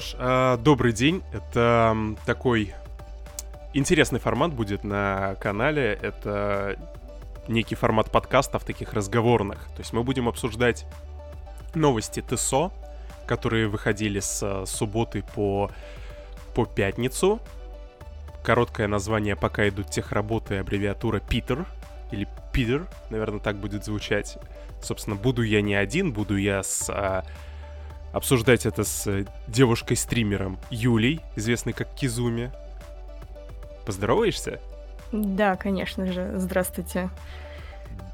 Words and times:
ж, 0.00 0.14
э, 0.18 0.58
добрый 0.60 0.92
день. 0.92 1.22
Это 1.32 1.96
такой 2.26 2.74
интересный 3.72 4.20
формат 4.20 4.52
будет 4.52 4.84
на 4.84 5.36
канале. 5.40 5.98
Это 6.02 6.76
некий 7.48 7.76
формат 7.76 8.10
подкастов, 8.10 8.64
таких 8.64 8.92
разговорных. 8.92 9.64
То 9.74 9.78
есть 9.78 9.94
мы 9.94 10.02
будем 10.02 10.28
обсуждать 10.28 10.84
новости 11.74 12.20
ТСО, 12.20 12.72
которые 13.26 13.68
выходили 13.68 14.20
с 14.20 14.42
э, 14.42 14.66
субботы 14.66 15.24
по, 15.34 15.70
по 16.54 16.66
пятницу. 16.66 17.40
Короткое 18.44 18.88
название 18.88 19.34
«Пока 19.34 19.66
идут 19.66 19.88
техработы» 19.88 20.58
аббревиатура 20.58 21.20
«Питер» 21.20 21.64
или 22.10 22.28
«Питер», 22.52 22.86
наверное, 23.08 23.40
так 23.40 23.56
будет 23.56 23.84
звучать. 23.84 24.36
Собственно, 24.82 25.16
буду 25.16 25.42
я 25.42 25.62
не 25.62 25.74
один, 25.74 26.12
буду 26.12 26.36
я 26.36 26.62
с... 26.62 26.90
а, 26.90 27.24
обсуждать 28.16 28.64
это 28.64 28.82
с 28.82 29.06
э, 29.06 29.26
девушкой-стримером 29.46 30.58
Юлей, 30.70 31.20
известной 31.36 31.74
как 31.74 31.88
Кизуми. 31.94 32.50
Поздороваешься? 33.84 34.58
Да, 35.12 35.56
конечно 35.56 36.10
же. 36.10 36.32
Здравствуйте. 36.36 37.10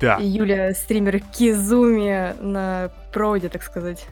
Да, 0.01 0.19
Юля, 0.21 0.75
стример 0.75 1.21
Кизуми 1.21 2.35
на 2.43 2.91
проводе, 3.13 3.49
так 3.49 3.63
сказать. 3.63 4.07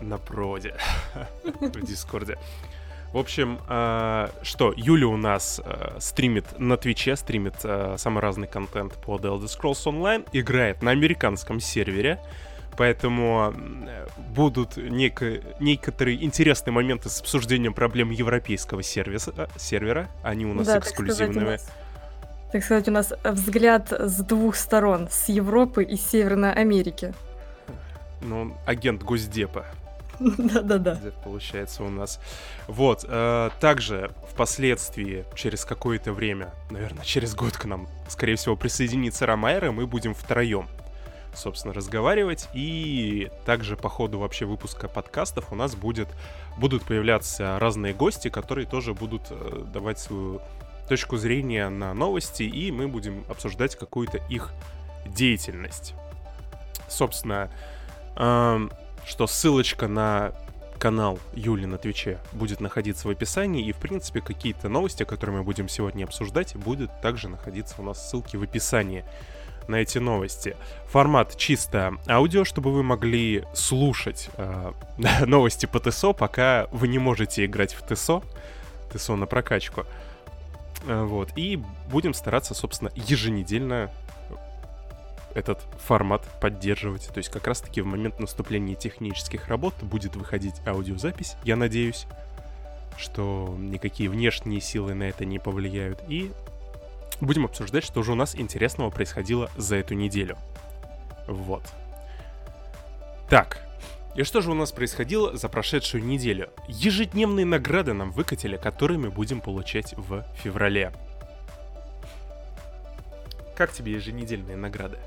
на 0.00 0.16
проводе, 0.16 0.76
в 1.60 1.84
Дискорде. 1.84 2.38
В 3.12 3.18
общем, 3.18 3.58
а, 3.68 4.30
что, 4.42 4.72
Юля 4.76 5.08
у 5.08 5.16
нас 5.16 5.60
а, 5.64 5.96
стримит 6.00 6.58
на 6.58 6.76
Твиче, 6.76 7.16
стримит 7.16 7.56
а, 7.64 7.96
самый 7.98 8.20
разный 8.20 8.46
контент 8.46 8.94
по 8.94 9.16
The 9.16 9.36
Elder 9.36 9.46
Scrolls 9.46 9.84
Online, 9.86 10.26
играет 10.32 10.82
на 10.82 10.92
американском 10.92 11.60
сервере, 11.60 12.20
поэтому 12.76 13.54
э, 13.54 14.06
будут 14.34 14.76
неко- 14.76 15.42
некоторые 15.60 16.22
интересные 16.24 16.72
моменты 16.72 17.08
с 17.08 17.20
обсуждением 17.20 17.74
проблем 17.74 18.10
европейского 18.10 18.82
сервиса, 18.82 19.32
а, 19.36 19.48
сервера, 19.58 20.08
они 20.22 20.46
у 20.46 20.54
нас 20.54 20.66
да, 20.66 20.78
эксклюзивные. 20.78 21.58
так 22.52 22.64
сказать, 22.64 22.88
у 22.88 22.92
нас 22.92 23.12
взгляд 23.24 23.92
с 23.92 24.22
двух 24.22 24.56
сторон, 24.56 25.08
с 25.10 25.28
Европы 25.28 25.84
и 25.84 25.96
Северной 25.96 26.52
Америки. 26.52 27.14
Ну, 28.22 28.56
агент 28.66 29.02
Госдепа. 29.02 29.66
Да-да-да. 30.20 30.98
получается 31.24 31.82
у 31.82 31.88
нас. 31.88 32.20
Вот, 32.66 33.04
э, 33.08 33.50
также 33.60 34.12
впоследствии, 34.30 35.24
через 35.34 35.64
какое-то 35.64 36.12
время, 36.12 36.50
наверное, 36.70 37.04
через 37.04 37.34
год 37.34 37.56
к 37.56 37.64
нам, 37.64 37.88
скорее 38.08 38.36
всего, 38.36 38.56
присоединится 38.56 39.26
Ромайра, 39.26 39.72
мы 39.72 39.86
будем 39.86 40.14
втроем, 40.14 40.68
собственно, 41.34 41.74
разговаривать. 41.74 42.48
И 42.54 43.30
также 43.44 43.76
по 43.76 43.88
ходу 43.88 44.18
вообще 44.18 44.44
выпуска 44.44 44.88
подкастов 44.88 45.52
у 45.52 45.54
нас 45.54 45.74
будет, 45.74 46.08
будут 46.58 46.82
появляться 46.84 47.58
разные 47.58 47.94
гости, 47.94 48.28
которые 48.28 48.66
тоже 48.66 48.94
будут 48.94 49.22
э, 49.30 49.64
давать 49.72 49.98
свою 49.98 50.40
точку 50.88 51.16
зрения 51.16 51.68
на 51.68 51.94
новости, 51.94 52.42
и 52.42 52.70
мы 52.70 52.88
будем 52.88 53.24
обсуждать 53.28 53.76
какую-то 53.76 54.18
их 54.28 54.50
деятельность. 55.06 55.94
Собственно, 56.88 57.50
эм, 58.16 58.70
что 59.06 59.26
ссылочка 59.26 59.88
на 59.88 60.32
канал 60.78 61.18
Юли 61.32 61.64
на 61.64 61.78
Твиче 61.78 62.18
будет 62.32 62.60
находиться 62.60 63.06
в 63.06 63.10
описании, 63.10 63.64
и, 63.64 63.72
в 63.72 63.76
принципе, 63.76 64.20
какие-то 64.20 64.68
новости, 64.68 65.04
которые 65.04 65.38
мы 65.38 65.44
будем 65.44 65.68
сегодня 65.68 66.04
обсуждать, 66.04 66.56
будут 66.56 66.90
также 67.00 67.28
находиться 67.28 67.76
у 67.78 67.84
нас 67.84 68.10
ссылки 68.10 68.36
в 68.36 68.42
описании 68.42 69.04
на 69.68 69.76
эти 69.76 69.98
новости. 69.98 70.56
Формат 70.86 71.36
чисто 71.36 71.94
аудио, 72.08 72.44
чтобы 72.44 72.72
вы 72.72 72.82
могли 72.82 73.44
слушать 73.54 74.30
э, 74.36 74.72
новости 75.26 75.66
по 75.66 75.78
ТСО, 75.78 76.12
пока 76.12 76.66
вы 76.72 76.88
не 76.88 76.98
можете 76.98 77.44
играть 77.44 77.74
в 77.74 77.82
ТСО, 77.82 78.22
ТСО 78.92 79.16
на 79.16 79.26
прокачку. 79.26 79.84
Э, 80.86 81.04
Вот. 81.04 81.30
И 81.36 81.60
будем 81.90 82.14
стараться, 82.14 82.54
собственно, 82.54 82.90
еженедельно 82.94 83.90
этот 85.34 85.60
формат 85.84 86.22
поддерживать. 86.40 87.08
То 87.08 87.18
есть 87.18 87.30
как 87.30 87.46
раз-таки 87.46 87.80
в 87.80 87.86
момент 87.86 88.20
наступления 88.20 88.74
технических 88.74 89.48
работ 89.48 89.74
будет 89.82 90.16
выходить 90.16 90.54
аудиозапись, 90.66 91.36
я 91.44 91.56
надеюсь, 91.56 92.06
что 92.98 93.54
никакие 93.58 94.08
внешние 94.10 94.60
силы 94.60 94.94
на 94.94 95.04
это 95.04 95.24
не 95.24 95.38
повлияют. 95.38 96.02
И 96.08 96.32
будем 97.22 97.44
обсуждать, 97.44 97.84
что 97.84 98.02
же 98.02 98.12
у 98.12 98.14
нас 98.14 98.34
интересного 98.34 98.90
происходило 98.90 99.50
за 99.56 99.76
эту 99.76 99.94
неделю. 99.94 100.36
Вот. 101.26 101.62
Так, 103.28 103.62
и 104.14 104.24
что 104.24 104.42
же 104.42 104.50
у 104.50 104.54
нас 104.54 104.72
происходило 104.72 105.36
за 105.36 105.48
прошедшую 105.48 106.04
неделю? 106.04 106.50
Ежедневные 106.68 107.46
награды 107.46 107.92
нам 107.92 108.10
выкатили, 108.10 108.56
которые 108.56 108.98
мы 108.98 109.10
будем 109.10 109.40
получать 109.40 109.94
в 109.96 110.24
феврале. 110.42 110.92
Как 113.56 113.72
тебе 113.72 113.92
еженедельные 113.92 114.56
награды? 114.56 114.98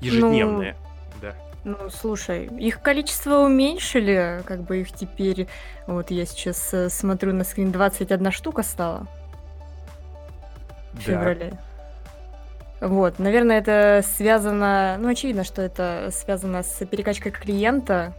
Ежедневные. 0.00 0.76
Да. 1.20 1.34
Ну, 1.64 1.76
слушай, 1.90 2.46
их 2.46 2.80
количество 2.80 3.40
уменьшили, 3.40 4.42
как 4.46 4.62
бы 4.62 4.80
их 4.80 4.92
теперь, 4.92 5.46
вот 5.86 6.10
я 6.10 6.24
сейчас 6.24 6.72
э, 6.72 6.88
смотрю 6.88 7.34
на 7.34 7.44
скрин, 7.44 7.70
21 7.70 8.32
штука 8.32 8.62
стала 8.62 9.06
в 10.92 10.96
Да. 10.96 11.02
феврале. 11.02 11.58
Вот, 12.80 13.18
наверное, 13.18 13.58
это 13.58 14.02
связано, 14.16 14.96
ну, 14.98 15.08
очевидно, 15.10 15.44
что 15.44 15.60
это 15.60 16.08
связано 16.12 16.62
с 16.62 16.84
перекачкой 16.86 17.30
клиента. 17.32 18.14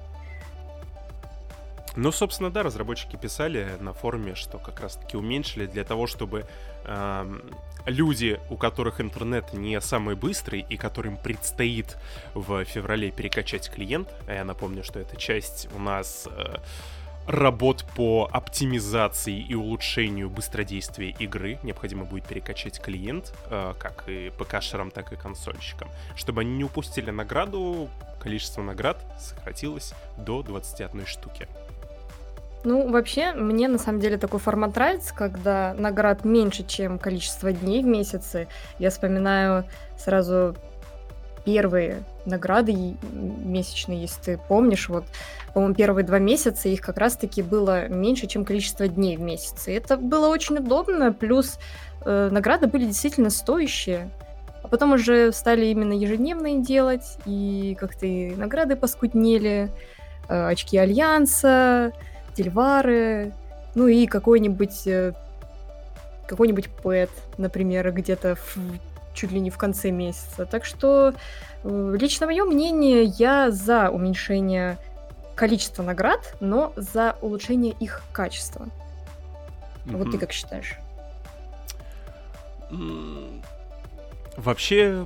Ну, 1.96 2.12
собственно, 2.12 2.52
да, 2.52 2.64
разработчики 2.64 3.16
писали 3.18 3.68
на 3.82 3.92
форуме, 3.94 4.36
что 4.36 4.60
как 4.60 4.80
раз-таки 4.80 5.18
уменьшили 5.18 5.66
для 5.66 5.84
того, 5.84 6.08
чтобы 6.08 6.46
эм, 6.86 7.42
люди, 7.86 8.40
у 8.50 8.56
которых 8.56 9.02
интернет 9.02 9.52
не 9.52 9.82
самый 9.82 10.16
быстрый 10.16 10.66
и 10.70 10.78
которым 10.78 11.18
предстоит 11.18 11.98
в 12.34 12.64
феврале 12.66 13.12
перекачать 13.12 13.70
клиент, 13.70 14.08
а 14.28 14.34
я 14.34 14.46
напомню, 14.46 14.84
что 14.84 15.00
это 15.00 15.18
часть 15.18 15.68
у 15.76 15.80
нас 15.80 16.30
э, 16.32 16.56
работ 17.28 17.86
по 17.96 18.30
оптимизации 18.32 19.40
и 19.40 19.56
улучшению 19.56 20.30
быстродействия 20.30 21.10
игры, 21.20 21.60
необходимо 21.64 22.06
будет 22.06 22.26
перекачать 22.26 22.82
клиент, 22.82 23.34
э, 23.50 23.74
как 23.80 24.04
и 24.08 24.32
ПК-шерам, 24.38 24.92
так 24.92 25.14
и 25.14 25.16
консольщикам. 25.16 25.90
Чтобы 26.16 26.42
они 26.42 26.52
не 26.58 26.64
упустили 26.64 27.12
награду, 27.12 27.90
количество 28.22 28.62
наград 28.62 29.04
сократилось 29.20 29.94
до 30.18 30.44
21 30.44 31.06
штуки. 31.06 31.48
Ну, 32.64 32.92
вообще, 32.92 33.34
мне 33.34 33.68
на 33.68 33.80
самом 33.80 34.00
деле 34.00 34.18
такой 34.18 34.40
формат 34.40 34.76
нравится, 34.76 35.16
когда 35.16 35.74
наград 35.74 36.24
меньше, 36.26 36.64
чем 36.64 37.00
количество 37.00 37.52
дней 37.52 37.82
в 37.82 37.88
месяце. 37.88 38.48
Я 38.78 38.92
вспоминаю 38.92 39.66
сразу 39.98 40.56
первые 41.46 42.04
награды 42.26 42.96
месячные, 43.14 44.02
если 44.02 44.22
ты 44.22 44.40
помнишь, 44.48 44.90
вот, 44.90 45.06
по-моему, 45.54 45.76
первые 45.76 46.06
два 46.06 46.20
месяца 46.20 46.70
их 46.70 46.82
как 46.82 46.98
раз-таки 46.98 47.42
было 47.42 47.88
меньше, 47.88 48.28
чем 48.28 48.46
количество 48.46 48.88
дней 48.88 49.18
в 49.18 49.22
месяце. 49.22 49.76
Это 49.76 49.98
было 49.98 50.28
очень 50.28 50.58
удобно, 50.58 51.14
плюс 51.14 51.58
э, 52.06 52.30
награды 52.32 52.68
были 52.68 52.86
действительно 52.86 53.30
стоящие. 53.30 54.10
А 54.64 54.68
потом 54.68 54.94
уже 54.94 55.32
стали 55.32 55.66
именно 55.66 55.94
ежедневные 55.94 56.62
делать, 56.62 57.18
и 57.26 57.76
как-то 57.80 58.06
и 58.06 58.36
награды 58.36 58.76
поскуднели, 58.76 59.70
э, 60.30 60.48
очки 60.48 60.78
Альянса, 60.78 61.94
Дельвары, 62.36 63.34
ну 63.76 63.88
и 63.88 64.06
какой-нибудь 64.06 64.88
э, 64.88 65.14
какой-нибудь 66.28 66.70
пэт, 66.70 67.10
например, 67.38 67.92
где-то 67.92 68.36
в- 68.36 68.58
чуть 69.14 69.32
ли 69.32 69.40
не 69.40 69.50
в 69.50 69.58
конце 69.58 69.92
месяца. 69.92 70.46
Так 70.46 70.66
что 70.66 71.14
э, 71.64 71.96
лично 72.00 72.26
мое 72.28 72.46
мнение, 72.46 73.04
я 73.04 73.52
за 73.52 73.90
уменьшение 73.90 74.78
количества 75.36 75.84
наград, 75.84 76.36
но 76.40 76.74
за 76.76 77.16
улучшение 77.22 77.74
их 77.80 78.02
качества. 78.12 78.68
Вот 79.86 80.12
ты 80.12 80.18
как 80.18 80.32
считаешь? 80.32 80.78
Вообще, 84.38 85.06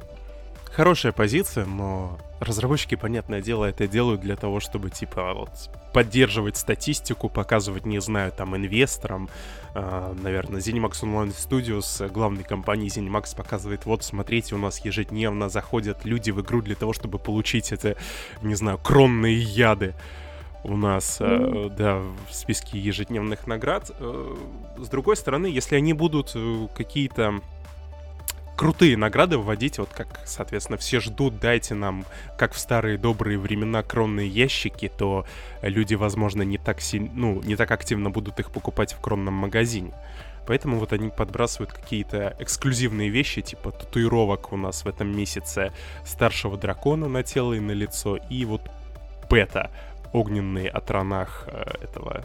хорошая 0.71 1.11
позиция, 1.11 1.65
но 1.65 2.17
разработчики, 2.39 2.95
понятное 2.95 3.41
дело, 3.41 3.65
это 3.65 3.87
делают 3.87 4.21
для 4.21 4.35
того, 4.35 4.59
чтобы, 4.59 4.89
типа, 4.89 5.33
вот, 5.33 5.49
поддерживать 5.93 6.57
статистику, 6.57 7.29
показывать, 7.29 7.85
не 7.85 7.99
знаю, 7.99 8.31
там, 8.31 8.55
инвесторам. 8.55 9.29
А, 9.73 10.13
наверное, 10.21 10.59
ZeniMax 10.59 11.03
Online 11.03 11.33
Studios, 11.33 12.11
главной 12.11 12.43
компании 12.43 12.89
ZeniMax, 12.89 13.35
показывает, 13.35 13.85
вот, 13.85 14.03
смотрите, 14.03 14.55
у 14.55 14.57
нас 14.57 14.83
ежедневно 14.83 15.49
заходят 15.49 16.05
люди 16.05 16.31
в 16.31 16.41
игру 16.41 16.61
для 16.61 16.75
того, 16.75 16.93
чтобы 16.93 17.19
получить 17.19 17.71
это, 17.71 17.95
не 18.41 18.55
знаю, 18.55 18.77
кронные 18.77 19.37
яды 19.39 19.95
у 20.63 20.75
нас, 20.77 21.17
э, 21.19 21.69
да, 21.77 22.01
в 22.29 22.33
списке 22.33 22.79
ежедневных 22.79 23.47
наград. 23.47 23.91
Э, 23.99 24.35
С 24.77 24.89
другой 24.89 25.15
стороны, 25.15 25.45
если 25.45 25.75
они 25.75 25.93
будут 25.93 26.31
э, 26.35 26.67
какие-то 26.75 27.41
крутые 28.55 28.97
награды 28.97 29.37
вводить, 29.37 29.79
вот 29.79 29.89
как, 29.89 30.21
соответственно, 30.25 30.77
все 30.77 30.99
ждут, 30.99 31.39
дайте 31.39 31.73
нам, 31.73 32.05
как 32.37 32.53
в 32.53 32.59
старые 32.59 32.97
добрые 32.97 33.37
времена, 33.37 33.83
кронные 33.83 34.27
ящики, 34.27 34.89
то 34.95 35.25
люди, 35.61 35.95
возможно, 35.95 36.41
не 36.41 36.57
так, 36.57 36.81
сильно, 36.81 37.09
ну, 37.13 37.41
не 37.43 37.55
так 37.55 37.71
активно 37.71 38.09
будут 38.09 38.39
их 38.39 38.51
покупать 38.51 38.93
в 38.93 38.99
кронном 38.99 39.33
магазине. 39.33 39.93
Поэтому 40.47 40.77
вот 40.77 40.93
они 40.93 41.09
подбрасывают 41.09 41.73
какие-то 41.73 42.35
эксклюзивные 42.39 43.09
вещи, 43.09 43.41
типа 43.41 43.71
татуировок 43.71 44.53
у 44.53 44.57
нас 44.57 44.85
в 44.85 44.87
этом 44.87 45.15
месяце 45.15 45.71
старшего 46.05 46.55
дракона 46.57 47.07
на 47.07 47.23
тело 47.23 47.53
и 47.53 47.59
на 47.59 47.71
лицо, 47.71 48.17
и 48.29 48.45
вот 48.45 48.61
пэта, 49.27 49.71
огненные 50.13 50.69
отранах 50.69 51.45
э, 51.47 51.63
этого 51.81 52.23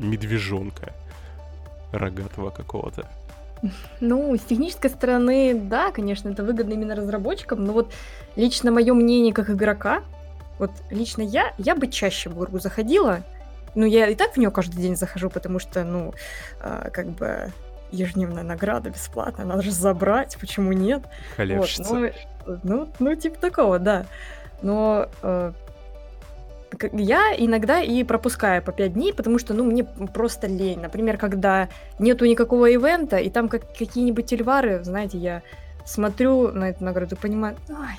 медвежонка 0.00 0.92
рогатого 1.92 2.50
какого-то. 2.50 3.08
Ну, 4.00 4.36
с 4.36 4.40
технической 4.40 4.90
стороны, 4.90 5.54
да, 5.54 5.90
конечно, 5.90 6.28
это 6.30 6.42
выгодно 6.42 6.72
именно 6.72 6.94
разработчикам, 6.94 7.64
но 7.64 7.72
вот 7.72 7.92
лично 8.36 8.70
мое 8.70 8.94
мнение 8.94 9.34
как 9.34 9.50
игрока, 9.50 10.02
вот 10.58 10.70
лично 10.90 11.22
я, 11.22 11.52
я 11.58 11.74
бы 11.74 11.88
чаще 11.88 12.30
в 12.30 12.44
игру 12.44 12.58
заходила, 12.58 13.22
ну, 13.74 13.86
я 13.86 14.08
и 14.08 14.14
так 14.14 14.32
в 14.32 14.36
нее 14.36 14.50
каждый 14.50 14.80
день 14.80 14.96
захожу, 14.96 15.30
потому 15.30 15.58
что, 15.58 15.84
ну, 15.84 16.14
э, 16.60 16.90
как 16.92 17.08
бы 17.10 17.52
ежедневная 17.92 18.42
награда 18.42 18.90
бесплатная, 18.90 19.46
надо 19.46 19.62
же 19.62 19.72
забрать, 19.72 20.36
почему 20.40 20.72
нет? 20.72 21.02
Халявщица. 21.36 21.94
Вот, 21.94 22.12
ну, 22.46 22.58
ну, 22.62 22.88
ну, 22.98 23.14
типа 23.14 23.38
такого, 23.38 23.78
да. 23.78 24.06
Но 24.62 25.08
э, 25.22 25.52
я 26.92 27.34
иногда 27.36 27.80
и 27.80 28.04
пропускаю 28.04 28.62
по 28.62 28.72
5 28.72 28.94
дней, 28.94 29.12
потому 29.12 29.38
что, 29.38 29.54
ну, 29.54 29.64
мне 29.64 29.84
просто 29.84 30.46
лень. 30.46 30.80
Например, 30.80 31.16
когда 31.16 31.68
нету 31.98 32.26
никакого 32.26 32.66
ивента, 32.66 33.16
и 33.16 33.30
там 33.30 33.48
как 33.48 33.62
какие-нибудь 33.76 34.26
тельвары, 34.26 34.82
знаете, 34.84 35.18
я 35.18 35.42
смотрю 35.84 36.52
на 36.52 36.70
эту 36.70 36.84
награду 36.84 37.16
и 37.16 37.18
понимаю, 37.18 37.56
ай, 37.70 37.98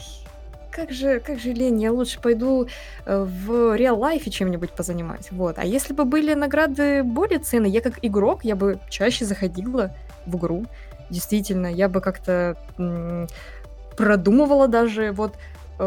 как 0.71 0.91
же, 0.91 1.19
как 1.19 1.39
же 1.39 1.51
лень, 1.51 1.81
я 1.81 1.91
лучше 1.91 2.19
пойду 2.21 2.68
э, 3.06 3.23
в 3.23 3.75
реал-лайфе 3.75 4.31
чем-нибудь 4.31 4.71
позанимаюсь. 4.71 5.31
Вот. 5.31 5.57
А 5.59 5.65
если 5.65 5.94
бы 5.94 6.06
были 6.06 6.33
награды 6.33 7.03
более 7.03 7.39
ценные, 7.39 7.71
я 7.71 7.81
как 7.81 8.00
игрок, 8.01 8.44
я 8.44 8.56
бы 8.56 8.79
чаще 8.89 9.25
заходила 9.25 9.91
в 10.25 10.38
игру. 10.38 10.65
Действительно, 11.09 11.68
я 11.68 11.89
бы 11.89 12.00
как-то 12.00 12.56
м- 12.77 13.27
продумывала 13.97 14.68
даже, 14.68 15.12
вот 15.12 15.33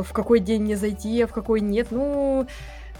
в 0.02 0.12
какой 0.12 0.41
день 0.41 0.62
мне 0.62 0.76
зайти, 0.76 1.23
а 1.23 1.26
в 1.26 1.32
какой 1.32 1.61
нет. 1.61 1.88
Ну, 1.91 2.46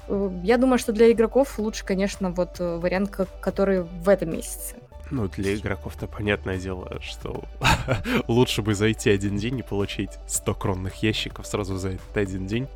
э, 0.09 0.31
я 0.43 0.59
думаю, 0.59 0.79
что 0.79 0.93
для 0.93 1.11
игроков 1.11 1.59
лучше, 1.59 1.85
конечно, 1.85 2.31
вот 2.31 2.59
вариант, 2.59 3.11
который 3.41 3.83
в 3.83 4.09
этом 4.09 4.31
месяце. 4.31 4.77
Ну, 5.11 5.29
для 5.29 5.55
игроков-то 5.55 6.07
понятное 6.07 6.57
дело, 6.57 6.99
что 7.01 7.45
лучше 8.29 8.63
бы 8.63 8.75
зайти 8.75 9.11
один 9.11 9.37
день 9.37 9.59
и 9.59 9.63
получить 9.63 10.11
100 10.27 10.55
кронных 10.55 11.03
ящиков 11.03 11.47
сразу 11.47 11.77
за 11.77 11.91
этот 11.91 12.17
один 12.17 12.47
день. 12.47 12.69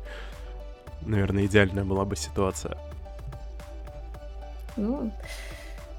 Наверное, 1.01 1.45
идеальная 1.45 1.83
была 1.83 2.05
бы 2.05 2.15
ситуация. 2.15 2.77
Ну, 4.77 5.11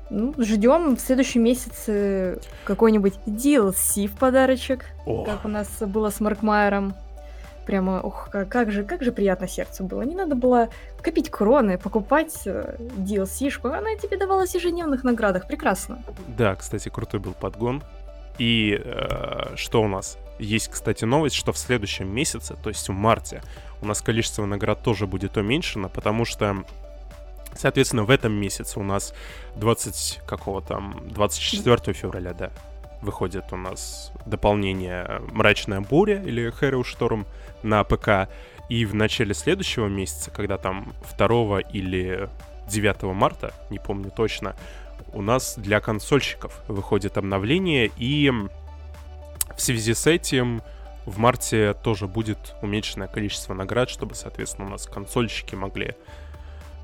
ну 0.08 0.34
ждем 0.38 0.96
в 0.96 1.00
следующем 1.00 1.42
месяце 1.42 2.40
какой-нибудь 2.64 3.14
DLC 3.26 4.06
в 4.06 4.16
подарочек, 4.16 4.86
О. 5.06 5.24
как 5.24 5.44
у 5.44 5.48
нас 5.48 5.68
было 5.80 6.10
с 6.10 6.20
Маркмайером 6.20 6.94
прямо, 7.70 8.00
ух, 8.00 8.28
как, 8.30 8.72
же, 8.72 8.82
как 8.82 9.04
же 9.04 9.12
приятно 9.12 9.46
сердцу 9.46 9.84
было. 9.84 10.02
Не 10.02 10.16
надо 10.16 10.34
было 10.34 10.70
копить 11.00 11.30
кроны, 11.30 11.78
покупать 11.78 12.34
э, 12.44 12.74
DLC-шку, 12.98 13.68
она 13.68 13.94
тебе 13.94 14.16
давалась 14.16 14.50
в 14.50 14.54
ежедневных 14.56 15.04
наградах, 15.04 15.46
прекрасно. 15.46 16.02
Да, 16.26 16.56
кстати, 16.56 16.88
крутой 16.88 17.20
был 17.20 17.32
подгон. 17.32 17.84
И 18.38 18.82
э, 18.84 19.54
что 19.54 19.82
у 19.82 19.86
нас? 19.86 20.18
Есть, 20.40 20.66
кстати, 20.66 21.04
новость, 21.04 21.36
что 21.36 21.52
в 21.52 21.58
следующем 21.58 22.12
месяце, 22.12 22.56
то 22.60 22.70
есть 22.70 22.88
в 22.88 22.92
марте, 22.92 23.40
у 23.82 23.86
нас 23.86 24.02
количество 24.02 24.44
наград 24.46 24.82
тоже 24.82 25.06
будет 25.06 25.36
уменьшено, 25.36 25.88
потому 25.88 26.24
что 26.24 26.64
Соответственно, 27.56 28.04
в 28.04 28.10
этом 28.10 28.32
месяце 28.32 28.78
у 28.78 28.84
нас 28.84 29.12
20 29.56 30.20
какого 30.24 30.62
там 30.62 31.02
24 31.08 31.92
февраля, 31.94 32.32
да, 32.32 32.50
выходит 33.02 33.52
у 33.52 33.56
нас 33.56 34.12
дополнение 34.26 35.20
«Мрачная 35.32 35.80
буря» 35.80 36.22
или 36.22 36.52
«Hero 36.60 36.82
Storm» 36.82 37.26
на 37.62 37.84
ПК. 37.84 38.28
И 38.68 38.84
в 38.84 38.94
начале 38.94 39.34
следующего 39.34 39.88
месяца, 39.88 40.30
когда 40.30 40.56
там 40.56 40.92
2 41.18 41.60
или 41.60 42.28
9 42.68 43.02
марта, 43.14 43.52
не 43.70 43.78
помню 43.78 44.10
точно, 44.10 44.54
у 45.12 45.22
нас 45.22 45.54
для 45.56 45.80
консольщиков 45.80 46.62
выходит 46.68 47.18
обновление, 47.18 47.90
и 47.96 48.30
в 48.30 49.60
связи 49.60 49.94
с 49.94 50.06
этим 50.06 50.62
в 51.04 51.18
марте 51.18 51.74
тоже 51.82 52.06
будет 52.06 52.54
уменьшенное 52.62 53.08
количество 53.08 53.54
наград, 53.54 53.90
чтобы, 53.90 54.14
соответственно, 54.14 54.68
у 54.68 54.70
нас 54.70 54.86
консольщики 54.86 55.56
могли 55.56 55.96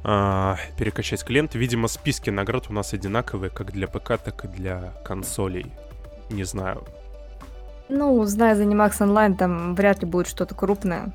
э, 0.02 0.56
перекачать 0.76 1.24
клиент. 1.24 1.54
Видимо, 1.54 1.86
списки 1.86 2.30
наград 2.30 2.66
у 2.68 2.72
нас 2.72 2.92
одинаковые 2.92 3.50
как 3.50 3.70
для 3.72 3.86
ПК, 3.86 4.18
так 4.18 4.44
и 4.44 4.48
для 4.48 4.92
консолей 5.04 5.66
не 6.30 6.44
знаю. 6.44 6.84
Ну, 7.88 8.24
зная 8.24 8.56
Zenimax 8.56 8.98
Online, 8.98 9.36
там 9.36 9.74
вряд 9.74 10.00
ли 10.00 10.06
будет 10.06 10.26
что-то 10.26 10.54
крупное. 10.54 11.12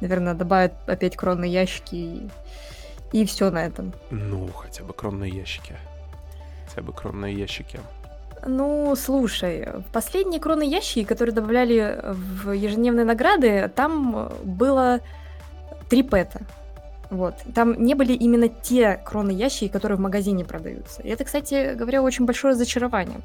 Наверное, 0.00 0.34
добавят 0.34 0.72
опять 0.86 1.16
кронные 1.16 1.52
ящики 1.52 1.94
и, 1.94 2.30
и 3.12 3.24
все 3.24 3.50
на 3.50 3.64
этом. 3.64 3.92
Ну, 4.10 4.48
хотя 4.48 4.84
бы 4.84 4.92
кронные 4.92 5.30
ящики. 5.30 5.76
Хотя 6.68 6.82
бы 6.82 6.92
кронные 6.92 7.34
ящики. 7.34 7.80
Ну, 8.46 8.94
слушай, 8.96 9.68
последние 9.92 10.40
кронные 10.40 10.70
ящики, 10.70 11.04
которые 11.04 11.34
добавляли 11.34 12.00
в 12.02 12.52
ежедневные 12.52 13.04
награды, 13.04 13.70
там 13.74 14.30
было 14.44 15.00
три 15.90 16.02
пэта. 16.02 16.40
Вот. 17.10 17.34
Там 17.54 17.82
не 17.82 17.94
были 17.94 18.12
именно 18.12 18.48
те 18.48 19.00
кронные 19.04 19.36
ящики, 19.36 19.68
которые 19.68 19.98
в 19.98 20.00
магазине 20.00 20.44
продаются. 20.44 21.02
И 21.02 21.08
это, 21.08 21.24
кстати 21.24 21.74
говоря, 21.74 22.02
очень 22.02 22.24
большое 22.24 22.54
разочарование. 22.54 23.20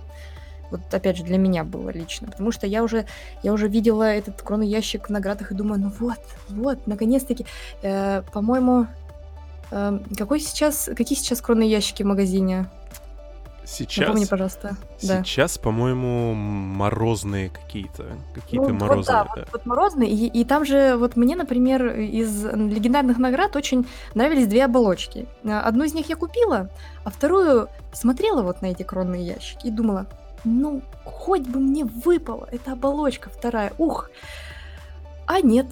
Вот 0.75 0.93
опять 0.93 1.17
же 1.17 1.23
для 1.23 1.37
меня 1.37 1.63
было 1.63 1.89
лично, 1.89 2.27
потому 2.27 2.51
что 2.51 2.67
я 2.67 2.83
уже 2.83 3.05
я 3.43 3.53
уже 3.53 3.67
видела 3.67 4.03
этот 4.03 4.41
кронный 4.41 4.67
ящик 4.67 5.07
в 5.07 5.09
наградах 5.09 5.51
и 5.51 5.55
думаю, 5.55 5.81
ну 5.81 5.91
вот, 5.99 6.19
вот, 6.49 6.87
наконец-таки, 6.87 7.45
э, 7.81 8.23
по-моему, 8.33 8.87
э, 9.71 9.99
какой 10.17 10.39
сейчас, 10.39 10.89
какие 10.95 11.17
сейчас 11.17 11.41
кронные 11.41 11.69
ящики 11.69 12.03
в 12.03 12.07
магазине? 12.07 12.67
Сейчас. 13.65 14.07
Напомни, 14.07 14.25
пожалуйста. 14.25 14.77
Сейчас, 14.99 15.55
да. 15.55 15.63
по-моему, 15.63 16.33
морозные 16.35 17.49
какие-то. 17.49 18.05
Какие-то 18.33 18.69
ну, 18.69 18.75
морозные. 18.75 18.97
Вот, 18.97 19.05
да, 19.07 19.23
да. 19.35 19.41
Вот, 19.41 19.49
вот 19.53 19.65
морозные. 19.65 20.09
И, 20.11 20.27
и 20.27 20.45
там 20.45 20.65
же, 20.65 20.95
вот 20.97 21.15
мне, 21.15 21.35
например, 21.35 21.95
из 21.99 22.45
легендарных 22.45 23.17
наград 23.17 23.55
очень 23.55 23.87
нравились 24.13 24.47
две 24.47 24.65
оболочки. 24.65 25.27
Одну 25.43 25.83
из 25.83 25.93
них 25.93 26.09
я 26.09 26.15
купила, 26.15 26.69
а 27.03 27.09
вторую 27.09 27.67
смотрела 27.91 28.43
вот 28.43 28.61
на 28.61 28.67
эти 28.67 28.83
кронные 28.83 29.25
ящики 29.25 29.67
и 29.67 29.71
думала, 29.71 30.05
ну, 30.45 30.81
хоть 31.03 31.41
бы 31.41 31.59
мне 31.59 31.83
выпало. 31.83 32.47
Это 32.51 32.73
оболочка 32.73 33.29
вторая. 33.29 33.73
Ух. 33.77 34.09
А 35.27 35.41
нет. 35.41 35.67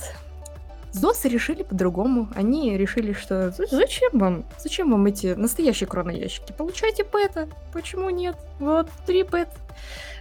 Зосы 0.92 1.27
решили 1.27 1.63
по-другому. 1.63 2.27
Они 2.36 2.77
решили, 2.77 3.13
что 3.13 3.51
зачем 3.51 4.12
вам? 4.13 4.44
Зачем 4.60 4.92
вам 4.92 5.06
эти 5.06 5.34
настоящие 5.34 5.89
ящики? 6.20 6.53
Получайте 6.56 7.03
пэта. 7.03 7.48
Почему 7.72 8.10
нет? 8.10 8.36
Вот, 8.60 8.89
три 9.08 9.24
пэт. 9.24 9.50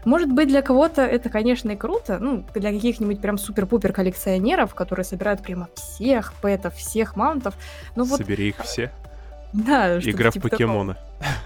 Может 0.04 0.32
быть, 0.32 0.49
для 0.49 0.62
кого-то 0.62 1.02
это, 1.02 1.28
конечно, 1.28 1.71
и 1.71 1.76
круто. 1.76 2.18
Ну, 2.18 2.44
для 2.54 2.73
каких-нибудь 2.73 3.21
прям 3.21 3.38
супер-пупер 3.38 3.92
коллекционеров, 3.92 4.75
которые 4.75 5.04
собирают 5.04 5.42
прямо 5.42 5.68
всех 5.75 6.32
пэтов, 6.40 6.75
всех 6.75 7.16
маунтов. 7.16 7.54
Ну, 7.94 8.04
вот... 8.04 8.18
Собери 8.18 8.49
их 8.49 8.62
все. 8.64 8.90
Да, 9.52 9.99
Игра 9.99 10.30
в 10.30 10.35
типа 10.35 10.49
покемоны. 10.49 10.94
Такого. 10.94 11.41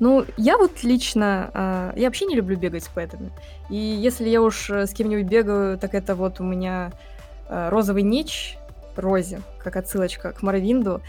Ну, 0.00 0.24
я 0.38 0.56
вот 0.56 0.82
лично, 0.82 1.50
э, 1.52 1.92
я 1.96 2.06
вообще 2.06 2.24
не 2.24 2.34
люблю 2.34 2.56
бегать 2.56 2.84
с 2.84 2.88
пэтами. 2.88 3.30
И 3.68 3.76
если 3.76 4.28
я 4.30 4.40
уж 4.40 4.70
э, 4.70 4.86
с 4.86 4.94
кем-нибудь 4.94 5.26
бегаю, 5.26 5.78
так 5.78 5.94
это 5.94 6.14
вот 6.14 6.40
у 6.40 6.42
меня 6.42 6.92
э, 7.48 7.68
розовый 7.68 8.02
неч, 8.02 8.56
Розе, 8.96 9.40
как 9.58 9.76
отсылочка 9.76 10.32
к 10.32 10.42
Моровинду, 10.42 11.00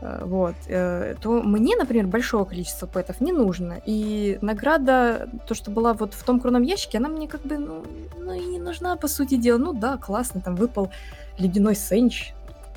э, 0.00 0.22
вот, 0.24 0.54
то 0.66 1.42
мне, 1.42 1.76
например, 1.76 2.06
большого 2.06 2.44
количества 2.44 2.86
пэтов 2.86 3.20
не 3.20 3.32
нужно. 3.32 3.80
И 3.84 4.38
награда, 4.42 5.28
то, 5.46 5.54
что 5.54 5.72
была 5.72 5.92
вот 5.92 6.14
в 6.14 6.22
том 6.24 6.40
кроном 6.40 6.62
ящике, 6.62 6.98
она 6.98 7.08
мне 7.08 7.26
как 7.26 7.42
бы, 7.42 7.58
ну, 7.58 7.84
ну 8.16 8.32
и 8.32 8.44
не 8.44 8.58
нужна, 8.58 8.96
по 8.96 9.08
сути 9.08 9.36
дела. 9.36 9.58
Ну 9.58 9.72
да, 9.72 9.96
классно, 9.96 10.40
там 10.40 10.54
выпал 10.54 10.90
ледяной 11.38 11.74
сенч, 11.74 12.32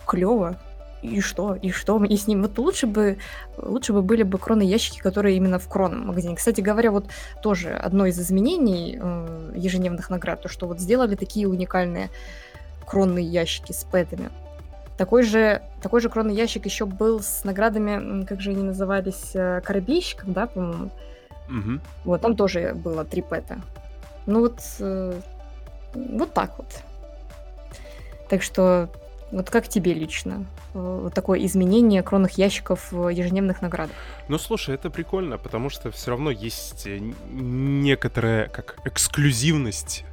клево, 0.05 0.59
и 1.03 1.19
что, 1.21 1.55
и 1.55 1.69
что, 1.71 2.03
и 2.03 2.15
с 2.15 2.27
ним. 2.27 2.41
Вот 2.41 2.57
лучше 2.57 2.87
бы, 2.87 3.17
лучше 3.57 3.93
бы 3.93 4.01
были 4.01 4.23
бы 4.23 4.37
кроны 4.37 4.63
ящики, 4.63 4.99
которые 4.99 5.35
именно 5.37 5.59
в 5.59 5.67
кронном 5.67 6.07
магазине. 6.07 6.35
Кстати 6.35 6.61
говоря, 6.61 6.91
вот 6.91 7.07
тоже 7.41 7.73
одно 7.73 8.05
из 8.05 8.19
изменений 8.19 8.97
э, 8.99 9.51
ежедневных 9.55 10.09
наград, 10.09 10.41
то, 10.41 10.49
что 10.49 10.67
вот 10.67 10.79
сделали 10.79 11.15
такие 11.15 11.47
уникальные 11.47 12.09
кронные 12.85 13.25
ящики 13.25 13.73
с 13.73 13.83
пэтами. 13.83 14.29
Такой 14.97 15.23
же, 15.23 15.61
такой 15.81 16.01
же 16.01 16.09
кронный 16.09 16.35
ящик 16.35 16.65
еще 16.65 16.85
был 16.85 17.19
с 17.19 17.43
наградами, 17.43 18.25
как 18.25 18.39
же 18.41 18.51
они 18.51 18.63
назывались, 18.63 19.31
э, 19.33 19.61
корабейщиков, 19.61 20.31
да, 20.31 20.47
по-моему? 20.47 20.89
Угу. 21.49 21.79
Вот, 22.05 22.21
там 22.21 22.35
тоже 22.35 22.73
было 22.73 23.03
три 23.03 23.21
пэта. 23.21 23.59
Ну 24.25 24.39
вот, 24.39 24.59
э, 24.79 25.19
Вот 25.93 26.33
так 26.33 26.57
вот. 26.57 26.67
Так 28.29 28.41
что, 28.41 28.89
вот 29.31 29.49
как 29.49 29.67
тебе 29.67 29.93
лично 29.93 30.45
э, 30.73 30.99
вот 31.03 31.13
такое 31.13 31.43
изменение 31.45 32.03
кронных 32.03 32.37
ящиков 32.37 32.91
в 32.91 33.09
ежедневных 33.09 33.61
наградах? 33.61 33.95
Ну, 34.27 34.37
слушай, 34.37 34.75
это 34.75 34.89
прикольно, 34.89 35.37
потому 35.37 35.69
что 35.69 35.91
все 35.91 36.11
равно 36.11 36.31
есть 36.31 36.85
э, 36.85 36.99
некоторая 37.31 38.47
как 38.47 38.77
эксклюзивность. 38.85 40.05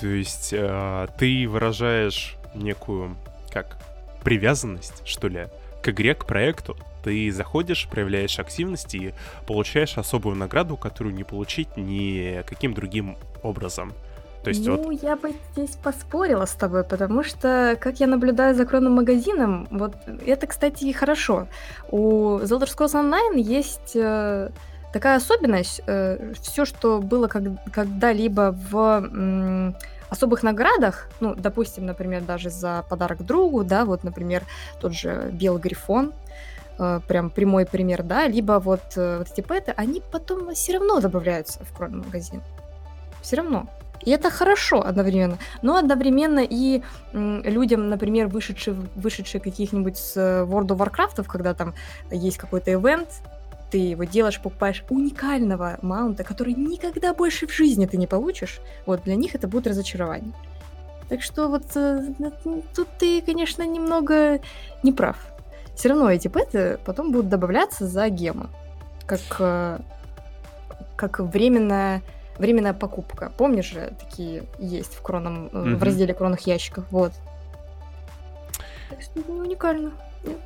То 0.00 0.06
есть 0.06 0.50
э, 0.52 1.08
ты 1.18 1.48
выражаешь 1.48 2.36
некую 2.54 3.16
как 3.50 3.78
привязанность, 4.22 5.06
что 5.06 5.28
ли, 5.28 5.46
к 5.82 5.88
игре, 5.88 6.14
к 6.14 6.26
проекту. 6.26 6.76
Ты 7.04 7.30
заходишь, 7.30 7.88
проявляешь 7.88 8.38
активность 8.38 8.94
и 8.94 9.14
получаешь 9.46 9.96
особую 9.96 10.36
награду, 10.36 10.76
которую 10.76 11.14
не 11.14 11.24
получить 11.24 11.76
ни 11.76 12.42
каким 12.46 12.74
другим 12.74 13.16
образом. 13.42 13.94
То 14.46 14.50
есть 14.50 14.64
ну, 14.64 14.76
вот... 14.76 15.02
я 15.02 15.16
бы 15.16 15.34
здесь 15.52 15.74
поспорила 15.82 16.44
с 16.44 16.52
тобой, 16.52 16.84
потому 16.84 17.24
что, 17.24 17.76
как 17.80 17.98
я 17.98 18.06
наблюдаю 18.06 18.54
за 18.54 18.64
кронным 18.64 18.92
магазином, 18.94 19.66
вот 19.72 19.96
это, 20.24 20.46
кстати, 20.46 20.84
и 20.84 20.92
хорошо. 20.92 21.48
У 21.90 22.38
The 22.38 22.44
Elder 22.44 22.68
Scrolls 22.68 22.94
Online 22.94 23.40
есть 23.40 23.96
э, 23.96 24.50
такая 24.92 25.16
особенность. 25.16 25.82
Э, 25.88 26.32
все, 26.40 26.64
что 26.64 27.00
было 27.00 27.26
как, 27.26 27.42
когда-либо 27.72 28.56
в 28.70 29.80
особых 30.10 30.44
наградах, 30.44 31.08
ну, 31.18 31.34
допустим, 31.34 31.84
например, 31.84 32.22
даже 32.22 32.48
за 32.48 32.84
подарок 32.88 33.26
другу, 33.26 33.64
да, 33.64 33.84
вот, 33.84 34.04
например, 34.04 34.44
тот 34.80 34.92
же 34.92 35.28
Белый 35.32 35.60
Грифон, 35.60 36.12
э, 36.78 37.00
прям 37.08 37.30
прямой 37.30 37.66
пример, 37.66 38.04
да, 38.04 38.28
либо 38.28 38.60
вот, 38.60 38.92
э, 38.94 39.18
вот 39.18 39.26
эти 39.28 39.40
пэты, 39.40 39.74
они 39.76 40.00
потом 40.12 40.54
все 40.54 40.74
равно 40.74 41.00
добавляются 41.00 41.64
в 41.64 41.76
кронный 41.76 42.04
магазин. 42.04 42.42
Все 43.22 43.38
равно. 43.38 43.66
И 44.02 44.10
это 44.10 44.30
хорошо 44.30 44.82
одновременно. 44.86 45.38
Но 45.62 45.76
одновременно 45.76 46.40
и 46.40 46.82
м, 47.12 47.42
людям, 47.42 47.88
например, 47.88 48.28
вышедшие, 48.28 48.76
вышедшие 48.94 49.40
каких-нибудь 49.40 49.96
с 49.96 50.16
э, 50.16 50.44
World 50.44 50.68
of 50.68 50.78
Warcraft, 50.78 51.24
когда 51.24 51.54
там 51.54 51.74
есть 52.10 52.38
какой-то 52.38 52.72
ивент, 52.72 53.08
ты 53.70 53.78
его 53.78 54.04
делаешь, 54.04 54.40
покупаешь 54.40 54.84
уникального 54.88 55.78
маунта, 55.82 56.24
который 56.24 56.54
никогда 56.54 57.14
больше 57.14 57.46
в 57.46 57.52
жизни 57.52 57.86
ты 57.86 57.96
не 57.96 58.06
получишь, 58.06 58.60
вот 58.86 59.02
для 59.02 59.16
них 59.16 59.34
это 59.34 59.48
будет 59.48 59.66
разочарование. 59.66 60.32
Так 61.08 61.22
что 61.22 61.48
вот 61.48 61.64
э, 61.76 62.14
тут 62.74 62.88
ты, 62.98 63.22
конечно, 63.22 63.62
немного 63.62 64.40
не 64.82 64.92
прав. 64.92 65.16
Все 65.74 65.90
равно 65.90 66.10
эти 66.10 66.28
пэты 66.28 66.78
потом 66.84 67.12
будут 67.12 67.28
добавляться 67.28 67.86
за 67.86 68.08
гемы. 68.08 68.48
Как, 69.06 69.20
э, 69.38 69.78
как 70.96 71.20
временная, 71.20 72.02
временная 72.38 72.74
покупка. 72.74 73.32
Помнишь 73.36 73.70
же, 73.70 73.92
такие 73.98 74.44
есть 74.58 74.94
в, 74.94 75.02
кроном, 75.02 75.46
mm-hmm. 75.46 75.76
в 75.76 75.82
разделе 75.82 76.14
кронных 76.14 76.46
ящиков. 76.46 76.84
Вот. 76.90 77.12
Так 78.90 79.02
что 79.02 79.20
ну, 79.26 79.38
уникально. 79.38 79.92
Нет? 80.24 80.38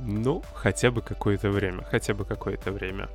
Ну, 0.00 0.42
хотя 0.54 0.90
бы 0.90 1.02
какое-то 1.02 1.50
время, 1.50 1.84
хотя 1.84 2.14
бы 2.14 2.24
какое-то 2.24 2.72
время. 2.72 3.08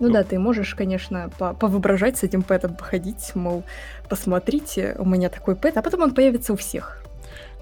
Ну, 0.00 0.08
ну 0.08 0.12
да, 0.12 0.24
ты 0.24 0.38
можешь, 0.38 0.74
конечно, 0.74 1.30
по 1.38 1.54
повоображать 1.54 2.18
с 2.18 2.22
этим 2.24 2.42
пэтом, 2.42 2.74
походить, 2.74 3.34
мол, 3.34 3.64
посмотрите, 4.08 4.96
у 4.98 5.04
меня 5.04 5.28
такой 5.28 5.54
пэт, 5.54 5.76
а 5.76 5.82
потом 5.82 6.02
он 6.02 6.14
появится 6.14 6.52
у 6.52 6.56
всех. 6.56 7.02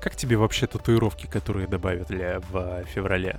Как 0.01 0.17
тебе 0.17 0.37
вообще 0.37 0.67
татуировки, 0.67 1.27
которые 1.27 1.67
добавили 1.67 2.41
в 2.51 2.85
феврале? 2.87 3.39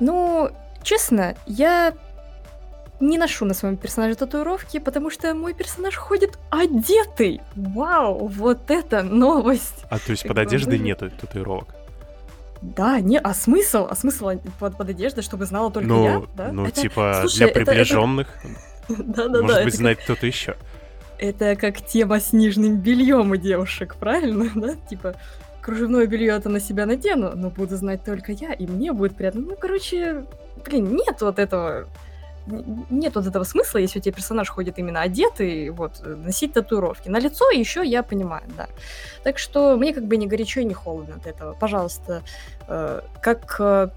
Ну, 0.00 0.50
честно, 0.82 1.34
я 1.46 1.92
не 3.00 3.18
ношу 3.18 3.44
на 3.44 3.54
своем 3.54 3.76
персонаже 3.76 4.16
татуировки, 4.16 4.78
потому 4.78 5.10
что 5.10 5.34
мой 5.34 5.54
персонаж 5.54 5.94
ходит 5.96 6.38
одетый. 6.50 7.40
Вау, 7.54 8.26
вот 8.26 8.70
это 8.70 9.02
новость! 9.02 9.84
А 9.88 9.98
то 9.98 10.10
есть 10.10 10.26
под 10.26 10.38
одеждой 10.38 10.78
нету 10.78 11.10
татуировок? 11.10 11.74
Да, 12.60 13.00
не, 13.00 13.18
а 13.18 13.34
смысл? 13.34 13.86
А 13.88 13.94
смысл 13.94 14.32
под, 14.58 14.76
под 14.76 14.90
одеждой, 14.90 15.22
чтобы 15.22 15.46
знала 15.46 15.70
только 15.70 15.88
ну, 15.88 16.04
я? 16.04 16.22
Да? 16.34 16.52
Ну, 16.52 16.66
это, 16.66 16.80
типа, 16.80 17.18
слушай, 17.20 17.44
для 17.44 17.48
приближенных. 17.48 18.28
Да-да-да. 18.88 19.42
Может 19.42 19.64
быть, 19.64 19.74
знать 19.74 19.98
кто-то 19.98 20.26
еще. 20.26 20.56
Это 21.18 21.56
как 21.56 21.80
тема 21.84 22.20
с 22.20 22.32
нижним 22.32 22.76
бельем 22.76 23.30
у 23.30 23.36
девушек, 23.36 23.96
правильно? 23.96 24.50
Да? 24.54 24.74
Типа, 24.88 25.14
кружевное 25.60 26.06
белье 26.06 26.34
это 26.34 26.48
на 26.48 26.58
себя 26.58 26.86
надену, 26.86 27.32
но 27.36 27.50
буду 27.50 27.76
знать 27.76 28.04
только 28.04 28.32
я, 28.32 28.52
и 28.52 28.66
мне 28.66 28.92
будет 28.92 29.16
приятно. 29.16 29.42
Ну, 29.42 29.56
короче, 29.56 30.24
блин, 30.64 30.96
нет 30.96 31.20
вот 31.20 31.38
этого 31.38 31.86
нет 32.90 33.14
вот 33.14 33.26
этого 33.26 33.44
смысла, 33.44 33.78
если 33.78 33.98
у 33.98 34.02
тебя 34.02 34.14
персонаж 34.14 34.48
ходит 34.48 34.78
именно 34.78 35.00
одетый, 35.00 35.70
вот, 35.70 36.02
носить 36.04 36.52
татуировки. 36.52 37.08
На 37.08 37.18
лицо 37.18 37.50
еще 37.50 37.84
я 37.84 38.02
понимаю, 38.02 38.44
да. 38.56 38.68
Так 39.22 39.38
что 39.38 39.76
мне 39.76 39.92
как 39.92 40.04
бы 40.04 40.16
не 40.16 40.26
горячо 40.26 40.60
и 40.60 40.64
не 40.64 40.74
холодно 40.74 41.16
от 41.16 41.26
этого. 41.26 41.54
Пожалуйста, 41.54 42.22
э, 42.68 43.00
как 43.20 43.56
э, 43.60 43.88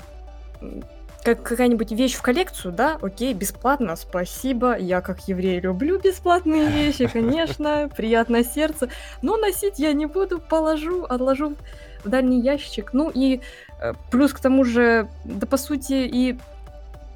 как 1.23 1.43
какая-нибудь 1.43 1.91
вещь 1.91 2.15
в 2.15 2.21
коллекцию, 2.21 2.73
да, 2.73 2.97
окей, 3.01 3.33
бесплатно, 3.33 3.95
спасибо. 3.95 4.77
Я 4.77 5.01
как 5.01 5.27
еврей 5.27 5.59
люблю 5.59 5.99
бесплатные 5.99 6.67
вещи, 6.67 7.07
конечно, 7.07 7.89
приятное 7.95 8.43
сердце. 8.43 8.89
Но 9.21 9.37
носить 9.37 9.77
я 9.77 9.93
не 9.93 10.07
буду, 10.07 10.39
положу, 10.39 11.03
отложу 11.03 11.55
в 12.03 12.09
дальний 12.09 12.41
ящик. 12.41 12.93
Ну 12.93 13.11
и 13.13 13.41
э, 13.79 13.93
плюс 14.09 14.33
к 14.33 14.39
тому 14.39 14.63
же, 14.63 15.07
да 15.23 15.45
по 15.45 15.57
сути 15.57 15.93
и 15.93 16.39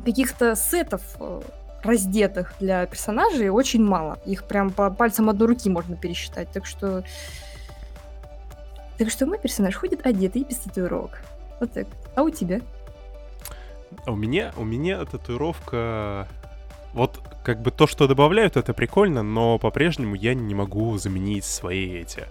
каких-то 0.05 0.55
сетов 0.55 1.01
э, 1.19 1.41
раздетых 1.83 2.53
для 2.59 2.85
персонажей 2.85 3.49
очень 3.49 3.83
мало. 3.83 4.19
Их 4.25 4.45
прям 4.45 4.69
по 4.69 4.89
пальцам 4.89 5.29
одной 5.29 5.49
руки 5.49 5.69
можно 5.69 5.95
пересчитать. 5.95 6.49
Так 6.51 6.65
что... 6.65 7.03
Так 8.97 9.09
что 9.09 9.25
мой 9.25 9.39
персонаж 9.39 9.75
ходит 9.75 10.05
одетый 10.05 10.43
и 10.43 10.45
без 10.45 10.57
татуировок. 10.57 11.21
Вот 11.59 11.71
так. 11.73 11.87
А 12.15 12.23
у 12.23 12.29
тебя? 12.29 12.61
А 14.05 14.11
у 14.11 14.15
меня, 14.15 14.53
у 14.55 14.63
меня 14.63 15.03
татуировка... 15.05 16.27
Вот 16.93 17.19
как 17.43 17.61
бы 17.61 17.71
то, 17.71 17.87
что 17.87 18.07
добавляют, 18.07 18.55
это 18.55 18.73
прикольно, 18.73 19.21
но 19.21 19.59
по-прежнему 19.59 20.15
я 20.15 20.33
не 20.33 20.55
могу 20.55 20.97
заменить 20.97 21.43
свои 21.43 21.97
эти 21.97 22.23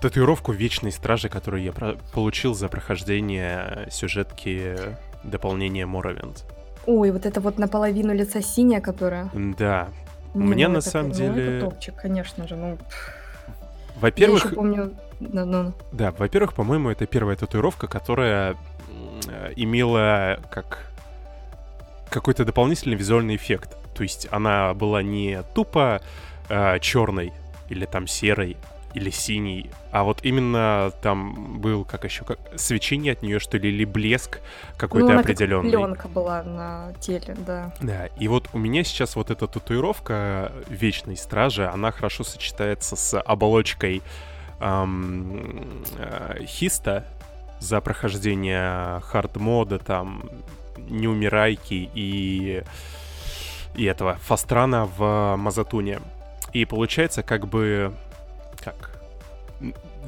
татуировку 0.00 0.52
Вечной 0.52 0.92
Стражи, 0.92 1.28
которую 1.28 1.62
я 1.62 1.72
про- 1.72 1.96
получил 2.12 2.54
за 2.54 2.68
прохождение 2.68 3.86
сюжетки 3.90 4.78
дополнения 5.22 5.84
Моровинд. 5.84 6.44
Ой, 6.86 7.10
вот 7.10 7.26
это 7.26 7.40
вот 7.40 7.58
наполовину 7.58 8.12
лица 8.12 8.42
синяя, 8.42 8.80
которая. 8.80 9.30
Да. 9.32 9.88
У 10.34 10.40
ну, 10.40 10.46
меня 10.46 10.68
на 10.68 10.80
самом 10.80 11.10
ну, 11.10 11.14
деле... 11.14 11.58
это 11.58 11.66
топчик, 11.66 11.94
конечно 11.94 12.48
же. 12.48 12.56
Ну, 12.56 12.78
во-первых... 14.00 14.42
Я 14.42 14.48
еще 14.48 14.56
помню... 14.56 14.92
Да, 15.20 15.44
ну. 15.44 15.72
да, 15.92 16.10
во-первых, 16.10 16.52
по-моему, 16.54 16.90
это 16.90 17.06
первая 17.06 17.36
татуировка, 17.36 17.86
которая 17.86 18.56
имела 19.54 20.40
как 20.50 20.86
какой-то 22.10 22.44
дополнительный 22.44 22.96
визуальный 22.96 23.36
эффект. 23.36 23.76
То 23.94 24.02
есть 24.02 24.26
она 24.30 24.74
была 24.74 25.02
не 25.02 25.42
тупо 25.54 26.00
э, 26.48 26.78
черной 26.80 27.32
или 27.68 27.84
там 27.84 28.06
серой, 28.06 28.56
или 28.94 29.10
синий, 29.10 29.70
а 29.90 30.04
вот 30.04 30.20
именно 30.22 30.92
там 31.02 31.60
был 31.60 31.84
как 31.84 32.04
еще 32.04 32.24
как 32.24 32.38
свечение 32.56 33.12
от 33.12 33.22
нее, 33.22 33.38
что 33.38 33.58
ли, 33.58 33.70
или 33.70 33.84
блеск 33.84 34.40
какой-то 34.76 35.12
ну, 35.12 35.20
определенный. 35.20 35.70
Пленка 35.70 36.08
была 36.08 36.42
на 36.42 36.92
теле, 37.00 37.36
да. 37.46 37.72
Да, 37.80 38.06
и 38.18 38.28
вот 38.28 38.48
у 38.52 38.58
меня 38.58 38.84
сейчас 38.84 39.16
вот 39.16 39.30
эта 39.30 39.46
татуировка 39.46 40.52
Вечной 40.68 41.16
Стражи, 41.16 41.66
она 41.66 41.90
хорошо 41.90 42.24
сочетается 42.24 42.96
с 42.96 43.18
оболочкой 43.18 44.02
эм, 44.60 45.84
э, 45.98 46.44
Хиста 46.44 47.04
за 47.60 47.80
прохождение 47.80 49.00
хард-мода, 49.00 49.78
там, 49.78 50.24
Неумирайки 50.76 51.90
и, 51.94 52.62
и 53.76 53.84
этого 53.84 54.14
Фастрана 54.14 54.86
в 54.86 55.36
Мазатуне. 55.36 56.00
И 56.52 56.64
получается 56.64 57.22
как 57.22 57.46
бы 57.46 57.94
как 57.94 58.11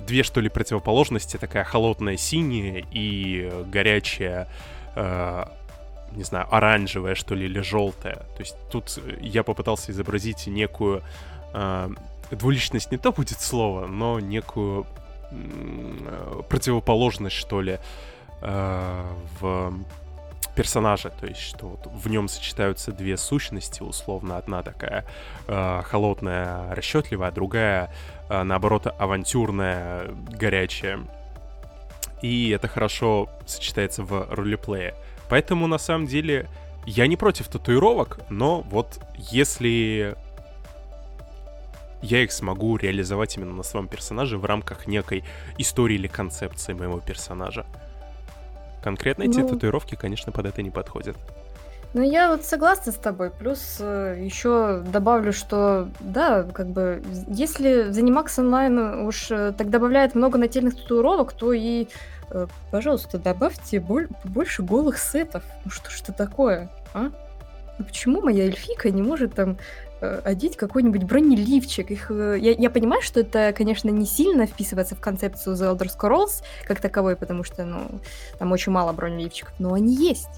две, 0.07 0.23
что 0.23 0.41
ли, 0.41 0.49
противоположности, 0.49 1.37
такая 1.37 1.65
холодная 1.65 2.17
синяя 2.17 2.85
и 2.91 3.51
горячая, 3.67 4.49
э, 4.97 5.45
не 6.13 6.25
знаю, 6.25 6.47
оранжевая, 6.51 7.15
что 7.15 7.35
ли, 7.35 7.47
или 7.47 7.61
желтая. 7.61 8.17
То 8.17 8.41
есть 8.41 8.57
тут 8.71 8.99
я 9.21 9.43
попытался 9.43 9.93
изобразить 9.93 10.47
некую 10.47 11.03
э, 11.53 11.89
двуличность, 12.31 12.91
не 12.93 12.99
то 12.99 13.13
будет 13.13 13.41
слово, 13.41 13.87
но 13.87 14.21
некую 14.21 14.87
э, 15.31 16.43
противоположность, 16.49 17.37
что 17.37 17.61
ли, 17.61 17.79
э, 18.41 19.03
в 19.41 19.75
персонажа, 20.55 21.11
то 21.11 21.27
есть 21.27 21.41
что 21.41 21.69
вот 21.69 21.87
в 21.87 22.09
нем 22.09 22.29
сочетаются 22.29 22.93
две 22.93 23.17
сущности, 23.17 23.83
условно, 23.83 24.37
одна 24.37 24.63
такая 24.63 25.05
э, 25.47 25.83
холодная, 25.85 26.75
расчетливая, 26.75 27.29
а 27.29 27.33
другая 27.33 27.93
э, 28.29 28.43
наоборот, 28.43 28.87
авантюрная, 28.99 30.11
горячая. 30.31 31.01
И 32.23 32.51
это 32.51 32.69
хорошо 32.69 33.29
сочетается 33.47 34.03
в 34.03 34.29
ролеплее. 34.31 34.95
Поэтому, 35.29 35.67
на 35.67 35.79
самом 35.79 36.07
деле, 36.07 36.49
я 36.87 37.07
не 37.07 37.17
против 37.17 37.49
татуировок, 37.49 38.21
но 38.31 38.61
вот 38.63 39.01
если... 39.17 40.17
я 42.03 42.23
их 42.23 42.33
смогу 42.33 42.77
реализовать 42.77 43.37
именно 43.37 43.55
на 43.55 43.63
своем 43.63 43.89
персонаже 43.89 44.39
в 44.39 44.45
рамках 44.45 44.87
некой 44.87 45.25
истории 45.59 45.97
или 45.97 46.07
концепции 46.07 46.75
моего 46.75 47.01
персонажа. 47.01 47.67
Конкретно 48.85 49.23
эти 49.23 49.39
ну... 49.39 49.49
татуировки, 49.49 49.95
конечно, 49.95 50.31
под 50.31 50.45
это 50.45 50.61
не 50.61 50.71
подходят. 50.71 51.17
Ну, 51.95 52.03
я 52.03 52.29
вот 52.29 52.45
согласна 52.45 52.93
с 52.93 52.97
тобой. 52.97 53.31
Плюс 53.31 53.79
э, 53.81 54.19
еще 54.21 54.83
добавлю, 54.93 55.33
что 55.33 55.89
да, 56.01 56.43
как 56.43 56.67
бы, 56.67 57.03
если 57.29 57.91
Занимакс 57.93 58.39
онлайн 58.39 59.07
уж 59.07 59.31
э, 59.31 59.55
так 59.57 59.71
добавляет 59.71 60.15
много 60.15 60.37
нательных 60.37 60.77
татуировок, 60.77 61.33
то 61.33 61.55
и, 61.55 61.89
э, 62.31 62.47
пожалуйста, 62.71 63.17
добавьте 63.17 63.81
боль- 63.81 64.11
больше 64.23 64.63
голых 64.63 64.99
сетов. 64.99 65.45
Ну 65.65 65.71
что 65.71 65.89
ж 65.91 66.03
это 66.03 66.13
такое, 66.13 66.69
а? 66.93 67.11
Ну 67.79 67.85
почему 67.87 68.21
моя 68.21 68.45
эльфика 68.45 68.91
не 68.91 69.01
может 69.01 69.35
там 69.35 69.57
одеть 70.25 70.57
какой-нибудь 70.57 71.05
бронеливчик? 71.05 71.91
Их, 71.91 72.11
э, 72.11 72.37
я, 72.41 72.53
я 72.53 72.71
понимаю, 72.71 73.03
что 73.03 73.21
это, 73.21 73.53
конечно, 73.57 73.89
не 73.91 74.07
сильно 74.07 74.47
вписывается 74.47 74.95
в 74.95 75.01
концепцию 75.01 75.57
The 75.57 75.77
Elder 75.77 75.91
Scrolls 75.97 76.43
как 76.67 76.81
таковой, 76.81 77.17
потому 77.17 77.45
что, 77.45 77.65
ну, 77.65 78.01
там 78.39 78.53
очень 78.53 78.73
мало 78.73 78.93
бронеливчиков, 78.93 79.55
но 79.59 79.75
они 79.75 79.95
есть. 79.95 80.29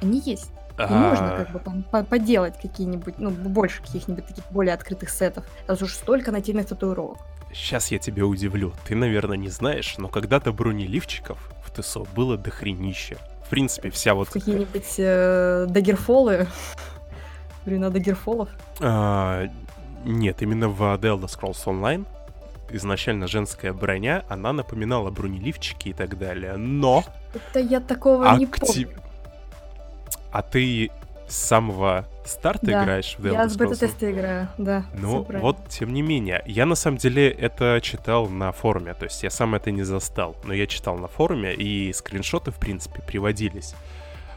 Они 0.00 0.22
есть. 0.24 0.50
И 0.78 0.92
можно 0.92 1.36
как 1.36 1.50
бы 1.50 1.58
там 1.58 2.04
поделать 2.04 2.54
какие-нибудь, 2.60 3.18
ну, 3.18 3.30
больше 3.30 3.82
каких-нибудь 3.82 4.26
таких 4.26 4.44
более 4.50 4.74
открытых 4.74 5.10
сетов. 5.10 5.44
Там 5.66 5.76
уж 5.80 5.92
столько 5.92 6.32
нательных 6.32 6.66
татуировок. 6.66 7.18
Сейчас 7.52 7.90
я 7.90 7.98
тебя 7.98 8.24
удивлю. 8.24 8.72
Ты, 8.86 8.94
наверное, 8.94 9.36
не 9.36 9.48
знаешь, 9.48 9.96
но 9.98 10.08
когда-то 10.08 10.52
бронеливчиков 10.52 11.38
в 11.64 11.82
TESO 11.82 12.06
было 12.14 12.36
дохренище. 12.36 13.18
В 13.44 13.50
принципе, 13.50 13.90
вся 13.90 14.14
вот... 14.14 14.28
Какие-нибудь 14.28 14.94
э, 14.98 15.66
дагерфолы? 15.68 16.46
Времена 17.64 17.90
дагерфолов? 17.90 18.48
А, 18.80 19.48
нет, 20.04 20.42
именно 20.42 20.68
в 20.68 20.80
The 20.80 21.18
Elder 21.18 21.26
Scrolls 21.26 21.64
Online 21.66 22.06
изначально 22.72 23.26
женская 23.26 23.72
броня, 23.72 24.24
она 24.28 24.52
напоминала 24.52 25.10
бронеливчики 25.10 25.88
и 25.88 25.92
так 25.92 26.18
далее, 26.18 26.56
но... 26.56 27.04
Это 27.34 27.60
я 27.60 27.80
такого 27.80 28.30
актив... 28.30 28.76
не 28.76 28.84
помню. 28.86 29.02
А 30.32 30.42
ты 30.42 30.90
с 31.28 31.36
самого 31.36 32.06
старта 32.24 32.66
да, 32.66 32.82
играешь 32.82 33.16
в 33.18 33.24
Elder 33.24 33.32
я 33.32 33.48
с 33.48 33.56
бета-теста 33.56 34.10
играю, 34.10 34.48
да. 34.58 34.84
Ну, 34.94 35.26
вот, 35.28 35.68
тем 35.68 35.92
не 35.92 36.02
менее. 36.02 36.42
Я, 36.46 36.66
на 36.66 36.74
самом 36.74 36.98
деле, 36.98 37.30
это 37.30 37.80
читал 37.82 38.28
на 38.28 38.52
форуме. 38.52 38.94
То 38.94 39.04
есть 39.04 39.22
я 39.22 39.30
сам 39.30 39.54
это 39.54 39.70
не 39.70 39.82
застал. 39.82 40.36
Но 40.44 40.52
я 40.52 40.66
читал 40.66 40.96
на 40.98 41.08
форуме, 41.08 41.54
и 41.54 41.92
скриншоты, 41.92 42.50
в 42.50 42.56
принципе, 42.56 43.00
приводились. 43.02 43.74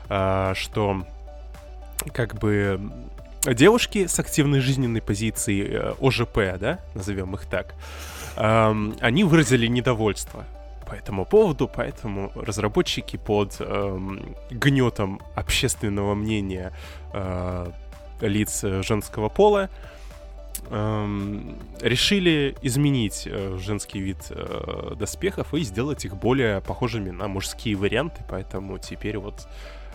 А, 0.10 0.54
что, 0.56 1.04
как 2.12 2.36
бы, 2.36 2.80
девушки 3.46 4.08
с 4.08 4.20
активной 4.20 4.60
жизненной 4.62 5.02
позицией 5.02 5.68
э, 5.70 5.94
ОЖП, 6.00 6.58
да, 6.60 6.80
назовем 6.96 7.36
их 7.36 7.46
так, 7.46 7.76
они 8.36 9.24
выразили 9.24 9.68
недовольство 9.68 10.46
по 10.88 10.94
этому 10.96 11.24
поводу, 11.24 11.70
поэтому 11.74 12.32
разработчики 12.34 13.16
под 13.18 13.62
гнетом 14.50 15.22
общественного 15.36 16.16
мнения 16.16 16.74
э, 17.14 17.72
лиц 18.22 18.64
женского 18.64 19.30
пола 19.30 19.70
решили 21.82 22.56
изменить 22.62 23.28
э, 23.28 23.58
женский 23.62 24.00
вид 24.00 24.32
доспехов 24.96 25.54
и 25.54 25.62
сделать 25.62 26.06
их 26.06 26.16
более 26.16 26.62
похожими 26.62 27.12
на 27.12 27.28
мужские 27.28 27.76
варианты, 27.76 28.24
поэтому 28.28 28.80
теперь 28.80 29.18
вот 29.18 29.48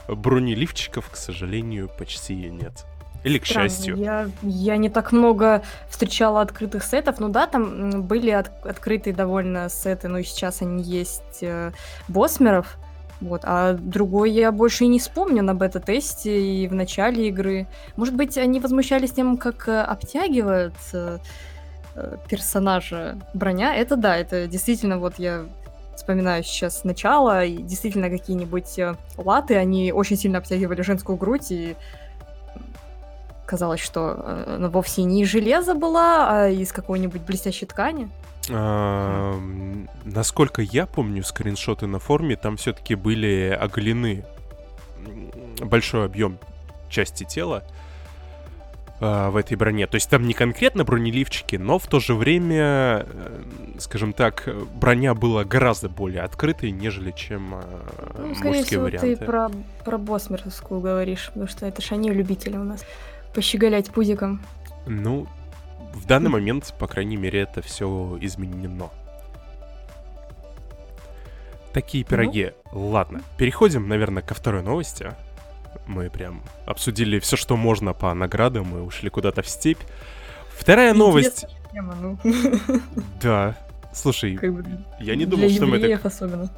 бронеливчиков, 0.07 1.09
к 1.11 1.17
сожалению, 1.17 1.91
почти 1.99 2.35
нет. 2.35 2.87
Или 3.25 3.39
к 3.39 3.47
Странно. 3.47 3.69
счастью. 3.69 3.97
Я, 3.97 4.31
я 4.43 4.77
не 4.77 4.89
так 4.89 5.13
много 5.13 5.63
встречала 5.89 6.41
открытых 6.41 6.85
сетов. 6.85 7.19
Ну 7.19 7.29
да, 7.29 7.47
там 7.47 8.03
были 8.03 8.31
от, 8.31 8.51
открытые 8.65 9.15
довольно 9.15 9.69
сеты, 9.69 10.09
но 10.09 10.23
сейчас 10.23 10.63
они 10.63 10.83
есть 10.83 11.43
э, 11.43 11.73
босмеров. 12.09 12.77
Вот, 13.21 13.41
а 13.45 13.73
другой 13.73 14.31
я 14.31 14.53
больше 14.53 14.85
и 14.85 14.87
не 14.87 15.01
вспомню 15.01 15.43
на 15.43 15.55
бета-тесте 15.55 16.41
и 16.41 16.69
в 16.69 16.75
начале 16.75 17.29
игры. 17.29 17.67
Может 17.97 18.15
быть, 18.15 18.39
они 18.39 18.61
возмущались 18.61 19.11
тем, 19.11 19.37
как 19.37 19.69
э, 19.69 19.81
обтягивают 19.81 20.75
э, 20.93 21.19
э, 21.97 22.17
персонажа 22.29 23.19
броня. 23.35 23.75
Это 23.75 23.97
да, 23.97 24.17
это 24.17 24.47
действительно 24.47 24.99
вот 24.99 25.19
я 25.19 25.47
вспоминаю 25.97 26.45
сейчас 26.45 26.85
начало, 26.85 27.45
и 27.45 27.61
действительно 27.61 28.09
какие-нибудь 28.09 28.79
э, 28.79 28.95
латы, 29.17 29.57
они 29.57 29.91
очень 29.91 30.17
сильно 30.17 30.39
обтягивали 30.39 30.83
женскую 30.83 31.19
грудь, 31.19 31.51
и 31.51 31.75
казалось, 33.49 33.81
что 33.81 34.15
э, 34.19 34.55
она 34.57 34.69
вовсе 34.69 35.03
не 35.03 35.23
из 35.23 35.29
железа 35.29 35.75
была, 35.75 36.29
а 36.31 36.49
из 36.49 36.71
какой-нибудь 36.73 37.23
блестящей 37.23 37.67
ткани. 37.67 38.09
А, 38.51 39.39
насколько 40.05 40.63
я 40.63 40.87
помню, 40.87 41.23
скриншоты 41.23 41.87
на 41.87 41.99
форуме 41.99 42.37
там 42.37 42.57
все-таки 42.57 42.95
были 42.95 43.57
оголены 43.59 44.25
большой 45.61 46.05
объем 46.05 46.39
части 46.89 47.25
тела 47.25 47.65
э, 49.01 49.29
в 49.31 49.37
этой 49.37 49.57
броне. 49.57 49.87
То 49.87 49.97
есть 49.97 50.09
там 50.09 50.27
не 50.27 50.35
конкретно 50.35 50.85
бронеливчики, 50.85 51.57
но 51.57 51.79
в 51.79 51.87
то 51.87 52.01
же 52.01 52.15
время, 52.15 53.07
э, 53.07 53.43
скажем 53.79 54.13
так, 54.13 54.49
броня 54.75 55.15
была 55.15 55.45
гораздо 55.45 55.89
более 55.89 56.23
открытой, 56.23 56.71
нежели 56.71 57.13
чем 57.13 57.55
э, 57.55 57.63
ну, 58.19 58.27
мужские 58.29 58.65
всего, 58.65 58.85
варианты. 58.85 59.17
ты 59.17 59.25
про, 59.25 59.51
про 59.85 59.99
Босмерскую 59.99 60.81
говоришь, 60.81 61.27
потому 61.29 61.49
что 61.49 61.67
это 61.67 61.83
же 61.83 61.95
они 61.95 62.11
любители 62.11 62.57
у 62.57 62.65
нас 62.65 62.85
пощеголять 63.35 63.91
пузиком. 63.91 64.41
Ну, 64.87 65.27
в 65.95 66.07
данный 66.07 66.31
момент, 66.31 66.75
по 66.79 66.87
крайней 66.87 67.17
мере, 67.17 67.41
это 67.41 67.63
все 67.63 68.19
изменено. 68.21 68.91
Такие 71.73 72.05
ну. 72.05 72.11
пироги. 72.11 72.53
Ну? 72.73 72.89
Ладно, 72.89 73.23
переходим, 73.37 73.89
наверное, 73.89 74.23
ко 74.23 74.35
второй 74.35 74.63
новости. 74.63 75.13
Мы 75.87 76.11
прям 76.11 76.43
обсудили 76.67 77.19
все, 77.19 77.37
что 77.37 77.57
можно 77.57 77.93
по 77.93 78.13
наградам, 78.15 78.67
мы 78.67 78.83
ушли 78.83 79.11
куда-то 79.11 79.43
в 79.43 79.49
степь. 79.49 79.79
Вторая 80.51 80.93
новость. 80.95 81.47
Тема, 81.73 81.95
ну. 82.01 82.19
Да. 83.23 83.57
Слушай, 83.93 84.37
как 84.37 84.53
бы 84.53 84.65
я 85.01 85.17
не 85.17 85.25
думал, 85.25 85.49
что 85.49 85.67
мы 85.67 85.79
так... 85.81 86.05
особенно. 86.05 86.51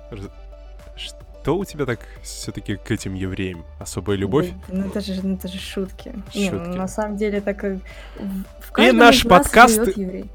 Что 1.41 1.57
у 1.57 1.65
тебя 1.65 1.87
так 1.87 2.01
все-таки 2.23 2.77
к 2.77 2.91
этим 2.91 3.15
евреям? 3.15 3.65
Особая 3.79 4.19
любовь? 4.19 4.51
Ну 4.69 4.87
это 4.87 5.01
же, 5.01 5.19
ну, 5.23 5.37
это 5.37 5.49
же 5.49 5.59
шутки. 5.59 6.13
шутки. 6.27 6.39
Не, 6.39 6.51
ну, 6.51 6.75
на 6.75 6.87
самом 6.87 7.17
деле 7.17 7.41
так 7.41 7.63
в 7.63 8.79
и 8.79 8.93
наш 8.93 9.25
подкаст 9.25 9.81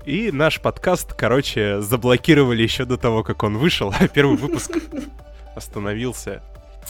и 0.06 0.32
наш 0.32 0.60
подкаст, 0.60 1.14
короче, 1.14 1.80
заблокировали 1.82 2.64
еще 2.64 2.86
до 2.86 2.98
того, 2.98 3.24
как 3.24 3.44
он 3.44 3.60
вышел. 3.60 3.94
А 4.00 4.08
первый 4.08 4.36
выпуск 4.36 4.80
остановился, 5.56 6.42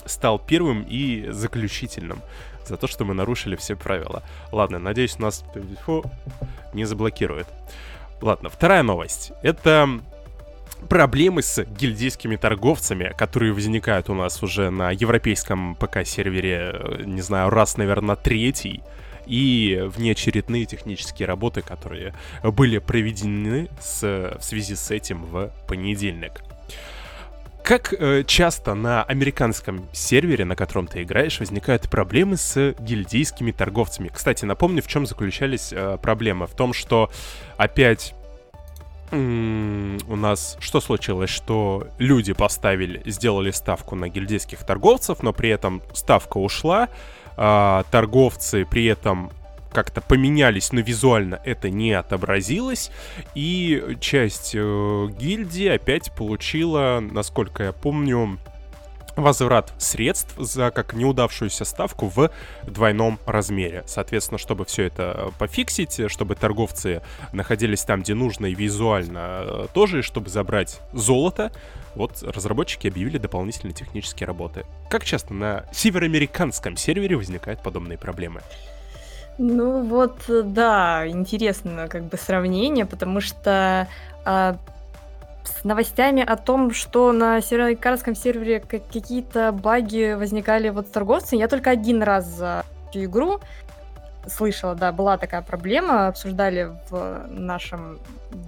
стал 0.06 0.38
первым 0.38 0.86
и 0.88 1.28
заключительным 1.28 2.22
за 2.66 2.78
то, 2.78 2.86
что 2.86 3.04
мы 3.04 3.12
нарушили 3.12 3.54
все 3.54 3.76
правила. 3.76 4.22
Ладно, 4.50 4.78
надеюсь, 4.78 5.18
нас 5.18 5.44
фу, 5.84 6.04
не 6.72 6.86
заблокирует. 6.86 7.48
Ладно, 8.22 8.48
вторая 8.48 8.82
новость. 8.82 9.32
Это 9.42 10.00
проблемы 10.88 11.42
с 11.42 11.64
гильдейскими 11.64 12.36
торговцами, 12.36 13.12
которые 13.16 13.52
возникают 13.52 14.08
у 14.10 14.14
нас 14.14 14.42
уже 14.42 14.70
на 14.70 14.90
европейском 14.90 15.74
ПК-сервере, 15.76 16.70
э, 16.72 17.02
не 17.04 17.22
знаю, 17.22 17.50
раз, 17.50 17.76
наверное, 17.76 18.16
третий, 18.16 18.82
и 19.26 19.82
внеочередные 19.84 20.66
технические 20.66 21.26
работы, 21.26 21.60
которые 21.60 22.14
были 22.42 22.78
проведены 22.78 23.68
с, 23.80 24.02
в 24.38 24.42
связи 24.42 24.76
с 24.76 24.90
этим 24.90 25.24
в 25.24 25.50
понедельник. 25.66 26.42
Как 27.66 27.92
э, 27.92 28.22
часто 28.24 28.74
на 28.74 29.02
американском 29.02 29.88
сервере, 29.92 30.44
на 30.44 30.54
котором 30.54 30.86
ты 30.86 31.02
играешь, 31.02 31.40
возникают 31.40 31.90
проблемы 31.90 32.36
с 32.36 32.76
гильдейскими 32.78 33.50
торговцами? 33.50 34.08
Кстати, 34.14 34.44
напомню, 34.44 34.82
в 34.82 34.86
чем 34.86 35.04
заключались 35.04 35.72
э, 35.72 35.98
проблемы. 36.00 36.46
В 36.46 36.54
том, 36.54 36.72
что 36.72 37.10
опять 37.56 38.14
у 39.12 40.16
нас 40.16 40.56
что 40.60 40.80
случилось, 40.80 41.30
что 41.30 41.86
люди 41.98 42.32
поставили, 42.32 43.02
сделали 43.04 43.50
ставку 43.50 43.94
на 43.94 44.08
гильдейских 44.08 44.64
торговцев, 44.64 45.22
но 45.22 45.32
при 45.32 45.50
этом 45.50 45.82
ставка 45.92 46.38
ушла, 46.38 46.88
а, 47.36 47.84
торговцы 47.90 48.64
при 48.64 48.86
этом 48.86 49.30
как-то 49.72 50.00
поменялись, 50.00 50.72
но 50.72 50.80
визуально 50.80 51.38
это 51.44 51.68
не 51.68 51.92
отобразилось, 51.92 52.90
и 53.34 53.96
часть 54.00 54.52
э, 54.54 55.08
гильдии 55.18 55.68
опять 55.68 56.12
получила, 56.12 57.00
насколько 57.00 57.64
я 57.64 57.72
помню, 57.72 58.38
возврат 59.16 59.72
средств 59.78 60.34
за 60.38 60.70
как 60.70 60.92
неудавшуюся 60.92 61.64
ставку 61.64 62.06
в 62.14 62.30
двойном 62.64 63.18
размере. 63.26 63.82
Соответственно, 63.86 64.38
чтобы 64.38 64.64
все 64.64 64.84
это 64.84 65.30
пофиксить, 65.38 66.00
чтобы 66.10 66.36
торговцы 66.36 67.02
находились 67.32 67.82
там, 67.82 68.02
где 68.02 68.14
нужно 68.14 68.46
и 68.46 68.54
визуально 68.54 69.42
э, 69.42 69.66
тоже, 69.72 70.00
и 70.00 70.02
чтобы 70.02 70.28
забрать 70.28 70.80
золото, 70.92 71.50
вот 71.94 72.22
разработчики 72.22 72.86
объявили 72.86 73.18
дополнительные 73.18 73.74
технические 73.74 74.26
работы. 74.26 74.66
Как 74.90 75.04
часто 75.04 75.32
на 75.34 75.64
североамериканском 75.72 76.76
сервере 76.76 77.16
возникают 77.16 77.62
подобные 77.62 77.98
проблемы? 77.98 78.42
Ну 79.38 79.82
вот, 79.82 80.22
да, 80.28 81.06
интересно 81.06 81.88
как 81.88 82.04
бы 82.04 82.16
сравнение, 82.16 82.86
потому 82.86 83.20
что 83.20 83.86
а, 84.24 84.56
с 85.46 85.64
новостями 85.64 86.22
о 86.22 86.36
том, 86.36 86.72
что 86.72 87.12
на 87.12 87.40
североамериканском 87.40 88.14
сервере 88.14 88.60
какие-то 88.60 89.52
баги 89.52 90.14
возникали 90.14 90.68
вот 90.68 90.86
с 90.86 90.90
торговцами, 90.90 91.40
я 91.40 91.48
только 91.48 91.70
один 91.70 92.02
раз 92.02 92.26
за 92.26 92.64
всю 92.90 93.04
игру 93.04 93.40
слышала, 94.28 94.74
да, 94.74 94.92
была 94.92 95.18
такая 95.18 95.42
проблема, 95.42 96.08
обсуждали 96.08 96.72
в 96.90 97.26
нашем 97.28 97.98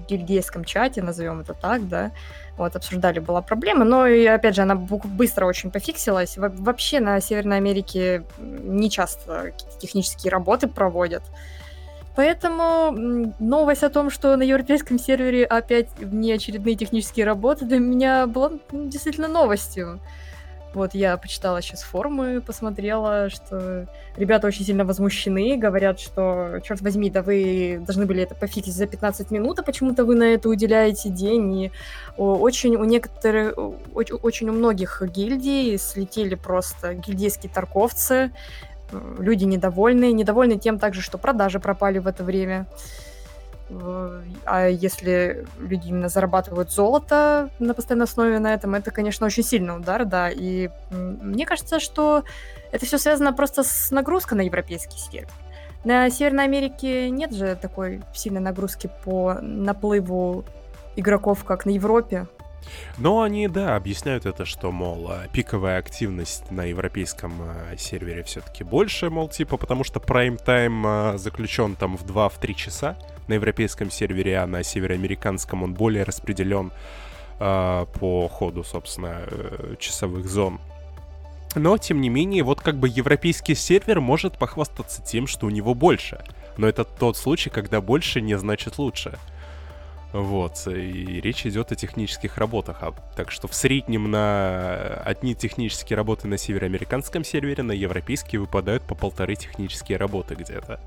гильдейском 0.09 0.65
чате, 0.65 1.03
назовем 1.03 1.41
это 1.41 1.55
так, 1.55 1.89
да, 1.89 2.11
вот, 2.57 2.75
обсуждали, 2.75 3.21
была 3.21 3.43
проблема, 3.43 3.85
но, 3.85 4.07
и, 4.07 4.27
опять 4.27 4.57
же, 4.57 4.63
она 4.63 4.75
быстро 4.75 5.47
очень 5.47 5.71
пофиксилась. 5.71 6.37
Во 6.37 6.49
вообще 6.49 6.99
на 6.99 7.21
Северной 7.21 7.59
Америке 7.59 8.25
не 8.39 8.91
часто 8.91 9.53
технические 9.79 10.33
работы 10.33 10.67
проводят, 10.67 11.23
Поэтому 12.19 13.33
новость 13.39 13.85
о 13.85 13.91
том, 13.91 14.11
что 14.11 14.37
на 14.37 14.43
европейском 14.43 14.99
сервере 14.99 15.45
опять 15.45 15.87
внеочередные 16.01 16.75
технические 16.75 17.25
работы, 17.25 17.65
для 17.65 17.79
меня 17.79 18.27
была 18.27 18.51
действительно 18.73 19.29
новостью. 19.29 20.01
Вот 20.75 20.95
я 20.95 21.17
почитала 21.17 21.63
сейчас 21.63 21.85
форумы, 21.85 22.41
посмотрела, 22.41 23.31
что 23.31 23.87
ребята 24.17 24.49
очень 24.49 24.65
сильно 24.65 24.85
возмущены, 24.85 25.57
говорят, 25.57 26.01
что, 26.01 26.59
черт 26.65 26.81
возьми, 26.81 27.09
да 27.09 27.23
вы 27.23 27.81
должны 27.87 28.05
были 28.05 28.25
это 28.25 28.35
пофиксить 28.35 28.75
за 28.75 28.89
15 28.89 29.31
минут, 29.31 29.61
а 29.61 29.63
почему-то 29.63 30.05
вы 30.05 30.17
на 30.17 30.25
это 30.25 30.49
уделяете 30.49 31.11
день. 31.11 31.63
И 31.63 31.73
очень 32.17 32.75
у 32.75 32.85
некоторых, 32.85 33.57
очень 33.95 34.49
у 34.49 34.53
многих 34.53 35.03
гильдий 35.07 35.79
слетели 35.79 36.35
просто 36.35 36.95
гильдейские 36.95 37.53
торговцы, 37.53 38.33
люди 38.91 39.45
недовольны. 39.45 40.13
Недовольны 40.13 40.59
тем 40.59 40.79
также, 40.79 41.03
что 41.03 41.19
продажи 41.19 41.61
пропали 41.61 41.99
в 41.99 42.07
это 42.07 42.25
время. 42.25 42.67
А 44.47 44.67
если 44.67 45.45
люди 45.59 45.89
именно 45.89 46.09
зарабатывают 46.09 46.73
золото 46.73 47.51
на 47.59 47.75
постоянной 47.75 48.05
основе 48.05 48.39
на 48.39 48.55
этом, 48.55 48.75
это, 48.75 48.91
конечно, 48.91 49.27
очень 49.27 49.43
сильный 49.43 49.77
удар, 49.77 50.07
да. 50.07 50.31
И 50.31 50.71
мне 50.91 51.45
кажется, 51.45 51.79
что 51.79 52.25
это 52.73 52.87
все 52.87 52.97
связано 52.97 53.33
просто 53.35 53.63
с 53.65 53.91
нагрузкой 53.91 54.39
на 54.39 54.43
европейский 54.43 54.99
сервер. 54.99 55.29
На 55.85 56.09
Северной 56.11 56.45
Америке 56.45 57.11
нет 57.11 57.33
же 57.35 57.57
такой 57.57 58.03
сильной 58.15 58.41
нагрузки 58.41 58.91
по 59.05 59.35
наплыву 59.43 60.45
игроков, 60.97 61.45
как 61.45 61.67
на 61.67 61.71
Европе. 61.71 62.27
Но 62.99 63.23
они, 63.23 63.49
да, 63.49 63.77
объясняют 63.77 64.27
это, 64.27 64.45
что, 64.45 64.73
мол, 64.73 65.09
а, 65.11 65.29
пиковая 65.33 65.79
активность 65.79 66.51
на 66.51 66.65
европейском 66.65 67.33
а, 67.41 67.77
сервере 67.77 68.23
все-таки 68.25 68.65
больше, 68.65 69.11
мол, 69.11 69.29
типа, 69.29 69.57
потому 69.57 69.85
что 69.85 70.01
прайм-тайм 70.01 70.85
а, 70.87 71.19
заключен 71.19 71.77
там 71.77 71.97
в 71.97 72.05
2-3 72.05 72.55
часа 72.55 72.99
на 73.29 73.35
европейском 73.35 73.91
сервере, 73.91 74.39
а 74.39 74.47
на 74.47 74.63
североамериканском 74.63 75.63
он 75.63 75.75
более 75.75 76.05
распределен 76.05 76.73
по 77.39 78.29
ходу, 78.33 78.65
собственно, 78.65 79.23
э, 79.29 79.77
часовых 79.79 80.29
зон. 80.29 80.59
Но, 81.55 81.79
тем 81.79 82.01
не 82.01 82.09
менее, 82.09 82.43
вот 82.43 82.61
как 82.61 82.77
бы 82.77 82.89
европейский 82.89 83.55
сервер 83.55 84.01
может 84.01 84.39
похвастаться 84.39 85.03
тем, 85.03 85.29
что 85.29 85.47
у 85.47 85.51
него 85.51 85.75
больше. 85.75 86.21
Но 86.57 86.69
это 86.69 86.83
тот 86.83 87.17
случай, 87.17 87.49
когда 87.49 87.81
больше 87.81 88.21
не 88.21 88.37
значит 88.37 88.79
лучше. 88.79 89.19
Вот, 90.13 90.67
и 90.67 91.21
речь 91.21 91.45
идет 91.45 91.71
о 91.71 91.75
технических 91.75 92.39
работах. 92.39 92.79
А, 92.81 92.95
так 93.15 93.31
что 93.31 93.47
в 93.47 93.55
среднем 93.55 94.11
на 94.11 95.03
одни 95.05 95.35
технические 95.35 95.97
работы 95.97 96.29
на 96.29 96.39
североамериканском 96.39 97.25
сервере, 97.25 97.63
на 97.63 97.73
европейские 97.73 98.41
выпадают 98.41 98.83
по 98.85 98.95
полторы 98.95 99.35
технические 99.37 99.99
работы 99.99 100.35
где-то. 100.35 100.81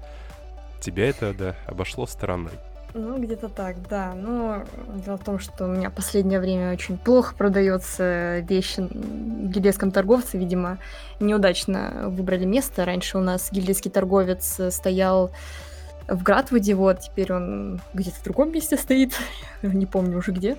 Тебя 0.80 1.08
это, 1.08 1.34
да, 1.36 1.56
обошло 1.68 2.08
стороной. 2.08 2.54
Ну, 2.94 3.22
где-то 3.22 3.48
так, 3.48 3.88
да. 3.88 4.14
Но 4.16 4.64
дело 4.96 5.18
в 5.18 5.24
том, 5.24 5.40
что 5.40 5.66
у 5.66 5.68
меня 5.68 5.90
последнее 5.90 6.40
время 6.40 6.74
очень 6.74 6.98
плохо 6.98 7.36
продается 7.36 8.40
вещи 8.40 8.82
в 8.82 9.50
гильдейском 9.50 9.92
торговце. 9.92 10.38
Видимо, 10.38 10.78
неудачно 11.20 12.10
выбрали 12.10 12.46
место. 12.46 12.84
Раньше 12.84 13.18
у 13.18 13.22
нас 13.22 13.50
гильдейский 13.52 13.92
торговец 13.92 14.60
стоял 14.72 15.32
в 16.08 16.24
Гратвуде, 16.24 16.76
вот, 16.76 17.00
теперь 17.02 17.34
он 17.34 17.80
где-то 17.94 18.18
в 18.18 18.24
другом 18.24 18.52
месте 18.52 18.78
стоит, 18.78 19.14
не 19.62 19.86
помню 19.86 20.18
уже 20.18 20.32
где. 20.32 20.58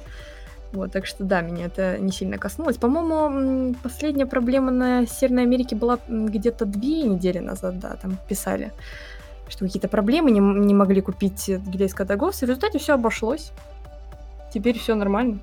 Вот, 0.72 0.90
так 0.90 1.04
что 1.04 1.24
да, 1.24 1.42
меня 1.42 1.66
это 1.66 1.98
не 1.98 2.10
сильно 2.12 2.38
коснулось. 2.38 2.78
По-моему, 2.78 3.74
последняя 3.82 4.24
проблема 4.24 4.70
на 4.70 5.06
Северной 5.06 5.42
Америке 5.42 5.76
была 5.76 5.98
где-то 6.08 6.64
две 6.64 7.02
недели 7.02 7.38
назад, 7.40 7.78
да, 7.78 7.96
там 7.96 8.16
писали, 8.26 8.72
что 9.48 9.66
какие-то 9.66 9.88
проблемы 9.88 10.30
не, 10.30 10.40
не 10.40 10.72
могли 10.72 11.02
купить 11.02 11.48
гильдейское 11.48 12.06
торговство. 12.06 12.46
В 12.46 12.48
результате 12.48 12.78
все 12.78 12.94
обошлось. 12.94 13.52
Теперь 14.52 14.78
все 14.78 14.94
нормально. 14.94 15.40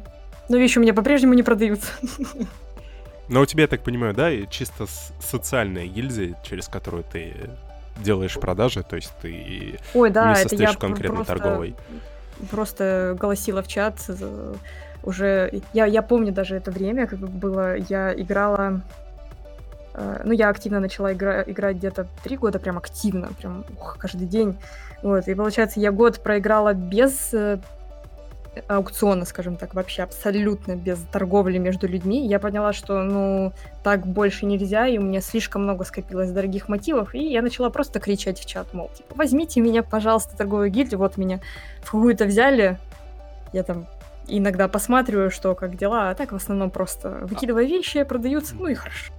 Но 0.49 0.57
вещи 0.57 0.79
у 0.79 0.81
меня 0.81 0.95
по-прежнему 0.95 1.35
не 1.35 1.43
продаются. 1.43 1.91
Но 3.29 3.41
у 3.41 3.45
тебя, 3.45 3.63
я 3.63 3.67
так 3.67 3.83
понимаю, 3.83 4.15
да, 4.15 4.31
чисто 4.47 4.87
социальная 5.21 5.85
гильдия, 5.85 6.35
через 6.43 6.67
которую 6.67 7.03
ты 7.03 7.35
делаешь 7.99 8.39
продажи, 8.39 8.83
то 8.83 8.95
есть 8.95 9.11
ты 9.21 9.79
Ой, 9.93 10.09
да, 10.09 10.29
не 10.29 10.35
состоишь 10.35 10.75
в 10.75 10.79
конкретной 10.79 11.17
просто, 11.17 11.33
торговой. 11.33 11.75
Просто 12.49 13.15
голосила 13.19 13.61
в 13.61 13.67
чат. 13.67 13.95
Уже 15.03 15.61
я, 15.73 15.85
я 15.85 16.01
помню 16.01 16.33
даже 16.33 16.55
это 16.55 16.71
время, 16.71 17.07
как 17.07 17.19
было, 17.19 17.77
я 17.77 18.13
играла. 18.13 18.81
Э, 19.93 20.21
ну, 20.25 20.33
я 20.33 20.49
активно 20.49 20.81
начала 20.81 21.13
игра, 21.13 21.43
играть 21.43 21.77
где-то 21.77 22.07
три 22.23 22.35
года, 22.35 22.59
прям 22.59 22.77
активно, 22.77 23.29
прям 23.39 23.63
ух, 23.77 23.97
каждый 23.97 24.27
день. 24.27 24.57
Вот, 25.01 25.27
и 25.27 25.35
получается, 25.35 25.79
я 25.79 25.91
год 25.91 26.21
проиграла 26.21 26.73
без 26.73 27.33
э, 27.33 27.59
аукциона, 28.67 29.25
скажем 29.25 29.55
так, 29.55 29.73
вообще 29.73 30.03
абсолютно 30.03 30.75
без 30.75 30.99
торговли 31.11 31.57
между 31.57 31.87
людьми, 31.87 32.27
я 32.27 32.39
поняла, 32.39 32.73
что, 32.73 33.03
ну, 33.03 33.53
так 33.83 34.05
больше 34.05 34.45
нельзя, 34.45 34.87
и 34.87 34.97
у 34.97 35.01
меня 35.01 35.21
слишком 35.21 35.63
много 35.63 35.85
скопилось 35.85 36.31
дорогих 36.31 36.69
мотивов, 36.69 37.15
и 37.15 37.19
я 37.19 37.41
начала 37.41 37.69
просто 37.69 37.99
кричать 37.99 38.39
в 38.39 38.45
чат, 38.45 38.73
мол, 38.73 38.89
типа, 38.95 39.15
возьмите 39.15 39.61
меня, 39.61 39.83
пожалуйста, 39.83 40.37
торговую 40.37 40.69
гильдию, 40.69 40.99
вот 40.99 41.17
меня 41.17 41.39
в 41.81 41.91
какую-то 41.91 42.25
взяли, 42.25 42.77
я 43.53 43.63
там 43.63 43.87
иногда 44.27 44.67
посматриваю, 44.67 45.31
что, 45.31 45.55
как 45.55 45.75
дела, 45.75 46.09
а 46.09 46.15
так 46.15 46.31
в 46.31 46.35
основном 46.35 46.69
просто 46.69 47.19
выкидываю 47.23 47.67
вещи, 47.67 48.03
продаются, 48.03 48.55
ну 48.55 48.67
и 48.67 48.75
хорошо. 48.75 49.13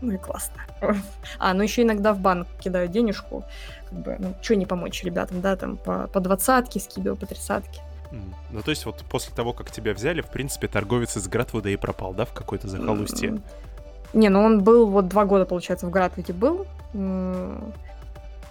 Ну 0.00 0.12
и 0.12 0.18
классно. 0.18 0.62
А, 1.38 1.54
ну 1.54 1.62
еще 1.62 1.82
иногда 1.82 2.12
в 2.12 2.20
банк 2.20 2.46
кидаю 2.60 2.88
денежку, 2.88 3.44
как 3.88 3.98
бы, 3.98 4.16
ну, 4.18 4.34
что 4.42 4.56
не 4.56 4.66
помочь 4.66 5.02
ребятам, 5.04 5.40
да, 5.40 5.56
там 5.56 5.76
по, 5.76 6.08
по 6.08 6.20
двадцатке 6.20 6.80
скидываю, 6.80 7.16
по 7.16 7.26
тридцатке. 7.26 7.80
Ну, 8.10 8.62
то 8.62 8.70
есть 8.70 8.86
вот 8.86 9.04
после 9.08 9.34
того, 9.34 9.52
как 9.52 9.70
тебя 9.70 9.92
взяли, 9.92 10.20
в 10.20 10.28
принципе, 10.28 10.68
торговец 10.68 11.16
из 11.16 11.28
Гратвуда 11.28 11.70
и 11.70 11.76
пропал, 11.76 12.14
да, 12.14 12.24
в 12.24 12.32
какой-то 12.32 12.68
захолустье? 12.68 13.40
Не, 14.12 14.28
ну 14.28 14.42
он 14.42 14.62
был 14.62 14.86
вот 14.86 15.08
два 15.08 15.24
года, 15.24 15.44
получается, 15.44 15.86
в 15.86 15.90
Гратвуде 15.90 16.32
был. 16.32 16.66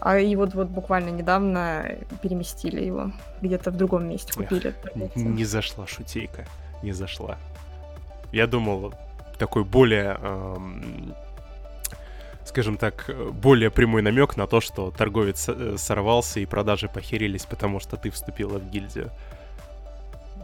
А 0.01 0.19
и 0.19 0.35
вот, 0.35 0.53
вот 0.53 0.67
буквально 0.67 1.09
недавно 1.09 1.97
переместили 2.21 2.83
его. 2.83 3.11
Где-то 3.41 3.71
в 3.71 3.77
другом 3.77 4.07
месте 4.07 4.33
купили. 4.33 4.75
Эх, 4.95 5.15
не 5.15 5.45
зашла 5.45 5.87
шутейка. 5.87 6.45
Не 6.83 6.91
зашла. 6.91 7.37
Я 8.31 8.45
думал, 8.45 8.93
такой 9.39 9.63
более, 9.63 10.17
эм, 10.21 11.15
скажем 12.45 12.77
так, 12.77 13.09
более 13.31 13.71
прямой 13.71 14.01
намек 14.01 14.37
на 14.37 14.45
то, 14.45 14.61
что 14.61 14.91
торговец 14.91 15.47
э, 15.47 15.75
сорвался 15.77 16.39
и 16.39 16.45
продажи 16.45 16.87
похерились, 16.87 17.45
потому 17.45 17.79
что 17.79 17.97
ты 17.97 18.11
вступила 18.11 18.59
в 18.59 18.69
гильдию 18.69 19.09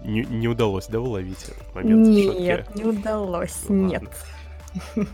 не, 0.03 0.23
не 0.23 0.47
удалось, 0.47 0.87
да, 0.87 0.99
уловить 0.99 1.43
этот 1.43 1.75
момент? 1.75 2.07
Нет, 2.07 2.75
не 2.75 2.83
удалось, 2.83 3.63
ну, 3.69 3.87
нет. 3.87 4.03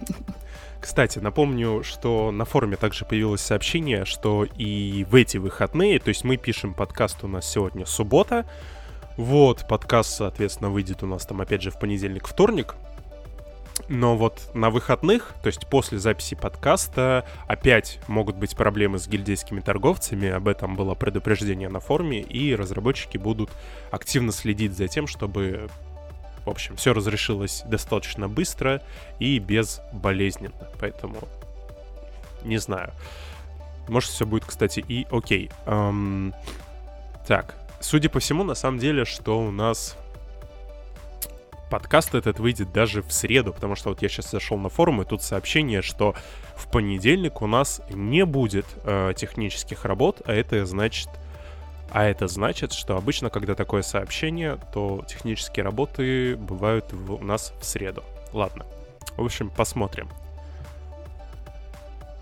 Кстати, 0.80 1.20
напомню, 1.20 1.84
что 1.84 2.32
на 2.32 2.46
форуме 2.46 2.78
также 2.78 3.04
появилось 3.04 3.42
сообщение, 3.42 4.06
что 4.06 4.46
и 4.46 5.06
в 5.10 5.16
эти 5.16 5.38
выходные, 5.38 6.00
то 6.00 6.10
есть 6.10 6.24
мы 6.24 6.38
пишем 6.38 6.74
подкаст 6.74 7.24
у 7.24 7.28
нас 7.28 7.50
сегодня 7.50 7.86
суббота, 7.86 8.46
вот, 9.18 9.68
подкаст, 9.68 10.12
соответственно, 10.12 10.70
выйдет 10.70 11.02
у 11.02 11.08
нас 11.08 11.26
там 11.26 11.42
опять 11.42 11.64
же 11.64 11.72
в 11.72 11.80
понедельник, 11.80 12.28
вторник, 12.28 12.76
но 13.90 14.18
вот 14.18 14.50
на 14.54 14.70
выходных, 14.70 15.34
то 15.42 15.48
есть 15.48 15.68
после 15.68 15.98
записи 16.00 16.36
подкаста, 16.36 17.26
опять 17.48 18.00
могут 18.08 18.36
быть 18.36 18.56
проблемы 18.56 19.00
с 19.00 19.08
гильдейскими 19.08 19.60
торговцами. 19.60 20.30
Об 20.30 20.48
этом 20.48 20.76
было 20.76 20.94
предупреждение 20.96 21.70
на 21.70 21.80
форуме, 21.80 22.22
и 22.22 22.56
разработчики 22.56 23.18
будут 23.18 23.50
активно 23.92 24.32
следить 24.32 24.76
за 24.76 24.88
тем, 24.88 25.08
чтобы, 25.08 25.70
в 26.46 26.50
общем, 26.50 26.76
все 26.76 26.94
разрешилось 26.94 27.64
достаточно 27.66 28.28
быстро 28.28 28.82
и 29.20 29.40
безболезненно. 29.40 30.54
Поэтому 30.80 31.20
не 32.44 32.58
знаю. 32.58 32.92
Может, 33.88 34.10
все 34.12 34.26
будет, 34.26 34.46
кстати, 34.46 34.84
и 34.86 35.08
окей. 35.12 35.50
Эм, 35.66 36.34
так, 37.26 37.56
судя 37.80 38.10
по 38.10 38.20
всему, 38.20 38.44
на 38.44 38.56
самом 38.56 38.80
деле, 38.80 39.06
что 39.06 39.40
у 39.40 39.52
нас 39.52 39.98
подкаст 41.70 42.16
этот 42.16 42.40
выйдет 42.40 42.72
даже 42.72 43.02
в 43.02 43.12
среду, 43.12 43.54
потому 43.54 43.76
что 43.76 43.90
вот 43.90 44.02
я 44.02 44.10
сейчас 44.10 44.32
зашел 44.32 44.58
на 44.58 44.70
форум, 44.70 45.02
и 45.02 45.06
тут 45.06 45.22
сообщение, 45.22 45.82
что 45.82 46.16
в 46.56 46.70
понедельник 46.72 47.42
у 47.42 47.48
нас 47.48 47.82
не 47.90 48.26
будет 48.26 48.66
э, 48.84 49.14
технических 49.16 49.86
работ, 49.86 50.22
а 50.26 50.34
это 50.34 50.66
значит... 50.66 51.10
А 51.90 52.04
это 52.04 52.28
значит, 52.28 52.74
что 52.74 52.98
обычно, 52.98 53.30
когда 53.30 53.56
такое 53.56 53.82
сообщение, 53.82 54.58
то 54.74 55.06
технические 55.08 55.64
работы 55.64 56.36
бывают 56.36 56.92
в, 56.92 57.14
у 57.14 57.24
нас 57.24 57.54
в 57.62 57.66
среду. 57.66 58.04
Ладно. 58.34 58.66
В 59.16 59.24
общем, 59.24 59.50
посмотрим. 59.50 60.10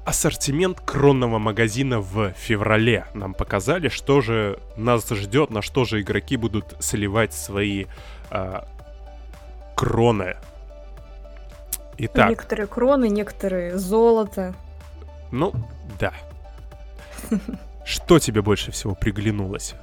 Ассортимент 0.05 0.79
кронного 0.81 1.39
магазина 1.39 1.99
в 1.99 2.31
феврале 2.33 3.07
нам 3.15 3.33
показали, 3.33 3.89
что 3.89 4.21
же 4.21 4.59
нас 4.77 5.09
ждет, 5.09 5.49
на 5.49 5.63
что 5.63 5.83
же 5.83 5.99
игроки 5.99 6.37
будут 6.37 6.75
сливать 6.79 7.33
свои 7.33 7.85
э, 8.29 8.59
кроны. 9.75 10.37
Итак. 11.97 12.29
Некоторые 12.29 12.67
кроны, 12.67 13.09
некоторые 13.09 13.77
золото. 13.77 14.53
Ну, 15.31 15.53
да. 15.99 16.13
Что 17.85 18.19
тебе 18.19 18.41
больше 18.41 18.71
всего 18.71 18.95
приглянулось? 18.95 19.75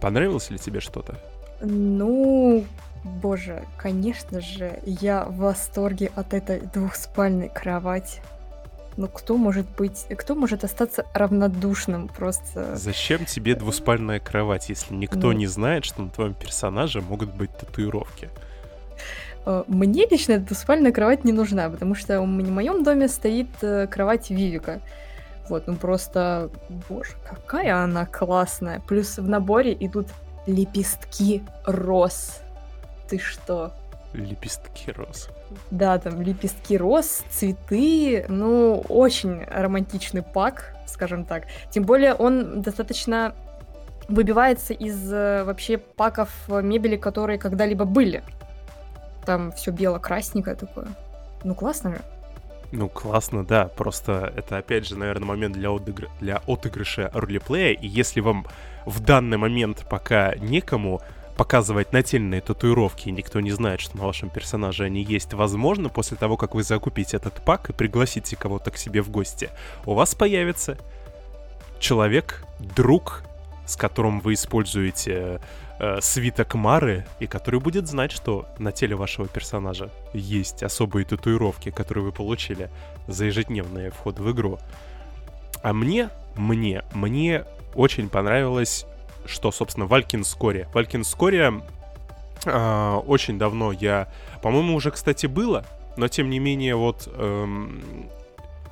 Понравилось 0.00 0.50
ли 0.50 0.58
тебе 0.58 0.80
что-то? 0.80 1.18
Ну, 1.60 2.64
боже, 3.04 3.64
конечно 3.76 4.40
же, 4.40 4.78
я 4.86 5.24
в 5.24 5.36
восторге 5.36 6.10
от 6.14 6.32
этой 6.32 6.60
двухспальной 6.60 7.48
кровати. 7.48 8.22
Ну 8.96 9.08
кто 9.08 9.36
может 9.36 9.66
быть, 9.76 10.06
кто 10.16 10.34
может 10.34 10.64
остаться 10.64 11.06
равнодушным 11.14 12.08
просто? 12.08 12.76
Зачем 12.76 13.24
тебе 13.24 13.54
двуспальная 13.54 14.20
кровать, 14.20 14.68
если 14.68 14.94
никто 14.94 15.28
ну... 15.28 15.32
не 15.32 15.46
знает, 15.46 15.84
что 15.84 16.02
на 16.02 16.10
твоем 16.10 16.34
персонаже 16.34 17.00
могут 17.00 17.32
быть 17.34 17.56
татуировки? 17.56 18.30
Э, 19.46 19.64
мне 19.66 20.06
лично 20.10 20.32
эта 20.32 20.46
двуспальная 20.46 20.92
кровать 20.92 21.24
не 21.24 21.32
нужна, 21.32 21.68
потому 21.68 21.94
что 21.94 22.20
в 22.20 22.26
моем 22.26 22.82
доме 22.82 23.08
стоит 23.08 23.48
э, 23.62 23.86
кровать 23.86 24.30
Вивика. 24.30 24.80
Вот, 25.48 25.66
ну 25.66 25.74
просто, 25.74 26.50
боже, 26.88 27.12
какая 27.28 27.82
она 27.82 28.06
классная. 28.06 28.80
Плюс 28.86 29.18
в 29.18 29.28
наборе 29.28 29.76
идут 29.80 30.06
лепестки 30.46 31.42
роз. 31.64 32.40
Ты 33.08 33.18
что? 33.18 33.72
Лепестки 34.12 34.92
роз. 34.92 35.28
Да, 35.70 35.98
там 35.98 36.22
лепестки 36.22 36.76
роз, 36.76 37.24
цветы, 37.30 38.24
ну, 38.28 38.84
очень 38.88 39.44
романтичный 39.44 40.22
пак, 40.22 40.76
скажем 40.86 41.24
так. 41.24 41.44
Тем 41.70 41.84
более 41.84 42.14
он 42.14 42.62
достаточно 42.62 43.34
выбивается 44.08 44.72
из 44.72 45.12
э, 45.12 45.42
вообще 45.44 45.78
паков 45.78 46.30
мебели, 46.48 46.96
которые 46.96 47.38
когда-либо 47.38 47.84
были. 47.84 48.22
Там 49.24 49.52
все 49.52 49.70
бело-красненькое 49.70 50.56
такое. 50.56 50.88
Ну, 51.44 51.54
классно 51.54 51.92
же. 51.92 52.00
Ну, 52.72 52.88
классно, 52.88 53.44
да. 53.44 53.66
Просто 53.66 54.32
это, 54.36 54.58
опять 54.58 54.86
же, 54.86 54.96
наверное, 54.96 55.26
момент 55.26 55.54
для, 55.54 55.70
отыгр... 55.70 56.08
для 56.20 56.42
отыгрыша 56.46 57.10
ролеплея. 57.12 57.72
И 57.72 57.86
если 57.86 58.20
вам 58.20 58.46
в 58.86 59.00
данный 59.00 59.36
момент 59.36 59.86
пока 59.88 60.34
некому 60.36 61.00
показывать 61.36 61.92
нательные 61.92 62.42
татуировки, 62.42 63.08
и 63.08 63.12
никто 63.12 63.40
не 63.40 63.50
знает, 63.50 63.80
что 63.80 63.96
на 63.96 64.04
вашем 64.04 64.28
персонаже 64.28 64.84
они 64.84 65.02
есть, 65.02 65.32
возможно, 65.32 65.88
после 65.88 66.16
того, 66.16 66.36
как 66.36 66.54
вы 66.54 66.62
закупите 66.62 67.16
этот 67.16 67.42
пак 67.42 67.70
и 67.70 67.72
пригласите 67.72 68.36
кого-то 68.36 68.70
к 68.70 68.76
себе 68.76 69.00
в 69.00 69.10
гости, 69.10 69.48
у 69.86 69.94
вас 69.94 70.14
появится 70.14 70.76
человек, 71.78 72.44
друг, 72.58 73.22
с 73.66 73.74
которым 73.76 74.20
вы 74.20 74.34
используете 74.34 75.40
э, 75.80 75.98
свиток 76.00 76.54
Мары, 76.54 77.06
и 77.18 77.26
который 77.26 77.58
будет 77.58 77.88
знать, 77.88 78.12
что 78.12 78.46
на 78.58 78.70
теле 78.70 78.94
вашего 78.94 79.26
персонажа 79.26 79.90
есть 80.12 80.62
особые 80.62 81.04
татуировки, 81.04 81.70
которые 81.70 82.04
вы 82.04 82.12
получили 82.12 82.70
за 83.08 83.24
ежедневные 83.24 83.90
входы 83.90 84.22
в 84.22 84.30
игру. 84.30 84.58
А 85.62 85.72
мне, 85.72 86.10
мне, 86.36 86.84
мне 86.92 87.44
очень 87.74 88.08
понравилось 88.08 88.86
что, 89.26 89.52
собственно, 89.52 89.86
Валькин 89.86 90.24
Скория. 90.24 90.68
Валькин 90.72 91.04
Скория 91.04 91.62
э, 92.44 93.00
очень 93.06 93.38
давно 93.38 93.72
я... 93.72 94.08
По-моему, 94.42 94.74
уже, 94.74 94.90
кстати, 94.90 95.26
было, 95.26 95.64
но, 95.96 96.08
тем 96.08 96.30
не 96.30 96.38
менее, 96.38 96.76
вот 96.76 97.08
эм, 97.12 98.08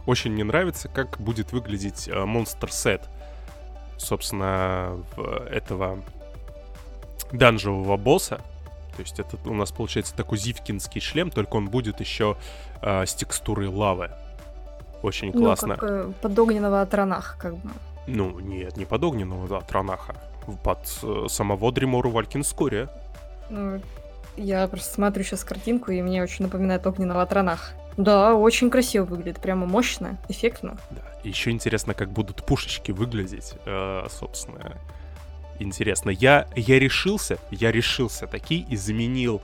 очень 0.07 0.33
мне 0.33 0.45
нравится, 0.45 0.89
как 0.89 1.21
будет 1.21 1.53
выглядеть 1.53 2.09
монстр 2.13 2.69
э, 2.69 2.73
сет. 2.73 3.03
Собственно, 3.99 4.97
этого 5.51 5.99
данжевого 7.33 7.97
босса. 7.97 8.41
То 8.97 9.03
есть 9.03 9.21
это 9.21 9.37
у 9.45 9.55
нас 9.55 9.71
получается 9.71 10.15
такой 10.15 10.39
зивкинский 10.39 11.01
шлем, 11.01 11.31
только 11.31 11.57
он 11.57 11.69
будет 11.69 12.01
еще 12.01 12.37
э, 12.83 13.07
с 13.07 13.15
текстурой 13.15 13.69
лавы. 13.69 14.11
Очень 15.03 15.33
классно. 15.33 15.69
Ну, 15.69 15.77
как 15.77 15.91
э, 15.91 16.13
под 16.21 16.39
огненного 16.39 16.83
Атранах, 16.83 17.37
как 17.39 17.57
бы. 17.57 17.71
Ну, 18.07 18.41
нет, 18.41 18.77
не 18.77 18.85
под 18.85 19.05
огненного 19.05 19.59
Атранаха 19.59 20.17
под 20.57 20.79
э, 21.03 21.27
самого 21.29 21.73
Дримору 21.73 22.11
Валькинскория. 22.11 22.89
Ну, 23.51 23.81
я 24.37 24.67
просто 24.69 24.95
смотрю 24.95 25.25
сейчас 25.25 25.45
картинку, 25.45 25.91
и 25.91 26.01
мне 26.03 26.23
очень 26.23 26.45
напоминает 26.45 26.87
огненного 26.87 27.27
Тронах. 27.27 27.73
Да, 27.97 28.35
очень 28.35 28.71
красиво 28.71 29.05
выглядит, 29.05 29.41
прямо 29.41 29.67
мощно, 29.67 30.19
эффектно. 30.29 30.79
Да, 30.91 31.03
еще 31.25 31.51
интересно, 31.51 31.95
как 31.95 32.11
будут 32.11 32.45
пушечки 32.45 32.93
выглядеть, 32.93 33.55
э, 33.67 34.07
собственно. 34.09 34.79
Интересно. 35.59 36.11
Я, 36.11 36.47
я 36.55 36.79
решился, 36.79 37.39
я 37.51 37.73
решился 37.73 38.27
таки 38.27 38.65
и 38.69 38.77
заменил 38.77 39.43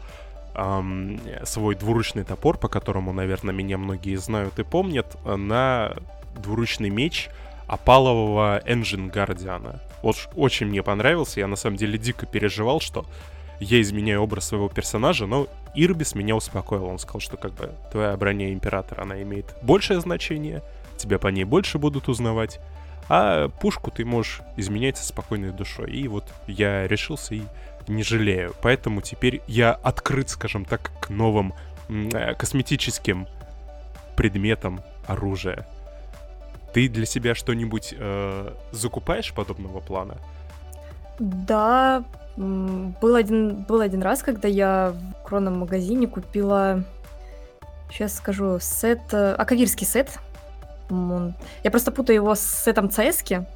эм, 0.54 1.20
свой 1.44 1.74
двуручный 1.74 2.24
топор, 2.24 2.56
по 2.58 2.68
которому, 2.68 3.12
наверное, 3.12 3.54
меня 3.54 3.78
многие 3.78 4.16
знают 4.16 4.58
и 4.58 4.64
помнят, 4.64 5.16
на 5.24 5.94
двуручный 6.36 6.90
меч 6.90 7.28
опалового 7.66 8.60
Engine 8.66 9.12
Guardian. 9.12 9.80
Вот 10.02 10.16
очень 10.36 10.66
мне 10.66 10.82
понравился. 10.82 11.40
Я 11.40 11.46
на 11.46 11.56
самом 11.56 11.76
деле 11.76 11.98
дико 11.98 12.26
переживал, 12.26 12.80
что 12.80 13.06
я 13.60 13.80
изменяю 13.80 14.22
образ 14.22 14.48
своего 14.48 14.68
персонажа, 14.68 15.26
но 15.26 15.46
Ирбис 15.74 16.14
меня 16.14 16.36
успокоил. 16.36 16.86
Он 16.86 16.98
сказал, 16.98 17.20
что 17.20 17.36
как 17.36 17.52
бы 17.54 17.72
твоя 17.90 18.16
броня 18.16 18.52
Императора, 18.52 19.02
она 19.02 19.22
имеет 19.22 19.54
большее 19.62 20.00
значение, 20.00 20.62
тебя 20.96 21.18
по 21.18 21.28
ней 21.28 21.44
больше 21.44 21.78
будут 21.78 22.08
узнавать, 22.08 22.60
а 23.08 23.48
пушку 23.48 23.90
ты 23.90 24.04
можешь 24.04 24.40
изменять 24.56 24.96
со 24.96 25.04
спокойной 25.06 25.50
душой. 25.50 25.90
И 25.92 26.08
вот 26.08 26.24
я 26.46 26.86
решился 26.86 27.34
и 27.34 27.42
не 27.88 28.02
жалею. 28.02 28.54
Поэтому 28.62 29.00
теперь 29.00 29.42
я 29.46 29.72
открыт, 29.72 30.30
скажем 30.30 30.64
так, 30.64 30.90
к 31.00 31.10
новым 31.10 31.54
э, 31.88 32.34
косметическим 32.34 33.26
предметам 34.16 34.80
оружия. 35.06 35.66
Ты 36.72 36.88
для 36.88 37.06
себя 37.06 37.34
что-нибудь 37.34 37.94
э, 37.96 38.52
закупаешь 38.72 39.32
подобного 39.32 39.80
плана? 39.80 40.16
Да, 41.18 42.04
был 42.36 43.14
один, 43.14 43.62
был 43.62 43.80
один 43.80 44.02
раз, 44.02 44.22
когда 44.22 44.48
я 44.48 44.92
в 44.92 45.26
кронном 45.26 45.58
магазине 45.60 46.08
купила, 46.08 46.82
сейчас 47.90 48.16
скажу, 48.16 48.58
сет, 48.60 49.02
э, 49.12 49.34
акавирский 49.34 49.86
сет. 49.86 50.18
Я 50.90 51.70
просто 51.70 51.92
путаю 51.92 52.16
его 52.16 52.34
с 52.34 52.40
сетом 52.40 52.86
cs 52.86 53.46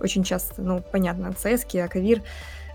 очень 0.00 0.24
часто, 0.24 0.62
ну, 0.62 0.82
понятно, 0.92 1.28
cs 1.28 1.80
Акавир. 1.80 2.22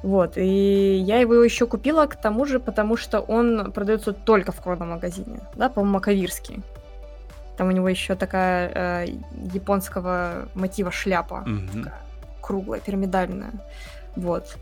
Вот, 0.04 0.36
и 0.36 1.04
я 1.06 1.19
его 1.19 1.36
еще 1.36 1.67
купила 1.67 2.08
к 2.08 2.15
тому 2.15 2.45
же, 2.45 2.60
потому 2.60 2.97
что 2.97 3.19
он 3.19 3.71
продается 3.71 4.13
только 4.13 4.52
в 4.52 4.60
кронном 4.60 4.89
магазине, 4.89 5.41
да, 5.56 5.69
по-моему, 5.69 6.00
Акавирский. 6.00 6.63
Там 7.56 7.67
у 7.67 7.71
него 7.71 7.88
еще 7.88 8.15
такая 8.15 8.71
э, 8.74 9.08
японского 9.54 10.47
мотива 10.56 10.91
шляпа. 10.91 11.43
Mm-hmm. 11.45 11.91
круглая, 12.41 12.80
пирамидальная. 12.80 13.52
Вот. 14.15 14.58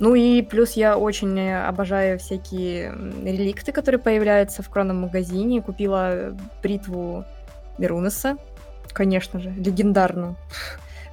Ну 0.00 0.14
и 0.14 0.42
плюс 0.42 0.72
я 0.72 0.98
очень 0.98 1.52
обожаю 1.52 2.18
всякие 2.18 2.92
реликты, 3.22 3.70
которые 3.70 4.00
появляются 4.00 4.62
в 4.62 4.70
кронном 4.70 5.02
магазине. 5.02 5.62
Купила 5.62 6.34
бритву 6.62 7.24
Мирунеса, 7.80 8.36
конечно 8.92 9.40
же, 9.40 9.50
легендарную. 9.50 10.36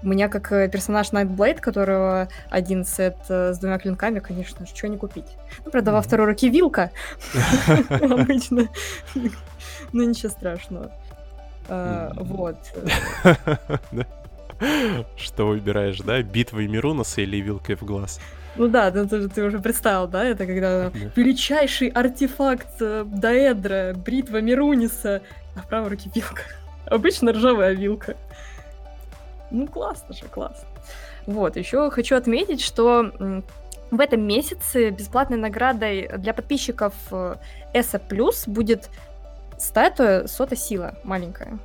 У 0.03 0.07
меня 0.07 0.29
как 0.29 0.51
э, 0.51 0.69
персонаж 0.69 1.11
Nightblade, 1.11 1.59
которого 1.59 2.29
один 2.51 2.85
сет 2.85 3.17
э, 3.29 3.53
с 3.53 3.57
двумя 3.57 3.79
клинками, 3.79 4.19
конечно 4.19 4.65
же, 4.65 4.75
что 4.75 4.87
не 4.87 4.97
купить. 4.97 5.25
Ну, 5.65 5.71
правда, 5.71 5.91
во 5.91 6.01
второй 6.01 6.27
руке 6.27 6.49
вилка 6.49 6.91
обычно. 7.89 8.67
Ну, 9.93 10.03
ничего 10.03 10.29
страшного. 10.29 10.91
А, 11.67 12.11
вот. 12.15 12.57
Что 15.15 15.47
выбираешь, 15.47 15.99
да? 15.99 16.21
Битвой 16.21 16.67
Мируноса 16.67 17.21
или 17.21 17.37
вилкой 17.37 17.75
в 17.75 17.83
глаз? 17.83 18.19
Ну 18.55 18.67
да, 18.67 18.91
ну, 18.93 19.07
ты, 19.07 19.29
ты 19.29 19.43
уже 19.43 19.59
представил, 19.59 20.07
да? 20.07 20.23
Это 20.23 20.45
когда 20.45 20.91
величайший 21.15 21.89
артефакт 21.89 22.81
э, 22.81 23.03
Даэдра, 23.05 23.93
бритва 23.93 24.41
Мируниса, 24.41 25.21
а 25.55 25.61
в 25.61 25.67
правой 25.67 25.89
руке 25.89 26.09
вилка. 26.13 26.41
Обычно 26.85 27.33
ржавая 27.33 27.73
вилка. 27.73 28.17
Ну 29.51 29.67
классно 29.67 30.15
же, 30.15 30.25
классно. 30.25 30.67
Вот, 31.27 31.55
еще 31.55 31.91
хочу 31.91 32.15
отметить, 32.15 32.61
что 32.61 33.11
в 33.91 33.99
этом 33.99 34.21
месяце 34.21 34.89
бесплатной 34.89 35.37
наградой 35.37 36.09
для 36.17 36.33
подписчиков 36.33 36.93
ESA 37.11 38.01
Plus 38.09 38.49
будет 38.49 38.89
статуя 39.57 40.27
Сота 40.27 40.55
Сила 40.55 40.95
маленькая. 41.03 41.59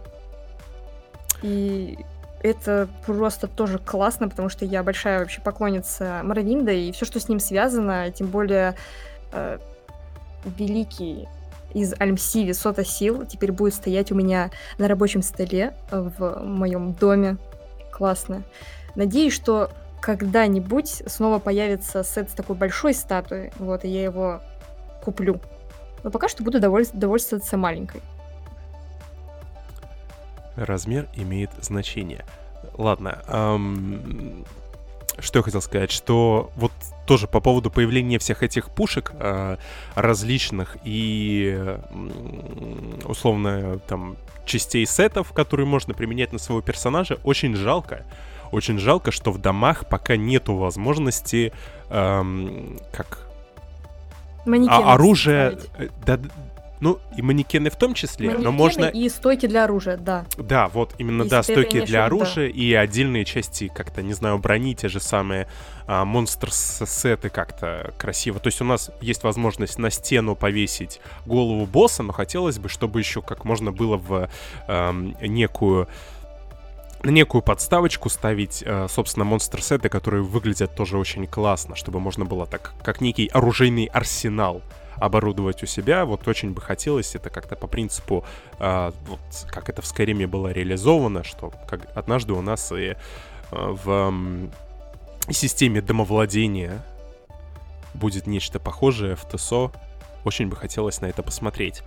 И 1.43 1.99
это 2.43 2.89
просто 3.07 3.47
тоже 3.47 3.79
классно, 3.79 4.29
потому 4.29 4.49
что 4.49 4.65
я 4.65 4.83
большая 4.83 5.21
вообще 5.21 5.41
поклонница 5.41 6.21
Моровинда, 6.25 6.73
и 6.73 6.93
все, 6.93 7.05
что 7.05 7.21
с 7.21 7.29
ним 7.29 7.39
связано, 7.39 8.11
тем 8.11 8.29
более 8.29 8.75
э, 9.33 9.59
великий 10.59 11.29
из 11.73 11.95
Альмсиви 11.99 12.53
Сота 12.53 12.85
Сил 12.85 13.25
теперь 13.27 13.53
будет 13.53 13.75
стоять 13.75 14.13
у 14.13 14.15
меня 14.15 14.51
на 14.79 14.89
рабочем 14.89 15.23
столе 15.23 15.75
в 15.91 16.43
моем 16.45 16.93
доме. 16.93 17.39
Классно. 17.91 18.43
Надеюсь, 18.95 19.33
что 19.33 19.71
когда-нибудь 20.01 21.03
снова 21.07 21.39
появится 21.39 22.03
сет 22.03 22.31
с 22.31 22.35
такой 22.35 22.57
большой 22.57 22.93
статуей, 22.93 23.53
вот, 23.59 23.85
и 23.85 23.89
я 23.89 24.03
его 24.03 24.41
куплю. 25.03 25.41
Но 26.03 26.11
пока 26.11 26.29
что 26.29 26.43
буду 26.43 26.61
доволь... 26.61 26.87
довольствоваться 26.93 27.57
маленькой. 27.57 28.03
Размер 30.57 31.09
имеет 31.15 31.51
значение. 31.61 32.25
Ладно, 32.77 33.23
эм, 33.27 34.45
что 35.19 35.38
я 35.38 35.43
хотел 35.43 35.61
сказать, 35.61 35.91
что 35.91 36.51
вот 36.57 36.73
тоже 37.07 37.27
по 37.27 37.41
поводу 37.41 37.71
появления 37.71 38.19
всех 38.19 38.43
этих 38.43 38.71
пушек 38.71 39.12
э, 39.15 39.57
различных 39.95 40.77
и 40.85 41.77
условно 43.05 43.79
там 43.81 44.17
частей 44.47 44.87
сетов, 44.87 45.33
которые 45.33 45.67
можно 45.67 45.95
применять 45.95 46.33
на 46.33 46.38
своего 46.38 46.62
персонажа, 46.62 47.19
очень 47.25 47.55
жалко. 47.55 48.05
Очень 48.51 48.79
жалко, 48.79 49.12
что 49.12 49.33
в 49.33 49.38
домах 49.38 49.87
пока 49.88 50.17
нету 50.17 50.55
возможности, 50.57 51.53
эм, 51.88 52.79
как 52.93 53.27
а, 54.47 54.95
оружие, 54.95 55.59
э, 55.79 55.88
да, 56.05 56.19
ну, 56.83 56.99
и 57.16 57.23
манекены 57.23 57.71
в 57.71 57.77
том 57.77 57.95
числе, 57.95 58.27
манекены 58.27 58.45
но 58.45 58.53
можно... 58.53 58.85
и 58.87 59.09
стойки 59.09 59.47
для 59.47 59.64
оружия, 59.64 59.97
да. 59.97 60.27
Да, 60.37 60.66
вот, 60.66 60.97
именно, 60.99 61.23
Если 61.23 61.31
да, 61.31 61.42
стойки 61.45 61.81
для 61.81 62.07
оружия 62.07 62.53
да. 62.53 62.59
и 62.59 62.75
отдельные 62.75 63.25
части, 63.25 63.68
как-то, 63.73 64.03
не 64.03 64.14
знаю, 64.14 64.38
брони, 64.38 64.75
те 64.75 64.88
же 64.88 64.99
самые 64.99 65.47
а, 65.87 66.05
монстр-сеты 66.05 67.31
как-то 67.31 67.95
красиво. 67.99 68.40
То 68.40 68.49
есть 68.49 68.61
у 68.61 68.64
нас 68.64 68.90
есть 69.01 69.23
возможность 69.23 69.79
на 69.79 69.90
стену 69.90 70.35
повесить 70.35 71.01
голову 71.25 71.66
босса, 71.66 72.03
но 72.03 72.12
хотелось 72.12 72.59
бы, 72.59 72.68
чтобы 72.68 72.99
еще 72.99 73.23
как 73.23 73.45
можно 73.45 73.71
было 73.71 73.97
в 73.97 74.29
а, 74.66 74.92
некую 75.21 75.87
на 77.05 77.11
некую 77.11 77.42
подставочку 77.42 78.09
ставить, 78.09 78.62
э, 78.64 78.87
собственно, 78.88 79.25
монстр-сеты, 79.25 79.88
которые 79.88 80.23
выглядят 80.23 80.77
тоже 80.77 80.99
очень 80.99 81.27
классно, 81.27 81.75
чтобы 81.75 81.99
можно 81.99 82.25
было 82.25 82.47
так, 82.47 82.75
как 82.85 83.01
некий 83.01 83.27
оружейный 83.27 83.87
арсенал 83.87 84.62
оборудовать 84.97 85.63
у 85.63 85.67
себя. 85.67 86.05
Вот 86.05 86.27
очень 86.29 86.53
бы 86.53 86.61
хотелось 86.61 87.15
это 87.15 87.31
как-то 87.31 87.57
по 87.57 87.67
принципу, 87.67 88.25
э, 88.59 88.91
вот, 89.07 89.21
как 89.51 89.69
это 89.69 89.83
в 89.83 89.87
Скайриме 89.87 90.27
было 90.27 90.49
реализовано, 90.49 91.25
что 91.25 91.53
как 91.67 91.89
однажды 91.97 92.33
у 92.33 92.43
нас 92.43 92.73
и 92.73 92.95
э, 92.95 92.97
в 93.51 94.51
э, 95.29 95.33
системе 95.33 95.81
домовладения 95.81 96.83
будет 97.95 98.27
нечто 98.27 98.59
похожее 98.59 99.17
в 99.17 99.25
ТСО. 99.27 99.71
Очень 100.25 100.49
бы 100.49 100.57
хотелось 100.57 101.01
на 101.01 101.07
это 101.07 101.23
посмотреть. 101.23 101.83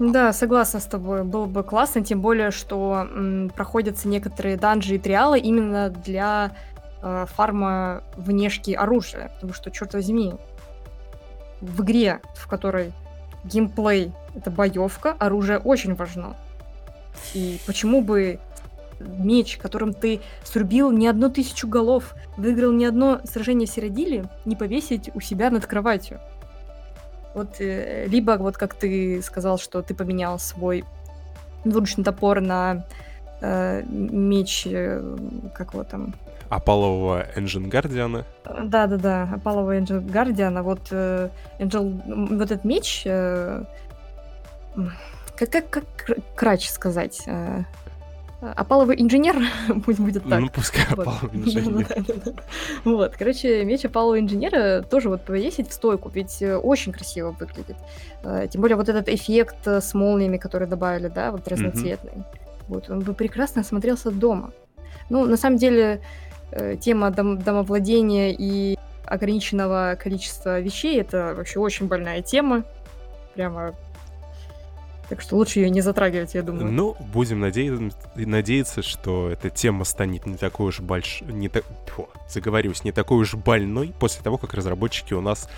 Да, 0.00 0.32
согласна 0.32 0.80
с 0.80 0.84
тобой. 0.86 1.24
Было 1.24 1.44
бы 1.44 1.62
классно, 1.62 2.02
тем 2.02 2.22
более, 2.22 2.50
что 2.50 3.06
м, 3.10 3.50
проходятся 3.54 4.08
некоторые 4.08 4.56
данжи 4.56 4.94
и 4.94 4.98
триалы 4.98 5.38
именно 5.38 5.90
для 5.90 6.52
э, 7.02 7.26
фарма 7.28 8.02
внешки 8.16 8.70
оружия. 8.70 9.30
Потому 9.34 9.52
что, 9.52 9.70
черт 9.70 9.92
возьми, 9.92 10.34
в 11.60 11.82
игре, 11.82 12.20
в 12.34 12.46
которой 12.48 12.92
геймплей— 13.44 14.12
это 14.34 14.50
боевка, 14.50 15.16
оружие 15.18 15.58
очень 15.58 15.94
важно. 15.94 16.36
И 17.34 17.58
почему 17.66 18.02
бы 18.02 18.38
меч, 19.00 19.56
которым 19.56 19.94
ты 19.94 20.20
срубил 20.44 20.90
не 20.90 21.08
одну 21.08 21.30
тысячу 21.30 21.66
голов, 21.66 22.14
выиграл 22.36 22.72
не 22.72 22.84
одно 22.84 23.20
сражение 23.24 23.66
в 23.66 23.70
Сиродиле, 23.70 24.26
не 24.44 24.56
повесить 24.56 25.10
у 25.14 25.20
себя 25.20 25.50
над 25.50 25.66
кроватью? 25.66 26.20
Вот, 27.34 27.60
э, 27.60 28.06
либо, 28.06 28.32
вот 28.32 28.56
как 28.56 28.74
ты 28.74 29.22
сказал, 29.22 29.58
что 29.58 29.82
ты 29.82 29.94
поменял 29.94 30.38
свой 30.38 30.84
двуручный 31.64 32.04
топор 32.04 32.40
на 32.40 32.84
э, 33.40 33.82
меч, 33.84 34.66
э, 34.66 35.16
как 35.54 35.72
его 35.72 35.84
там... 35.84 36.14
Апалового 36.50 37.26
Engine 37.36 37.70
Guardian. 37.70 38.24
Да-да-да, 38.44 39.28
Апалового 39.32 39.78
Engine 39.78 40.04
Guardian. 40.04 40.60
Вот, 40.62 40.80
э, 40.90 41.30
Angel, 41.58 42.36
вот 42.36 42.50
этот 42.50 42.64
меч... 42.64 43.02
Э, 43.06 43.64
как, 45.36 45.50
как, 45.50 45.70
как 45.70 46.18
крач 46.34 46.68
сказать? 46.68 47.22
Э, 47.26 47.62
Опаловый 48.40 49.00
инженер, 49.00 49.36
пусть 49.84 50.00
будет 50.00 50.26
так. 50.28 50.40
Ну, 50.40 50.48
пускай 50.48 50.86
вот. 50.90 51.06
опаловый 51.06 51.30
инженер. 51.40 51.86
вот, 52.84 53.14
короче, 53.16 53.64
меч 53.64 53.84
опалового 53.84 54.18
инженера 54.18 54.82
тоже 54.82 55.10
вот 55.10 55.24
повесить 55.24 55.68
в 55.68 55.72
стойку, 55.72 56.08
ведь 56.08 56.40
э, 56.40 56.56
очень 56.56 56.92
красиво 56.92 57.36
выглядит. 57.38 57.76
Э, 58.24 58.48
тем 58.50 58.62
более 58.62 58.76
вот 58.76 58.88
этот 58.88 59.08
эффект 59.08 59.66
с 59.66 59.92
молниями, 59.94 60.38
который 60.38 60.66
добавили, 60.66 61.08
да, 61.08 61.32
вот 61.32 61.46
разноцветный. 61.48 62.24
Вот, 62.66 62.88
он 62.88 63.00
бы 63.00 63.12
прекрасно 63.12 63.62
смотрелся 63.62 64.10
дома. 64.10 64.52
Ну, 65.10 65.26
на 65.26 65.36
самом 65.36 65.58
деле, 65.58 66.00
э, 66.52 66.76
тема 66.76 67.10
дом 67.10 67.38
домовладения 67.38 68.34
и 68.36 68.78
ограниченного 69.04 69.98
количества 70.00 70.60
вещей— 70.60 71.00
это 71.00 71.34
вообще 71.36 71.58
очень 71.58 71.86
больная 71.86 72.22
тема. 72.22 72.64
Прямо 73.34 73.74
так 75.10 75.20
что 75.22 75.34
лучше 75.34 75.58
ее 75.58 75.70
не 75.70 75.80
затрагивать, 75.80 76.34
я 76.34 76.42
думаю. 76.42 76.70
Ну, 76.70 76.96
будем 77.12 77.40
надеяться, 77.40 77.96
надеяться, 78.14 78.82
что 78.82 79.28
эта 79.28 79.50
тема 79.50 79.84
станет 79.84 80.24
не 80.24 80.36
такой 80.36 80.68
уж 80.68 80.78
большой, 80.78 81.26
не 81.32 81.48
так, 81.48 81.64
заговорюсь, 82.28 82.84
не 82.84 82.92
такой 82.92 83.18
уж 83.18 83.34
больной 83.34 83.92
после 83.98 84.22
того, 84.22 84.38
как 84.38 84.54
разработчики 84.54 85.12
у 85.12 85.20
нас 85.20 85.48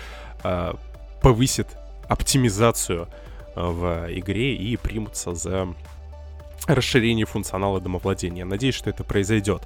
э, 0.43 0.73
повысят 1.21 1.67
оптимизацию 2.09 3.07
э, 3.55 3.61
в 3.61 4.07
игре 4.09 4.55
и 4.55 4.75
примутся 4.75 5.35
за 5.35 5.67
расширение 6.65 7.27
функционала 7.27 7.79
домовладения. 7.79 8.45
Надеюсь, 8.45 8.73
что 8.73 8.89
это 8.89 9.03
произойдет. 9.03 9.61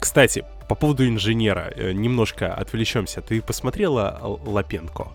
Кстати, 0.00 0.44
по 0.68 0.74
поводу 0.74 1.08
инженера, 1.08 1.72
э, 1.74 1.92
немножко 1.92 2.54
отвлечемся. 2.54 3.22
Ты 3.22 3.40
посмотрела 3.40 4.38
Лапенко? 4.44 5.08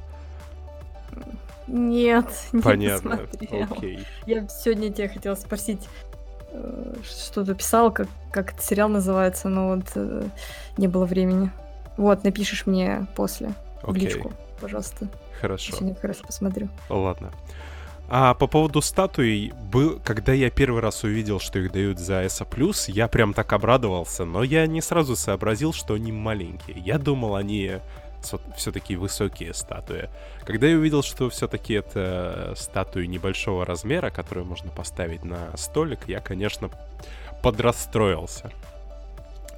Нет, 1.68 2.26
не 2.52 2.62
Понятно. 2.62 3.18
посмотрела. 3.18 3.68
Окей. 3.72 4.00
Я 4.26 4.48
сегодня 4.48 4.92
тебя 4.92 5.08
хотела 5.08 5.36
спросить, 5.36 5.88
э, 6.52 6.96
что 7.04 7.46
ты 7.46 7.56
писал, 7.56 7.92
как, 7.92 8.08
как 8.32 8.54
этот 8.54 8.66
сериал 8.66 8.90
называется, 8.90 9.48
но 9.48 9.76
вот 9.76 9.86
э, 9.96 10.24
не 10.78 10.88
было 10.88 11.06
времени. 11.06 11.52
Вот, 11.98 12.24
напишешь 12.24 12.66
мне 12.66 13.06
после 13.16 13.54
в 13.84 13.96
личку, 13.96 14.34
пожалуйста. 14.60 15.08
Хорошо. 15.40 15.72
Сегодня 15.72 15.94
как 15.94 16.06
раз 16.06 16.18
посмотрю. 16.18 16.70
Ладно. 16.90 17.32
А 18.16 18.36
по 18.36 18.46
поводу 18.46 18.84
статуи, 18.84 19.52
был, 19.72 20.00
когда 20.06 20.34
я 20.34 20.52
первый 20.52 20.82
раз 20.84 21.04
увидел, 21.04 21.40
что 21.40 21.58
их 21.58 21.72
дают 21.72 21.98
за 21.98 22.26
ESA+, 22.26 22.46
я 22.92 23.08
прям 23.08 23.34
так 23.34 23.52
обрадовался, 23.54 24.24
но 24.24 24.44
я 24.44 24.68
не 24.68 24.82
сразу 24.82 25.16
сообразил, 25.16 25.74
что 25.74 25.96
они 25.96 26.12
маленькие. 26.12 26.78
Я 26.78 27.00
думал, 27.00 27.36
они 27.36 27.80
все-таки 28.56 28.96
высокие 28.98 29.56
статуи. 29.56 30.10
Когда 30.46 30.68
я 30.68 30.78
увидел, 30.78 31.02
что 31.02 31.28
все-таки 31.32 31.74
это 31.74 32.54
статуи 32.56 33.08
небольшого 33.08 33.66
размера, 33.66 34.12
которую 34.12 34.46
можно 34.46 34.70
поставить 34.70 35.24
на 35.24 35.58
столик, 35.58 36.02
я, 36.06 36.20
конечно, 36.20 36.70
подрастроился. 37.42 38.52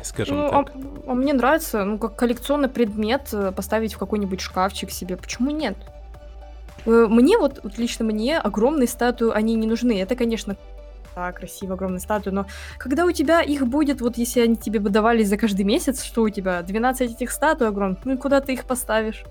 Скажем 0.02 0.38
ну, 0.38 0.50
так. 0.50 0.72
А, 0.74 1.12
а 1.12 1.14
мне 1.14 1.34
нравится, 1.34 1.84
ну, 1.84 1.98
как 1.98 2.16
коллекционный 2.16 2.70
предмет 2.70 3.34
э, 3.34 3.52
поставить 3.52 3.96
в 3.96 3.98
какой-нибудь 3.98 4.40
шкафчик 4.40 4.92
себе. 4.92 5.18
Почему 5.18 5.52
нет? 5.52 5.76
Э, 6.86 7.08
мне 7.10 7.38
вот, 7.38 7.60
вот 7.64 7.78
лично 7.78 8.06
мне 8.06 8.38
огромные 8.38 8.88
статуи, 8.88 9.32
они 9.32 9.56
не 9.56 9.68
нужны. 9.68 10.00
Это, 10.00 10.16
конечно, 10.16 10.56
да, 11.16 11.32
красиво, 11.32 11.76
огромная 11.76 12.00
статуя, 12.00 12.34
но 12.34 12.46
когда 12.78 13.06
у 13.06 13.12
тебя 13.12 13.42
их 13.42 13.66
будет, 13.66 14.02
вот 14.02 14.18
если 14.18 14.42
они 14.42 14.58
тебе 14.58 14.80
бы 14.80 14.90
давались 14.90 15.30
за 15.30 15.38
каждый 15.38 15.64
месяц, 15.64 16.04
что 16.04 16.24
у 16.24 16.30
тебя, 16.30 16.62
12 16.62 17.12
этих 17.12 17.32
статуй 17.32 17.70
огромных, 17.70 18.00
ну 18.04 18.16
и 18.16 18.18
куда 18.18 18.42
ты 18.42 18.54
их 18.54 18.66
поставишь? 18.66 19.24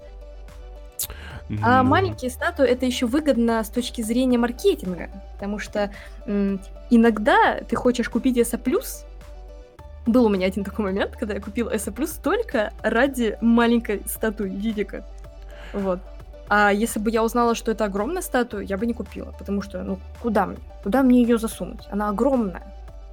Ну... 1.51 1.59
А 1.63 1.83
маленькие 1.83 2.31
статуи 2.31 2.67
это 2.67 2.87
еще 2.87 3.05
выгодно 3.05 3.63
с 3.63 3.69
точки 3.69 4.01
зрения 4.01 4.39
маркетинга, 4.39 5.11
потому 5.35 5.59
что 5.59 5.91
м, 6.27 6.59
иногда 6.89 7.61
ты 7.61 7.77
хочешь 7.77 8.09
купить 8.09 8.39
ESA+, 8.39 8.59
был 10.07 10.25
у 10.27 10.29
меня 10.31 10.47
один 10.47 10.65
такой 10.65 10.87
момент, 10.87 11.17
когда 11.17 11.35
я 11.35 11.41
купил 11.41 11.69
ESA+, 11.69 11.93
только 12.23 12.73
ради 12.83 13.37
маленькой 13.43 14.03
статуи 14.07 14.49
Вивика. 14.49 15.05
Вот. 15.75 16.01
А 16.49 16.71
если 16.73 16.99
бы 16.99 17.11
я 17.11 17.25
узнала, 17.25 17.55
что 17.55 17.71
это 17.71 17.87
огромная 17.87 18.23
статуя, 18.23 18.63
я 18.63 18.77
бы 18.77 18.87
не 18.87 18.93
купила, 18.93 19.33
потому 19.33 19.63
что, 19.63 19.83
ну, 19.83 19.99
куда 20.21 20.47
мне? 20.47 20.59
Куда 20.83 21.03
мне 21.03 21.23
ее 21.23 21.39
засунуть? 21.39 21.87
Она 21.91 22.11
огромная. 22.11 22.63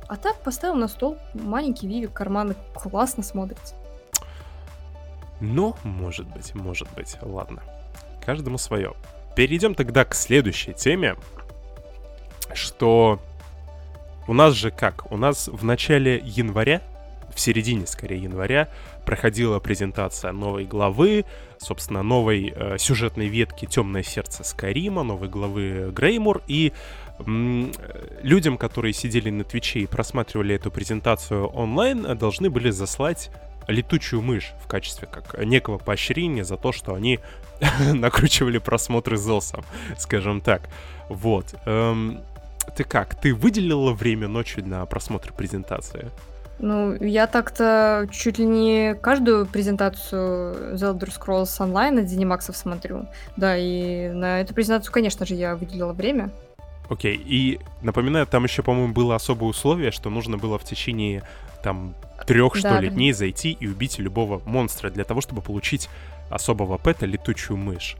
А 0.08 0.18
так 0.18 0.38
поставил 0.42 0.76
на 0.76 0.90
стол 0.90 1.18
маленький 1.34 1.88
Вивик, 1.88 2.12
карманы, 2.12 2.56
классно 2.74 3.24
смотрится. 3.24 3.76
Но, 5.40 5.78
может 5.84 6.28
быть, 6.28 6.54
может 6.54 6.88
быть, 6.96 7.18
ладно. 7.22 7.64
Каждому 8.26 8.58
свое. 8.58 8.94
Перейдем 9.36 9.74
тогда 9.74 10.04
к 10.04 10.14
следующей 10.14 10.74
теме, 10.74 11.16
что 12.54 13.20
у 14.28 14.34
нас 14.34 14.54
же 14.54 14.70
как? 14.70 15.10
У 15.12 15.18
нас 15.18 15.48
в 15.48 15.64
начале 15.64 16.22
января, 16.24 16.82
в 17.34 17.40
середине, 17.40 17.88
скорее, 17.88 18.22
января, 18.22 18.68
проходила 19.06 19.60
презентация 19.60 20.32
новой 20.32 20.66
главы, 20.66 21.26
собственно, 21.62 22.04
новой 22.04 22.54
э, 22.56 22.78
сюжетной 22.78 23.28
ветки 23.28 23.66
«Темное 23.66 24.04
сердце 24.04 24.44
Скайрима», 24.44 25.04
новой 25.04 25.30
главы 25.30 25.92
Греймур, 25.96 26.42
и 26.48 26.74
м- 27.20 27.72
людям, 28.24 28.58
которые 28.58 28.94
сидели 28.94 29.30
на 29.30 29.44
Твиче 29.44 29.80
и 29.82 29.86
просматривали 29.86 30.56
эту 30.56 30.72
презентацию 30.72 31.48
онлайн, 31.48 32.18
должны 32.18 32.50
были 32.50 32.72
заслать 32.72 33.30
летучую 33.68 34.22
мышь 34.22 34.54
в 34.64 34.68
качестве 34.68 35.08
как 35.08 35.38
некого 35.46 35.78
поощрения 35.78 36.44
за 36.44 36.58
то, 36.58 36.72
что 36.72 36.96
они 36.96 37.20
накручивали 37.94 38.58
просмотры 38.58 39.18
Зосом, 39.18 39.64
скажем 39.98 40.42
так. 40.42 40.68
Вот. 41.10 41.54
Эм, 41.66 42.22
ты 42.76 42.84
как? 42.84 43.20
Ты 43.20 43.34
выделила 43.34 43.92
время 43.94 44.28
ночью 44.28 44.68
на 44.68 44.86
просмотр 44.86 45.32
презентации? 45.34 46.10
Ну, 46.62 46.96
я 46.96 47.26
так-то 47.26 48.08
чуть 48.12 48.38
ли 48.38 48.46
не 48.46 48.94
каждую 48.94 49.48
презентацию 49.48 50.76
The 50.76 50.94
Elder 50.94 51.10
Scrolls 51.10 51.60
Online 51.60 52.02
от 52.02 52.06
Zenimax 52.06 52.54
смотрю. 52.54 53.08
Да, 53.36 53.58
и 53.58 54.10
на 54.10 54.42
эту 54.42 54.54
презентацию, 54.54 54.94
конечно 54.94 55.26
же, 55.26 55.34
я 55.34 55.56
выделила 55.56 55.94
время. 55.94 56.30
Окей, 56.88 57.18
okay. 57.18 57.24
и 57.26 57.60
напоминаю, 57.82 58.28
там 58.28 58.44
еще, 58.44 58.62
по-моему, 58.62 58.94
было 58.94 59.16
особое 59.16 59.50
условие, 59.50 59.92
что 59.92 60.10
нужно 60.10 60.38
было 60.38 60.60
в 60.60 60.64
течение 60.64 61.24
там 61.64 61.96
трех, 62.28 62.56
что 62.56 62.70
да, 62.70 62.82
ли, 62.82 62.90
да. 62.90 62.96
дней 62.96 63.14
зайти 63.14 63.52
и 63.52 63.68
убить 63.68 63.98
любого 63.98 64.42
монстра 64.46 64.92
для 64.92 65.04
того, 65.04 65.22
чтобы 65.22 65.42
получить 65.42 65.90
особого 66.30 66.78
пэта 66.78 67.08
летучую 67.08 67.58
мышь. 67.58 67.96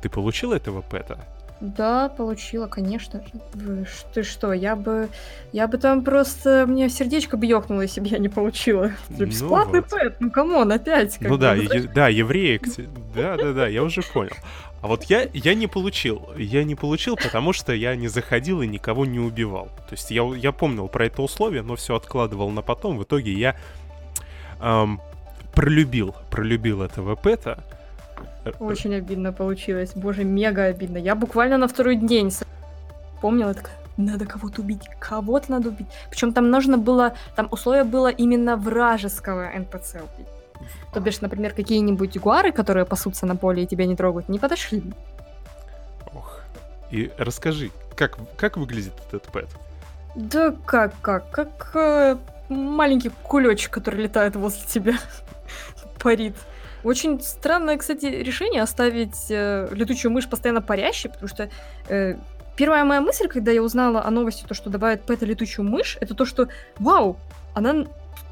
Ты 0.00 0.08
получил 0.08 0.52
этого 0.52 0.80
пэта? 0.80 1.18
Да, 1.60 2.10
получила, 2.10 2.66
конечно 2.66 3.22
же. 3.22 3.86
Ты 4.12 4.22
что, 4.22 4.52
я 4.52 4.76
бы... 4.76 5.08
Я 5.52 5.66
бы 5.68 5.78
там 5.78 6.04
просто... 6.04 6.66
Мне 6.66 6.90
сердечко 6.90 7.36
бы 7.36 7.46
ёкнуло, 7.46 7.82
если 7.82 8.00
бы 8.00 8.08
я 8.08 8.18
не 8.18 8.28
получила. 8.28 8.92
Ну 9.08 9.24
Бесплатный 9.24 9.80
вот. 9.80 9.90
pet, 9.90 10.16
ну 10.20 10.30
come 10.30 10.53
on, 10.53 10.70
опять. 10.72 11.16
Ну 11.20 11.38
да, 11.38 11.54
е- 11.54 11.88
да, 11.94 12.08
евреи... 12.08 12.60
Да-да-да, 13.14 13.68
я 13.68 13.82
уже 13.82 14.02
понял. 14.02 14.36
А 14.82 14.88
вот 14.88 15.04
я, 15.04 15.28
я 15.32 15.54
не 15.54 15.66
получил. 15.66 16.28
Я 16.36 16.62
не 16.62 16.74
получил, 16.74 17.16
потому 17.16 17.52
что 17.52 17.72
я 17.72 17.96
не 17.96 18.08
заходил 18.08 18.60
и 18.60 18.66
никого 18.66 19.06
не 19.06 19.18
убивал. 19.18 19.66
То 19.88 19.92
есть 19.92 20.10
я, 20.10 20.22
я 20.36 20.52
помнил 20.52 20.88
про 20.88 21.06
это 21.06 21.22
условие, 21.22 21.62
но 21.62 21.76
все 21.76 21.96
откладывал 21.96 22.50
на 22.50 22.60
потом. 22.60 22.98
В 22.98 23.04
итоге 23.04 23.32
я 23.32 23.56
эм, 24.60 25.00
пролюбил, 25.54 26.14
пролюбил 26.30 26.82
этого 26.82 27.16
pet 27.16 27.45
а. 27.45 27.64
Очень 28.60 28.94
обидно 28.94 29.32
получилось. 29.32 29.92
Боже, 29.94 30.24
мега 30.24 30.64
обидно. 30.64 30.98
Я 30.98 31.14
буквально 31.14 31.58
на 31.58 31.68
второй 31.68 31.96
день 31.96 32.32
помнила, 33.20 33.54
так 33.54 33.70
надо 33.96 34.26
кого-то 34.26 34.60
убить, 34.62 34.88
кого-то 34.98 35.50
надо 35.50 35.68
убить. 35.70 35.86
Причем 36.10 36.32
там 36.32 36.50
нужно 36.50 36.78
было, 36.78 37.14
там 37.34 37.48
условие 37.50 37.84
было 37.84 38.08
именно 38.08 38.56
вражеского 38.56 39.50
НПЦ 39.58 39.94
убить. 39.96 40.28
То 40.92 41.00
бишь, 41.00 41.20
например, 41.20 41.52
какие-нибудь 41.52 42.18
гуары, 42.18 42.52
которые 42.52 42.84
пасутся 42.84 43.26
на 43.26 43.36
поле 43.36 43.62
и 43.62 43.66
тебя 43.66 43.86
не 43.86 43.96
трогают, 43.96 44.28
не 44.28 44.38
подошли. 44.38 44.82
Ох. 46.14 46.40
И 46.90 47.10
расскажи, 47.18 47.70
как, 47.94 48.18
как 48.36 48.56
выглядит 48.56 48.94
этот 49.08 49.24
пэт? 49.24 49.48
Да 50.14 50.54
как, 50.64 50.92
как, 51.00 51.30
как 51.30 51.70
э, 51.74 52.16
маленький 52.48 53.10
кулечек, 53.22 53.70
который 53.70 54.02
летает 54.02 54.36
возле 54.36 54.66
тебя, 54.66 54.94
парит. 56.02 56.36
Очень 56.86 57.20
странное, 57.20 57.76
кстати, 57.78 58.06
решение 58.06 58.62
оставить 58.62 59.28
э, 59.28 59.66
летучую 59.72 60.12
мышь 60.12 60.28
постоянно 60.28 60.62
парящей, 60.62 61.10
потому 61.10 61.28
что 61.28 61.50
э, 61.88 62.14
первая 62.54 62.84
моя 62.84 63.00
мысль, 63.00 63.26
когда 63.26 63.50
я 63.50 63.60
узнала 63.60 64.04
о 64.04 64.10
новости, 64.12 64.44
то, 64.46 64.54
что 64.54 64.70
добавят 64.70 65.02
Пэта 65.02 65.26
летучую 65.26 65.68
мышь, 65.68 65.98
это 66.00 66.14
то, 66.14 66.24
что 66.24 66.46
вау, 66.78 67.16
она, 67.54 67.86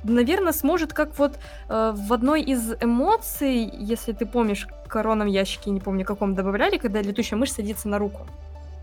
наверное, 0.05 0.52
сможет, 0.52 0.92
как 0.92 1.18
вот 1.18 1.32
э, 1.68 1.94
в 1.96 2.12
одной 2.12 2.42
из 2.42 2.74
эмоций, 2.80 3.68
если 3.76 4.12
ты 4.12 4.24
помнишь, 4.24 4.68
короном 4.86 5.26
ящике, 5.26 5.72
не 5.72 5.80
помню 5.80 6.05
каком, 6.05 6.36
добавляли, 6.36 6.78
когда 6.78 7.02
летучая 7.02 7.36
мышь 7.36 7.50
садится 7.50 7.88
на 7.88 7.98
руку. 7.98 8.24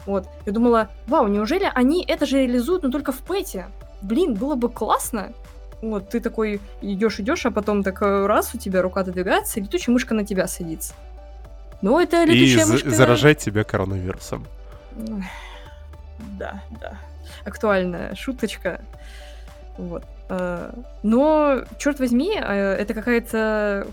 Вот. 0.05 0.27
Я 0.45 0.51
думала, 0.51 0.89
вау, 1.07 1.29
неужели 1.29 1.71
они 1.73 2.03
это 2.05 2.25
же 2.25 2.39
реализуют, 2.39 2.83
но 2.83 2.91
только 2.91 3.13
в 3.13 3.19
Пэте? 3.19 3.67
Блин, 4.01 4.33
было 4.33 4.55
бы 4.55 4.67
классно. 4.67 5.31
Вот, 5.81 6.09
ты 6.09 6.19
такой 6.19 6.61
идешь, 6.81 7.19
идешь, 7.19 7.45
а 7.45 7.51
потом 7.51 7.83
так 7.83 8.01
э, 8.01 8.27
раз 8.27 8.53
у 8.53 8.57
тебя 8.57 8.81
рука 8.81 9.03
двигается, 9.03 9.59
и 9.59 9.63
летучая 9.63 9.93
мышка 9.93 10.13
на 10.13 10.25
тебя 10.25 10.47
садится. 10.47 10.93
Ну, 11.81 11.99
это 11.99 12.23
летучая 12.23 12.65
и 12.65 12.69
мышка... 12.69 12.89
И 12.89 12.91
заражать 12.91 13.39
тебя 13.39 13.63
коронавирусом. 13.63 14.45
Да, 16.37 16.61
да. 16.79 16.97
Актуальная 17.45 18.13
шуточка. 18.15 18.81
Вот. 19.77 20.03
Э, 20.29 20.71
но, 21.01 21.63
черт 21.79 21.99
возьми, 21.99 22.39
э, 22.39 22.73
это 22.73 22.93
какая-то 22.93 23.87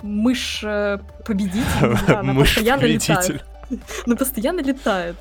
мышь-победитель. 0.00 1.62
Мышь-победитель. 2.22 3.42
Она 4.06 4.16
постоянно 4.16 4.60
летает 4.60 5.16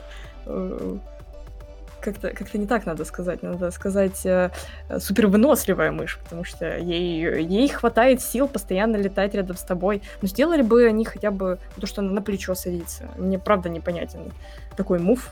как-то 2.01 2.29
как 2.29 2.53
не 2.53 2.67
так 2.67 2.85
надо 2.85 3.05
сказать. 3.05 3.43
Надо 3.43 3.71
сказать 3.71 4.25
э, 4.25 4.51
супервыносливая 4.99 5.91
мышь, 5.91 6.19
потому 6.23 6.43
что 6.43 6.77
ей, 6.77 7.43
ей 7.43 7.67
хватает 7.69 8.21
сил 8.21 8.47
постоянно 8.47 8.97
летать 8.97 9.33
рядом 9.33 9.55
с 9.55 9.63
тобой. 9.63 10.01
Но 10.21 10.27
сделали 10.27 10.61
бы 10.61 10.85
они 10.85 11.05
хотя 11.05 11.31
бы 11.31 11.59
то, 11.79 11.87
что 11.87 12.01
она 12.01 12.11
на 12.11 12.21
плечо 12.21 12.55
садится. 12.55 13.05
Мне 13.17 13.39
правда 13.39 13.69
непонятен 13.69 14.31
такой 14.75 14.99
мув. 14.99 15.31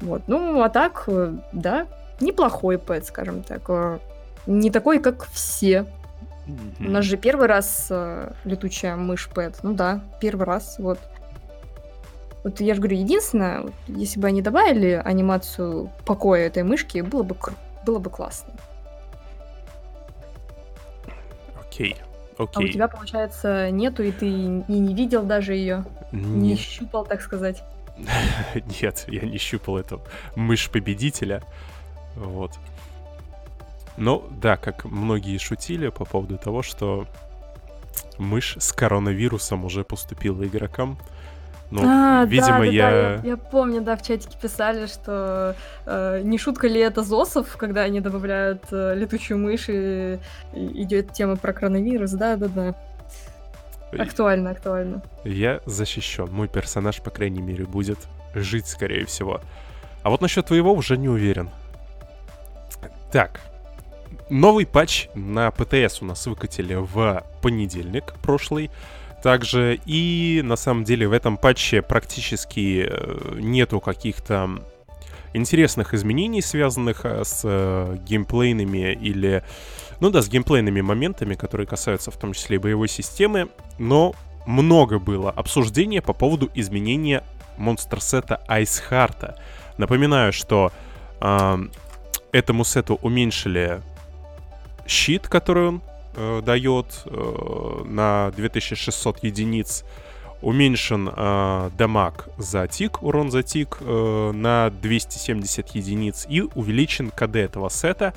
Вот. 0.00 0.22
Ну, 0.26 0.62
а 0.62 0.68
так, 0.68 1.04
э, 1.06 1.32
да, 1.52 1.86
неплохой 2.20 2.78
пэт, 2.78 3.06
скажем 3.06 3.42
так. 3.42 3.62
Э, 3.68 3.98
не 4.46 4.70
такой, 4.70 4.98
как 4.98 5.26
все. 5.32 5.86
Mm-hmm. 6.46 6.86
У 6.86 6.90
нас 6.90 7.04
же 7.04 7.16
первый 7.16 7.46
раз 7.46 7.86
э, 7.90 8.32
летучая 8.44 8.96
мышь 8.96 9.28
пэт. 9.28 9.60
Ну 9.62 9.72
да, 9.72 10.00
первый 10.20 10.46
раз, 10.46 10.76
вот. 10.78 10.98
Вот 12.44 12.60
я 12.60 12.74
же 12.74 12.80
говорю, 12.80 12.98
единственное, 12.98 13.62
вот, 13.62 13.72
если 13.88 14.20
бы 14.20 14.28
они 14.28 14.42
добавили 14.42 15.02
анимацию 15.02 15.90
покоя 16.04 16.46
этой 16.46 16.62
мышки, 16.62 17.00
было 17.00 17.22
бы, 17.22 17.36
было 17.86 17.98
бы 17.98 18.10
классно. 18.10 18.52
Окей, 21.58 21.96
окей. 22.36 22.48
А 22.54 22.60
у 22.60 22.68
тебя, 22.68 22.88
получается, 22.88 23.70
нету, 23.70 24.02
и 24.02 24.12
ты 24.12 24.28
и 24.28 24.78
не 24.78 24.94
видел 24.94 25.24
даже 25.24 25.54
ее? 25.54 25.86
Не, 26.12 26.50
не 26.50 26.56
щупал, 26.56 27.06
так 27.06 27.22
сказать? 27.22 27.64
Нет, 28.82 29.04
я 29.08 29.22
не 29.22 29.38
щупал 29.38 29.78
эту 29.78 30.02
мышь 30.36 30.68
победителя. 30.70 31.42
Вот. 32.14 32.52
Но 33.96 34.28
да, 34.30 34.56
как 34.56 34.84
многие 34.84 35.38
шутили 35.38 35.88
по 35.88 36.04
поводу 36.04 36.36
того, 36.36 36.62
что 36.62 37.06
мышь 38.18 38.56
с 38.58 38.72
коронавирусом 38.72 39.64
уже 39.64 39.82
поступила 39.82 40.44
игрокам. 40.44 40.98
Ну, 41.74 41.82
а, 41.84 42.24
видимо, 42.24 42.46
да, 42.46 42.58
да, 42.58 42.64
я... 42.64 42.90
Да, 42.90 42.96
я... 42.96 43.20
Я 43.24 43.36
помню, 43.36 43.80
да, 43.80 43.96
в 43.96 44.02
чатике 44.02 44.38
писали, 44.40 44.86
что 44.86 45.56
э, 45.86 46.20
не 46.22 46.38
шутка 46.38 46.68
ли 46.68 46.78
это 46.78 47.02
ЗОСов, 47.02 47.56
когда 47.56 47.82
они 47.82 48.00
добавляют 48.00 48.62
э, 48.70 48.94
летучую 48.94 49.38
мышь 49.38 49.68
и, 49.68 50.20
и 50.54 50.82
идет 50.84 51.12
тема 51.12 51.34
про 51.34 51.52
коронавирус, 51.52 52.12
да-да-да. 52.12 52.76
Актуально, 53.98 54.50
актуально. 54.50 55.02
Я 55.24 55.60
защищен. 55.66 56.28
Мой 56.30 56.46
персонаж, 56.46 57.02
по 57.02 57.10
крайней 57.10 57.42
мере, 57.42 57.64
будет 57.64 57.98
жить, 58.36 58.68
скорее 58.68 59.04
всего. 59.04 59.40
А 60.04 60.10
вот 60.10 60.20
насчет 60.20 60.46
твоего 60.46 60.72
уже 60.72 60.96
не 60.96 61.08
уверен. 61.08 61.50
Так. 63.10 63.40
Новый 64.30 64.64
патч 64.64 65.08
на 65.14 65.50
ПТС 65.50 66.02
у 66.02 66.04
нас 66.04 66.24
выкатили 66.26 66.74
в 66.74 67.24
понедельник 67.42 68.14
прошлый. 68.22 68.70
Также 69.24 69.80
и 69.86 70.42
на 70.44 70.54
самом 70.54 70.84
деле 70.84 71.08
в 71.08 71.12
этом 71.12 71.38
патче 71.38 71.80
практически 71.80 72.86
э, 72.86 73.38
нету 73.40 73.80
каких-то 73.80 74.62
интересных 75.32 75.94
изменений, 75.94 76.42
связанных 76.42 77.06
э, 77.06 77.24
с 77.24 77.40
э, 77.42 77.96
геймплейными 78.06 78.92
или, 78.92 79.42
ну 80.00 80.10
да, 80.10 80.20
с 80.20 80.28
геймплейными 80.28 80.82
моментами, 80.82 81.36
которые 81.36 81.66
касаются 81.66 82.10
в 82.10 82.18
том 82.18 82.34
числе 82.34 82.56
и 82.56 82.58
боевой 82.58 82.86
системы, 82.86 83.48
но 83.78 84.14
много 84.44 84.98
было 84.98 85.30
обсуждения 85.30 86.02
по 86.02 86.12
поводу 86.12 86.50
изменения 86.54 87.24
монстр-сета 87.56 88.42
Айсхарта. 88.46 89.40
Напоминаю, 89.78 90.34
что 90.34 90.70
э, 91.22 91.58
этому 92.30 92.62
сету 92.62 92.98
уменьшили 93.00 93.80
щит, 94.86 95.28
который 95.28 95.68
он 95.68 95.82
э, 96.14 96.42
дает 96.44 96.86
э, 97.06 97.82
на 97.84 98.30
2600 98.36 99.24
единиц. 99.24 99.84
Уменьшен 100.42 101.10
э, 101.14 101.70
дамаг 101.78 102.28
за 102.36 102.66
тик, 102.68 103.02
урон 103.02 103.30
за 103.30 103.42
тик 103.42 103.78
э, 103.80 104.32
на 104.34 104.70
270 104.70 105.70
единиц. 105.74 106.26
И 106.28 106.42
увеличен 106.42 107.10
КД 107.10 107.36
этого 107.36 107.68
сета 107.68 108.12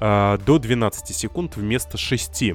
э, 0.00 0.38
до 0.44 0.58
12 0.58 1.14
секунд 1.14 1.56
вместо 1.56 1.98
6. 1.98 2.54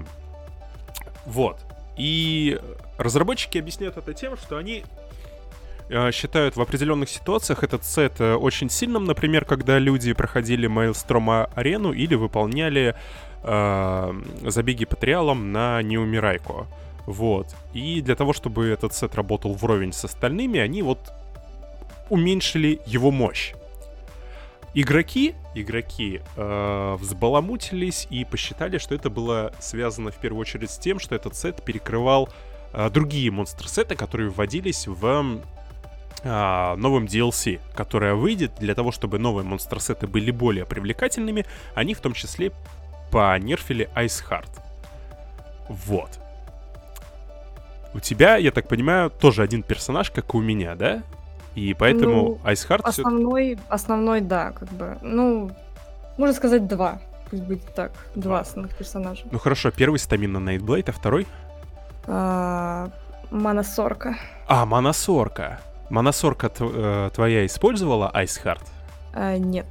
Вот. 1.25 1.59
И 1.97 2.59
разработчики 2.97 3.57
объясняют 3.57 3.97
это 3.97 4.13
тем, 4.13 4.37
что 4.37 4.57
они 4.57 4.83
э, 5.89 6.11
считают 6.11 6.55
в 6.55 6.61
определенных 6.61 7.09
ситуациях 7.09 7.63
этот 7.63 7.83
сет 7.85 8.19
э, 8.19 8.33
очень 8.33 8.69
сильным, 8.69 9.05
например, 9.05 9.45
когда 9.45 9.79
люди 9.79 10.13
проходили 10.13 10.69
Maelstrom 10.69 11.49
арену 11.53 11.91
или 11.91 12.15
выполняли 12.15 12.95
э, 13.45 14.13
забеги 14.43 14.85
по 14.85 14.95
триалам 14.95 15.51
на 15.51 15.81
Неумирайку. 15.81 16.67
Вот. 17.05 17.55
И 17.73 18.01
для 18.01 18.15
того, 18.15 18.33
чтобы 18.33 18.67
этот 18.67 18.93
сет 18.93 19.15
работал 19.15 19.53
вровень 19.53 19.93
с 19.93 20.03
остальными, 20.05 20.59
они 20.59 20.81
вот 20.81 20.99
уменьшили 22.09 22.81
его 22.85 23.11
мощь. 23.11 23.53
Игроки, 24.77 25.35
игроки 25.53 26.21
э, 26.35 26.97
взбаламутились 26.99 28.07
и 28.09 28.25
посчитали, 28.25 28.77
что 28.77 28.93
это 28.93 29.09
было 29.09 29.53
связано 29.59 30.11
в 30.11 30.17
первую 30.17 30.41
очередь 30.41 30.69
с 30.69 30.77
тем, 30.77 30.99
что 30.99 31.15
этот 31.15 31.33
сет 31.35 31.63
перекрывал 31.63 32.27
э, 32.73 32.89
другие 32.89 33.31
монстр-сеты, 33.31 33.95
которые 33.95 34.29
вводились 34.29 34.85
в 34.85 35.05
э, 35.05 36.75
новом 36.75 37.05
DLC, 37.05 37.61
которое 37.73 38.15
выйдет 38.15 38.51
для 38.59 38.75
того, 38.75 38.91
чтобы 38.91 39.17
новые 39.17 39.45
монстр-сеты 39.45 40.07
были 40.07 40.31
более 40.31 40.65
привлекательными, 40.65 41.45
они 41.73 41.93
в 41.93 42.01
том 42.01 42.11
числе 42.11 42.51
понерфили 43.15 43.89
Heart. 43.95 44.49
Вот. 45.69 46.09
У 47.93 48.01
тебя, 48.01 48.35
я 48.35 48.51
так 48.51 48.67
понимаю, 48.67 49.09
тоже 49.09 49.41
один 49.41 49.63
персонаж, 49.63 50.11
как 50.11 50.33
и 50.33 50.37
у 50.37 50.41
меня, 50.41 50.75
да? 50.75 51.01
И 51.55 51.73
поэтому 51.73 52.15
ну, 52.15 52.39
Heart... 52.43 52.81
Основной, 52.83 53.55
всё... 53.55 53.63
основной, 53.69 54.19
да, 54.19 54.51
как 54.51 54.67
бы. 54.73 54.97
Ну, 55.01 55.49
можно 56.17 56.35
сказать, 56.35 56.67
два. 56.67 56.99
Пусть 57.29 57.43
будет 57.43 57.73
так. 57.73 57.93
Два 58.15 58.41
основных 58.41 58.75
персонажа. 58.75 59.23
Ну 59.31 59.39
хорошо, 59.39 59.71
первый 59.71 59.97
stamina 59.97 60.39
Nightblade, 60.41 60.89
а 60.89 60.91
второй? 60.91 61.25
А, 62.07 62.89
Манасорка. 63.31 64.17
А, 64.45 64.65
Манасорка. 64.65 65.61
Манасорка 65.89 66.51
э, 66.59 67.11
твоя 67.15 67.45
использовала 67.45 68.11
Heart? 68.13 68.63
А, 69.13 69.37
нет. 69.37 69.67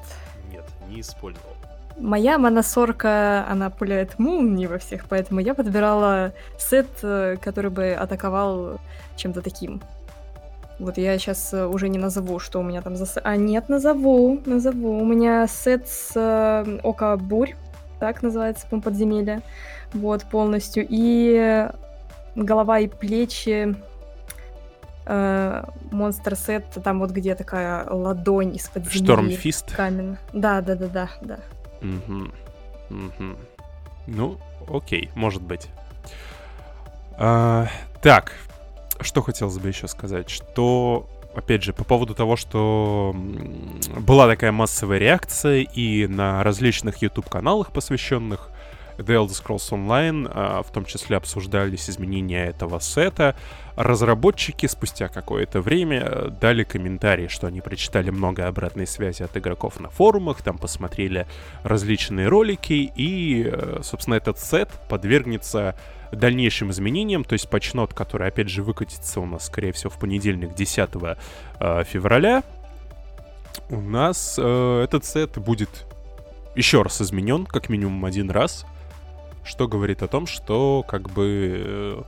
Нет, 0.50 0.64
не 0.88 1.02
использовал. 1.02 1.53
Моя 1.98 2.38
манасорка, 2.38 3.46
она 3.48 3.70
пуляет 3.70 4.18
молнии 4.18 4.66
во 4.66 4.78
всех, 4.78 5.06
поэтому 5.08 5.40
я 5.40 5.54
подбирала 5.54 6.32
сет, 6.58 6.88
э, 7.02 7.36
который 7.40 7.70
бы 7.70 7.92
атаковал 7.92 8.80
чем-то 9.16 9.42
таким. 9.42 9.80
Вот 10.78 10.98
я 10.98 11.16
сейчас 11.18 11.54
э, 11.54 11.66
уже 11.66 11.88
не 11.88 11.98
назову, 11.98 12.40
что 12.40 12.58
у 12.58 12.62
меня 12.62 12.82
там 12.82 12.96
за... 12.96 13.06
А, 13.22 13.36
нет, 13.36 13.68
назову, 13.68 14.40
назову. 14.44 14.98
У 14.98 15.04
меня 15.04 15.46
сет 15.46 15.88
с 15.88 16.12
э, 16.16 16.78
Ока 16.82 17.16
Бурь, 17.16 17.54
так 18.00 18.22
называется, 18.22 18.66
по 18.68 18.80
подземелье. 18.80 19.40
Вот, 19.92 20.24
полностью. 20.24 20.84
И 20.88 21.68
голова 22.34 22.80
и 22.80 22.88
плечи 22.88 23.76
э, 25.06 25.64
монстр 25.92 26.34
сет, 26.34 26.64
там 26.82 26.98
вот 26.98 27.10
где 27.10 27.36
такая 27.36 27.88
ладонь 27.88 28.56
из 28.56 28.68
под 28.68 28.90
Штормфист? 28.90 29.74
Камень. 29.76 30.16
Да, 30.32 30.60
да, 30.60 30.74
да, 30.74 30.88
да, 30.88 31.08
да. 31.20 31.38
Угу. 31.84 32.30
Угу. 32.90 33.36
Ну, 34.06 34.38
окей, 34.68 35.10
может 35.14 35.42
быть. 35.42 35.68
А, 37.16 37.68
так, 38.02 38.32
что 39.00 39.22
хотелось 39.22 39.58
бы 39.58 39.68
еще 39.68 39.88
сказать, 39.88 40.28
что 40.28 41.06
опять 41.34 41.62
же, 41.62 41.72
по 41.72 41.84
поводу 41.84 42.14
того, 42.14 42.36
что 42.36 43.14
была 43.98 44.26
такая 44.28 44.52
массовая 44.52 44.98
реакция 44.98 45.62
и 45.62 46.06
на 46.06 46.42
различных 46.42 47.02
YouTube-каналах, 47.02 47.72
посвященных 47.72 48.50
The 48.98 49.26
Elder 49.26 49.30
Scrolls 49.30 49.70
Online, 49.70 50.30
а, 50.32 50.62
в 50.62 50.70
том 50.70 50.84
числе 50.84 51.16
обсуждались 51.16 51.90
изменения 51.90 52.46
этого 52.46 52.78
сета. 52.78 53.36
Разработчики 53.76 54.66
спустя 54.66 55.08
какое-то 55.08 55.60
время 55.60 56.02
э, 56.04 56.28
дали 56.40 56.62
комментарии, 56.62 57.26
что 57.26 57.48
они 57.48 57.60
прочитали 57.60 58.10
много 58.10 58.46
обратной 58.46 58.86
связи 58.86 59.22
от 59.22 59.36
игроков 59.36 59.80
на 59.80 59.90
форумах, 59.90 60.42
там 60.42 60.58
посмотрели 60.58 61.26
различные 61.64 62.28
ролики, 62.28 62.92
и, 62.94 63.50
э, 63.52 63.80
собственно, 63.82 64.14
этот 64.14 64.38
сет 64.38 64.70
подвергнется 64.88 65.74
дальнейшим 66.12 66.70
изменениям, 66.70 67.24
то 67.24 67.32
есть 67.32 67.50
патчнот, 67.50 67.94
который, 67.94 68.28
опять 68.28 68.48
же, 68.48 68.62
выкатится 68.62 69.20
у 69.20 69.26
нас, 69.26 69.46
скорее 69.46 69.72
всего, 69.72 69.90
в 69.90 69.98
понедельник, 69.98 70.54
10 70.54 70.90
э, 71.58 71.84
февраля, 71.84 72.44
у 73.70 73.80
нас 73.80 74.36
э, 74.38 74.82
этот 74.84 75.04
сет 75.04 75.38
будет 75.38 75.86
еще 76.54 76.82
раз 76.82 77.00
изменен, 77.00 77.46
как 77.46 77.68
минимум 77.68 78.04
один 78.04 78.30
раз 78.30 78.64
что 79.44 79.68
говорит 79.68 80.02
о 80.02 80.08
том, 80.08 80.26
что 80.26 80.84
как 80.86 81.10
бы 81.10 81.62
э, 81.64 82.02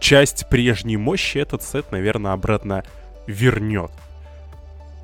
часть 0.00 0.48
прежней 0.48 0.96
мощи 0.96 1.38
этот 1.38 1.62
сет, 1.62 1.90
наверное, 1.92 2.32
обратно 2.32 2.84
вернет. 3.26 3.90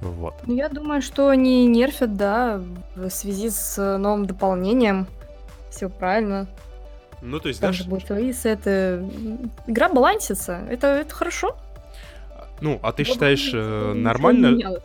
Вот. 0.00 0.34
Ну, 0.46 0.54
я 0.54 0.68
думаю, 0.68 1.00
что 1.00 1.28
они 1.28 1.66
нерфят, 1.66 2.16
да, 2.16 2.60
в 2.96 3.08
связи 3.10 3.50
с 3.50 3.98
новым 3.98 4.26
дополнением. 4.26 5.06
Все 5.70 5.88
правильно. 5.88 6.48
Ну, 7.22 7.38
то 7.38 7.48
есть, 7.48 7.60
Там 7.60 7.70
да, 7.70 7.76
же 7.76 7.84
будут 7.84 8.06
свои 8.06 8.32
сеты. 8.32 9.04
Игра 9.68 9.88
балансится. 9.88 10.60
Это, 10.68 10.88
это 10.88 11.14
хорошо. 11.14 11.56
Ну, 12.60 12.80
а 12.82 12.92
ты 12.92 13.04
считаешь 13.04 13.50
э, 13.54 13.92
нормально? 13.94 14.80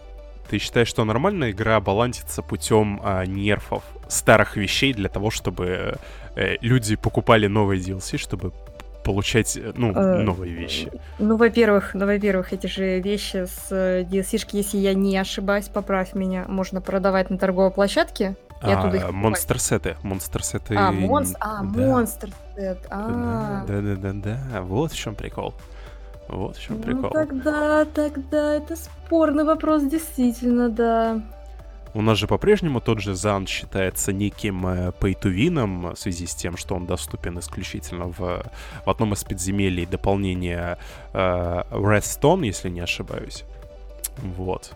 Ты 0.49 0.59
считаешь, 0.59 0.87
что 0.87 1.03
нормально 1.03 1.51
игра 1.51 1.81
балансится 1.81 2.41
путем 2.41 3.01
а, 3.03 3.25
нерфов 3.25 3.83
старых 4.07 4.55
вещей 4.55 4.93
для 4.93 5.09
того, 5.09 5.29
чтобы 5.29 5.65
э, 5.65 5.95
люди 6.61 6.95
покупали 6.95 7.47
новые 7.47 7.81
DLC, 7.81 8.17
чтобы 8.17 8.51
получать, 9.07 9.55
э, 9.55 9.71
ну, 9.75 9.93
э, 9.93 10.21
новые 10.21 10.53
вещи? 10.53 10.91
Ну, 11.17 11.37
во-первых, 11.37 11.93
ну, 11.93 12.05
во-первых, 12.05 12.51
эти 12.51 12.67
же 12.67 12.99
вещи 12.99 13.45
с 13.45 13.71
э, 13.71 14.03
DLC-шки, 14.03 14.57
если 14.57 14.77
я 14.77 14.93
не 14.93 15.17
ошибаюсь, 15.17 15.69
поправь 15.69 16.13
меня, 16.13 16.43
можно 16.49 16.81
продавать 16.81 17.29
на 17.29 17.37
торговой 17.37 17.71
площадке. 17.71 18.35
И 18.61 18.65
а, 18.65 18.79
оттуда 18.79 18.97
их 18.97 19.11
монстр-сеты. 19.11 19.95
Монстр-сеты. 20.03 20.75
А, 20.75 20.91
монс... 20.91 21.35
а 21.39 21.63
да. 21.63 21.63
монстр-сет. 21.63 22.79
А. 22.89 23.63
Да-да-да-да. 23.65 24.61
Вот 24.63 24.91
в 24.91 24.97
чем 24.97 25.15
прикол. 25.15 25.53
Вот 26.27 26.57
в 26.57 26.61
чем 26.61 26.77
ну, 26.77 26.83
прикол. 26.83 27.11
Тогда, 27.11 27.85
тогда 27.85 28.55
это 28.55 28.75
спорный 28.75 29.45
вопрос, 29.45 29.83
действительно, 29.83 30.69
да. 30.69 31.21
У 31.93 32.01
нас 32.01 32.17
же 32.17 32.27
по-прежнему 32.27 32.81
тот 32.81 32.99
же 32.99 33.15
Зан 33.15 33.47
считается 33.47 34.13
неким 34.13 34.67
э, 34.67 34.91
пейтувином 34.99 35.93
в 35.93 35.99
связи 35.99 36.27
с 36.27 36.35
тем, 36.35 36.57
что 36.57 36.75
он 36.75 36.85
доступен 36.85 37.39
исключительно 37.39 38.07
в, 38.07 38.43
в 38.85 38.89
одном 38.89 39.13
из 39.13 39.23
подземелий 39.23 39.85
дополнения 39.85 40.77
э, 41.13 41.63
Redstone, 41.71 42.45
если 42.45 42.69
не 42.69 42.81
ошибаюсь. 42.81 43.43
Вот. 44.17 44.73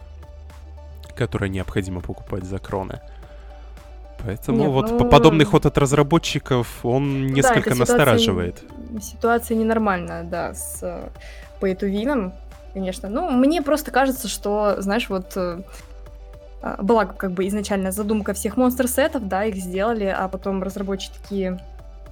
Которое 1.16 1.50
необходимо 1.50 2.02
покупать 2.02 2.44
за 2.44 2.60
кроны. 2.60 3.02
Поэтому 4.24 4.58
Нет, 4.60 4.70
вот 4.70 4.92
ну... 4.92 5.10
подобный 5.10 5.46
ход 5.46 5.66
от 5.66 5.78
разработчиков, 5.78 6.86
он 6.86 7.28
несколько 7.28 7.72
да, 7.72 7.76
настораживает. 7.76 8.64
Ситуация, 9.02 9.58
ненормальная, 9.58 10.24
да, 10.24 10.54
с 10.54 11.10
Пейтувином, 11.60 12.34
конечно. 12.74 13.10
Ну, 13.10 13.32
мне 13.32 13.62
просто 13.62 13.92
кажется, 13.92 14.28
что, 14.28 14.80
знаешь, 14.80 15.10
вот 15.10 15.34
э, 15.36 15.62
была 16.80 17.06
как 17.06 17.32
бы 17.32 17.48
изначально 17.48 17.92
задумка 17.92 18.34
всех 18.34 18.58
монстр-сетов, 18.58 19.28
да, 19.28 19.46
их 19.46 19.56
сделали, 19.56 20.06
а 20.06 20.28
потом 20.28 20.62
разработчики 20.62 21.18
такие, 21.22 21.60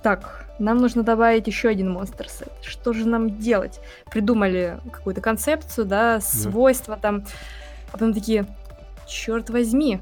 так, 0.01 0.45
нам 0.59 0.77
нужно 0.77 1.03
добавить 1.03 1.47
еще 1.47 1.69
один 1.69 1.91
монстр-сет. 1.91 2.51
Что 2.61 2.93
же 2.93 3.07
нам 3.07 3.37
делать? 3.37 3.79
Придумали 4.09 4.79
какую-то 4.91 5.21
концепцию, 5.21 5.85
да, 5.85 6.19
свойства 6.21 6.95
да. 6.95 7.01
там, 7.01 7.25
а 7.89 7.91
потом 7.91 8.13
такие, 8.13 8.45
черт 9.07 9.49
возьми, 9.49 9.99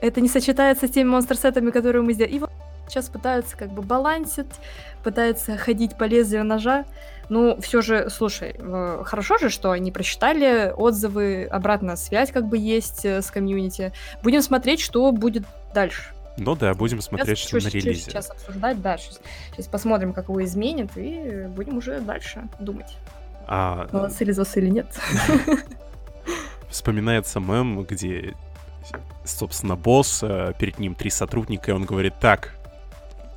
это 0.00 0.20
не 0.20 0.28
сочетается 0.28 0.86
с 0.86 0.90
теми 0.90 1.08
монстр-сетами, 1.08 1.70
которые 1.70 2.02
мы 2.02 2.12
сделали. 2.12 2.34
И 2.34 2.38
вот 2.38 2.50
сейчас 2.88 3.08
пытаются 3.08 3.56
как 3.56 3.70
бы 3.70 3.82
балансить, 3.82 4.46
пытаются 5.02 5.56
ходить 5.56 5.96
по 5.96 6.04
лезвию 6.04 6.44
ножа. 6.44 6.84
Ну, 7.28 7.60
все 7.60 7.82
же, 7.82 8.08
слушай, 8.08 8.56
э, 8.58 9.02
хорошо 9.04 9.36
же, 9.38 9.50
что 9.50 9.70
они 9.70 9.92
прочитали 9.92 10.72
отзывы, 10.74 11.44
обратная 11.44 11.96
связь 11.96 12.32
как 12.32 12.46
бы 12.46 12.56
есть 12.56 13.04
э, 13.04 13.20
с 13.20 13.30
комьюнити. 13.30 13.92
Будем 14.22 14.40
смотреть, 14.40 14.80
что 14.80 15.12
будет 15.12 15.44
дальше. 15.74 16.04
Ну 16.38 16.54
да, 16.54 16.72
будем 16.72 17.02
смотреть, 17.02 17.38
сейчас, 17.38 17.62
что 17.62 17.68
на 17.68 17.72
релизе. 17.72 18.02
Сейчас 18.02 18.30
обсуждать, 18.30 18.80
да, 18.80 18.96
сейчас, 18.96 19.20
сейчас 19.52 19.66
посмотрим, 19.66 20.14
как 20.14 20.28
его 20.28 20.42
изменят, 20.42 20.96
и 20.96 21.46
будем 21.48 21.76
уже 21.76 22.00
дальше 22.00 22.44
думать. 22.60 22.96
А... 23.46 23.88
Молодцы 23.92 24.24
ли 24.24 24.32
или 24.32 24.68
нет. 24.70 24.86
Вспоминается 26.70 27.40
мем, 27.40 27.82
где, 27.82 28.34
собственно, 29.24 29.76
босс, 29.76 30.20
э, 30.22 30.54
перед 30.58 30.78
ним 30.78 30.94
три 30.94 31.10
сотрудника, 31.10 31.72
и 31.72 31.74
он 31.74 31.84
говорит, 31.84 32.14
так, 32.20 32.54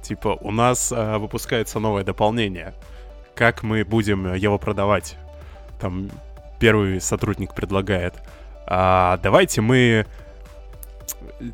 типа, 0.01 0.37
у 0.39 0.51
нас 0.51 0.91
выпускается 0.91 1.79
новое 1.79 2.05
дополнение— 2.05 2.73
как 3.35 3.63
мы 3.63 3.83
будем 3.83 4.33
его 4.33 4.57
продавать. 4.57 5.17
Там 5.79 6.09
первый 6.59 7.01
сотрудник 7.01 7.55
предлагает, 7.55 8.13
а 8.67 9.17
давайте 9.23 9.61
мы, 9.61 10.05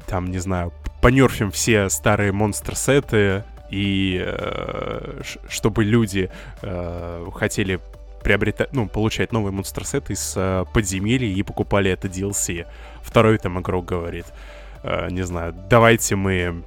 там, 0.07 0.29
не 0.29 0.39
знаю, 0.39 0.73
понерфим 1.01 1.51
все 1.51 1.89
старые 1.89 2.31
монстр-сеты, 2.31 3.43
и 3.69 4.21
э, 4.25 5.21
чтобы 5.49 5.83
люди 5.83 6.29
э, 6.61 7.25
хотели 7.33 7.79
приобретать, 8.23 8.73
ну, 8.73 8.87
получать 8.87 9.31
новый 9.31 9.51
монстр-сет 9.51 10.09
из 10.09 10.33
э, 10.35 10.65
подземелья 10.73 11.27
и 11.27 11.43
покупали 11.43 11.91
это 11.91 12.07
DLC. 12.07 12.65
Второй 13.01 13.37
там 13.37 13.59
игрок 13.59 13.85
говорит, 13.85 14.25
э, 14.83 15.09
не 15.09 15.23
знаю, 15.23 15.53
давайте 15.69 16.15
мы... 16.15 16.63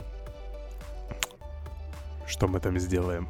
Что 2.27 2.47
мы 2.47 2.61
там 2.61 2.79
сделаем? 2.79 3.29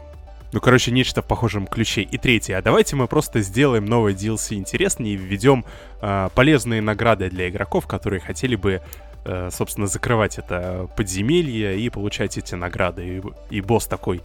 Ну, 0.53 0.61
короче, 0.61 0.91
нечто 0.91 1.23
в 1.23 1.27
похожем 1.27 1.67
ключе. 1.67 2.03
И 2.03 2.19
третье, 2.19 2.59
а 2.59 2.63
давайте 2.63 2.97
мы 2.97 3.07
просто 3.07 3.41
сделаем 3.41 3.85
новый 3.85 4.15
DLC 4.15 4.55
интереснее 4.55 5.15
и 5.15 5.17
введем 5.17 5.65
э, 6.01 6.29
полезные 6.35 6.83
награды 6.83 7.31
для 7.31 7.49
игроков, 7.49 7.87
которые 7.87 8.21
хотели 8.21 8.57
бы, 8.57 8.83
э, 9.25 9.51
собственно, 9.53 9.87
закрывать 9.87 10.39
это 10.39 10.89
подземелье 10.97 11.79
и 11.79 11.89
получать 11.89 12.37
эти 12.37 12.57
награды. 12.57 13.19
И, 13.19 13.23
и 13.51 13.61
босс 13.61 13.87
такой 13.87 14.23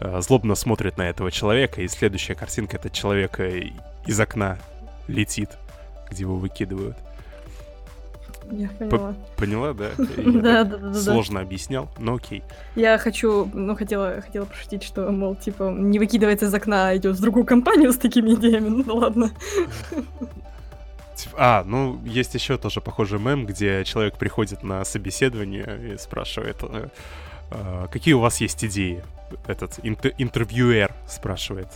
э, 0.00 0.20
злобно 0.20 0.56
смотрит 0.56 0.98
на 0.98 1.08
этого 1.08 1.30
человека, 1.30 1.80
и 1.80 1.88
следующая 1.88 2.34
картинка 2.34 2.76
это 2.76 2.90
человек 2.90 3.40
из 3.40 4.20
окна 4.20 4.58
летит, 5.08 5.50
где 6.10 6.24
его 6.24 6.36
выкидывают. 6.36 6.98
Я 8.52 8.68
поняла. 8.68 9.14
Поняла, 9.36 9.72
да? 9.72 9.90
Да, 9.98 10.64
да, 10.64 10.76
да. 10.76 10.94
Сложно 10.94 11.40
объяснял, 11.40 11.88
но 11.98 12.14
окей. 12.14 12.42
Я 12.76 12.98
хочу, 12.98 13.48
ну, 13.52 13.74
хотела, 13.74 14.20
хотела 14.20 14.44
пошутить, 14.44 14.82
что, 14.82 15.10
мол, 15.10 15.34
типа, 15.36 15.70
не 15.70 15.98
выкидывается 15.98 16.46
из 16.46 16.54
окна, 16.54 16.90
а 16.90 16.96
идет 16.96 17.16
в 17.16 17.20
другую 17.20 17.46
компанию 17.46 17.92
с 17.92 17.96
такими 17.96 18.34
идеями. 18.34 18.68
Ну, 18.86 18.96
ладно. 18.96 19.30
А, 21.34 21.62
ну, 21.64 22.00
есть 22.04 22.34
еще 22.34 22.58
тоже 22.58 22.80
похожий 22.80 23.20
мем, 23.20 23.46
где 23.46 23.84
человек 23.84 24.18
приходит 24.18 24.64
на 24.64 24.84
собеседование 24.84 25.94
и 25.94 25.96
спрашивает, 25.96 26.56
э, 26.62 26.88
какие 27.90 28.14
у 28.14 28.20
вас 28.20 28.40
есть 28.40 28.64
идеи? 28.64 29.02
Этот 29.46 29.78
интервьюер 29.82 30.92
спрашивает 31.08 31.68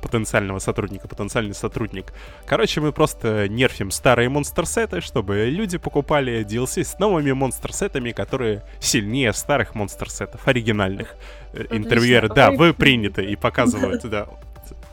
потенциального 0.00 0.60
сотрудника, 0.60 1.08
потенциальный 1.08 1.54
сотрудник. 1.54 2.14
Короче, 2.46 2.80
мы 2.80 2.90
просто 2.90 3.48
нерфим 3.50 3.90
старые 3.90 4.30
монстр-сеты, 4.30 5.02
чтобы 5.02 5.44
люди 5.50 5.76
покупали 5.76 6.42
DLC 6.42 6.84
с 6.84 6.98
новыми 6.98 7.32
монстр-сетами, 7.32 8.12
которые 8.12 8.62
сильнее 8.80 9.34
старых 9.34 9.74
монстр-сетов, 9.74 10.48
оригинальных. 10.48 11.16
Э, 11.52 11.64
Отлично. 11.64 11.76
Интервьюер, 11.76 12.32
да, 12.32 12.50
вы 12.50 12.72
приняты, 12.72 13.26
и 13.26 13.36
показывают, 13.36 14.08
да, 14.08 14.28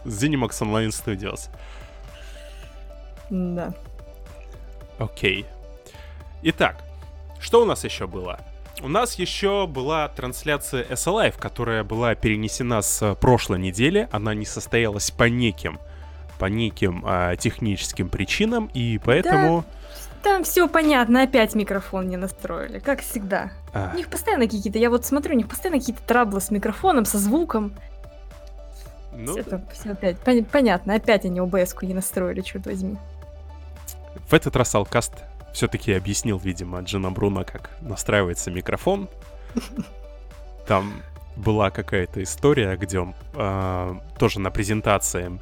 Zenimax 0.04 0.60
Online 0.62 0.90
Studios. 0.90 1.50
Да. 3.30 3.74
Окей. 5.00 5.46
Итак, 6.42 6.84
что 7.40 7.64
у 7.64 7.66
нас 7.66 7.86
еще 7.86 8.08
было? 8.08 8.40
У 8.84 8.90
нас 8.90 9.16
еще 9.16 9.66
была 9.66 10.10
трансляция 10.10 10.84
SLive, 10.84 11.40
которая 11.40 11.86
была 11.86 12.16
перенесена 12.16 12.82
с 12.82 13.16
прошлой 13.16 13.58
недели. 13.58 14.10
Она 14.12 14.34
не 14.34 14.46
состоялась 14.46 15.10
по 15.10 15.24
неким, 15.24 15.80
по 16.38 16.48
неким 16.48 17.02
а, 17.06 17.38
техническим 17.38 18.10
причинам, 18.10 18.70
и 18.74 19.00
поэтому... 19.02 19.64
Да, 20.22 20.32
там 20.32 20.44
все 20.44 20.68
понятно, 20.68 21.24
опять 21.24 21.56
микрофон 21.56 22.10
не 22.10 22.18
настроили, 22.18 22.80
как 22.80 23.00
всегда. 23.00 23.54
А. 23.74 23.92
У 23.94 23.96
них 23.96 24.10
постоянно 24.10 24.48
какие-то, 24.48 24.78
я 24.78 24.90
вот 24.90 25.06
смотрю, 25.06 25.36
у 25.36 25.38
них 25.38 25.48
постоянно 25.48 25.80
какие-то 25.80 26.04
траблы 26.04 26.42
с 26.42 26.52
микрофоном, 26.52 27.06
со 27.06 27.20
звуком. 27.20 27.74
Ну, 29.14 29.32
все, 29.32 29.44
там, 29.44 29.62
все 29.72 29.92
опять 29.92 30.18
понятно, 30.52 30.96
опять 30.96 31.24
они 31.24 31.40
OBS-ку 31.40 31.86
не 31.86 31.94
настроили, 31.94 32.42
черт 32.42 32.66
возьми. 32.66 32.98
В 34.28 34.34
этот 34.34 34.58
раз 34.58 34.76
Алкаст 34.76 35.14
все-таки 35.54 35.94
объяснил, 35.94 36.38
видимо, 36.38 36.82
Джина 36.82 37.12
Бруно, 37.12 37.46
как 37.46 37.70
настраивается 37.82 38.52
микрофон. 38.52 39.08
Там 40.68 41.04
была 41.36 41.70
какая-то 41.70 42.22
история, 42.22 42.76
где 42.76 43.00
он 43.00 43.16
э, 43.34 43.96
тоже 44.18 44.40
на 44.40 44.52
презентации 44.52 45.40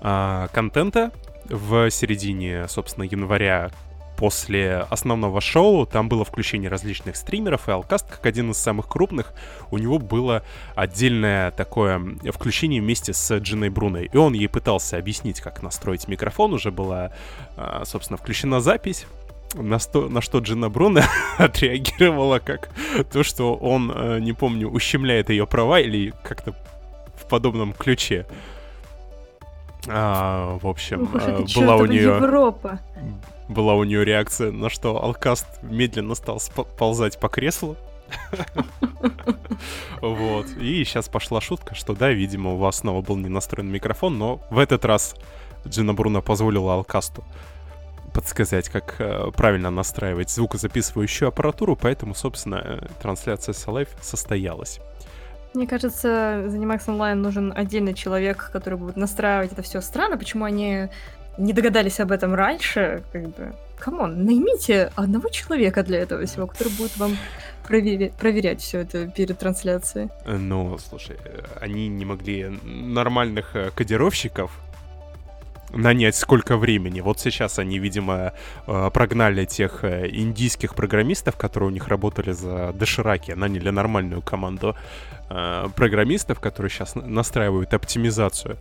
э, 0.00 0.48
контента 0.52 1.10
в 1.44 1.90
середине, 1.90 2.68
собственно, 2.68 3.04
января 3.04 3.70
после 4.20 4.86
основного 4.90 5.40
шоу 5.40 5.86
там 5.86 6.10
было 6.10 6.26
включение 6.26 6.68
различных 6.68 7.16
стримеров, 7.16 7.70
и 7.70 7.72
Алкаст, 7.72 8.06
как 8.06 8.26
один 8.26 8.50
из 8.50 8.58
самых 8.58 8.86
крупных, 8.86 9.32
у 9.70 9.78
него 9.78 9.98
было 9.98 10.42
отдельное 10.74 11.50
такое 11.52 11.98
включение 12.30 12.82
вместе 12.82 13.14
с 13.14 13.38
Джиной 13.38 13.70
Бруной. 13.70 14.10
И 14.12 14.16
он 14.18 14.34
ей 14.34 14.46
пытался 14.46 14.98
объяснить, 14.98 15.40
как 15.40 15.62
настроить 15.62 16.06
микрофон. 16.06 16.52
Уже 16.52 16.70
была, 16.70 17.12
а, 17.56 17.84
собственно, 17.86 18.18
включена 18.18 18.60
запись. 18.60 19.06
На, 19.54 19.78
сто, 19.78 20.06
на 20.10 20.20
что 20.20 20.40
Джина 20.40 20.68
Бруно 20.68 21.00
отреагировала 21.38 22.40
как 22.40 22.68
то, 23.10 23.22
что 23.22 23.54
он, 23.54 23.90
э, 23.90 24.18
не 24.20 24.34
помню, 24.34 24.68
ущемляет 24.68 25.30
ее 25.30 25.46
права 25.46 25.80
или 25.80 26.12
как-то 26.22 26.54
в 27.16 27.26
подобном 27.26 27.72
ключе. 27.72 28.26
А, 29.88 30.58
в 30.58 30.66
общем, 30.66 31.04
Ух, 31.04 31.22
э, 31.26 31.44
была 31.56 31.76
у 31.76 31.86
нее... 31.86 32.02
Европа 32.02 32.80
была 33.50 33.74
у 33.74 33.84
нее 33.84 34.04
реакция, 34.04 34.52
на 34.52 34.70
что 34.70 35.02
Алкаст 35.02 35.46
медленно 35.62 36.14
стал 36.14 36.40
ползать 36.78 37.18
по 37.18 37.28
креслу. 37.28 37.76
Вот. 40.00 40.46
И 40.58 40.82
сейчас 40.84 41.08
пошла 41.08 41.40
шутка, 41.40 41.74
что 41.74 41.94
да, 41.94 42.10
видимо, 42.10 42.54
у 42.54 42.56
вас 42.56 42.78
снова 42.78 43.02
был 43.02 43.16
не 43.16 43.28
настроен 43.28 43.70
микрофон, 43.70 44.18
но 44.18 44.40
в 44.50 44.58
этот 44.58 44.84
раз 44.84 45.14
Джина 45.68 45.92
Бруно 45.92 46.22
позволила 46.22 46.74
Алкасту 46.74 47.22
подсказать, 48.12 48.68
как 48.68 48.96
э, 48.98 49.30
правильно 49.36 49.70
настраивать 49.70 50.30
звукозаписывающую 50.30 51.28
аппаратуру, 51.28 51.76
поэтому, 51.76 52.14
собственно, 52.14 52.62
э, 52.64 52.86
трансляция 53.00 53.52
ESO 53.52 53.66
Live 53.66 53.88
состоялась. 54.00 54.80
Мне 55.54 55.66
кажется, 55.66 56.44
Zenimax 56.46 56.86
Online 56.86 57.14
нужен 57.14 57.52
отдельный 57.54 57.94
человек, 57.94 58.50
который 58.52 58.78
будет 58.78 58.96
настраивать 58.96 59.52
это 59.52 59.62
все. 59.62 59.80
Странно, 59.80 60.16
почему 60.16 60.44
они 60.44 60.88
не 61.38 61.52
догадались 61.52 62.00
об 62.00 62.12
этом 62.12 62.34
раньше, 62.34 63.02
как 63.12 63.22
бы, 63.28 63.54
come 63.78 64.04
on, 64.04 64.24
наймите 64.24 64.92
одного 64.94 65.28
человека 65.30 65.82
для 65.82 66.00
этого 66.00 66.24
всего, 66.26 66.46
который 66.46 66.72
будет 66.76 66.96
вам 66.98 67.16
проверять, 67.66 68.60
все 68.60 68.80
это 68.80 69.06
перед 69.06 69.38
трансляцией. 69.38 70.08
Э, 70.24 70.36
ну, 70.36 70.76
слушай, 70.78 71.16
э, 71.24 71.42
они 71.60 71.88
не 71.88 72.04
могли 72.04 72.58
нормальных 72.64 73.54
э, 73.56 73.70
кодировщиков 73.74 74.50
нанять 75.72 76.16
сколько 76.16 76.56
времени. 76.56 77.00
Вот 77.00 77.20
сейчас 77.20 77.60
они, 77.60 77.78
видимо, 77.78 78.32
прогнали 78.66 79.44
тех 79.44 79.84
индийских 79.84 80.74
программистов, 80.74 81.36
которые 81.36 81.68
у 81.68 81.72
них 81.72 81.86
работали 81.86 82.32
за 82.32 82.72
дошираки, 82.72 83.30
наняли 83.30 83.70
нормальную 83.70 84.20
команду 84.20 84.74
программистов, 85.28 86.40
которые 86.40 86.70
сейчас 86.70 86.96
настраивают 86.96 87.72
оптимизацию 87.72 88.56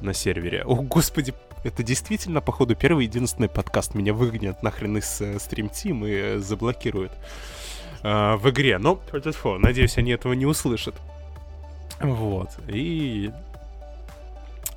на 0.00 0.14
сервере. 0.14 0.62
О, 0.64 0.76
господи, 0.76 1.34
это 1.64 1.82
действительно, 1.82 2.40
походу, 2.40 2.76
первый 2.76 3.06
единственный 3.06 3.48
подкаст. 3.48 3.94
Меня 3.94 4.12
выгонят 4.12 4.62
нахрен 4.62 4.98
из 4.98 5.20
э, 5.20 5.36
Stream 5.36 5.70
Team 5.70 6.06
и 6.06 6.36
э, 6.36 6.38
заблокируют 6.38 7.12
э, 8.02 8.36
в 8.36 8.50
игре. 8.50 8.78
Но, 8.78 8.96
фу, 8.96 9.58
надеюсь, 9.58 9.96
они 9.96 10.12
этого 10.12 10.34
не 10.34 10.46
услышат. 10.46 10.94
Вот. 12.00 12.50
И 12.68 13.32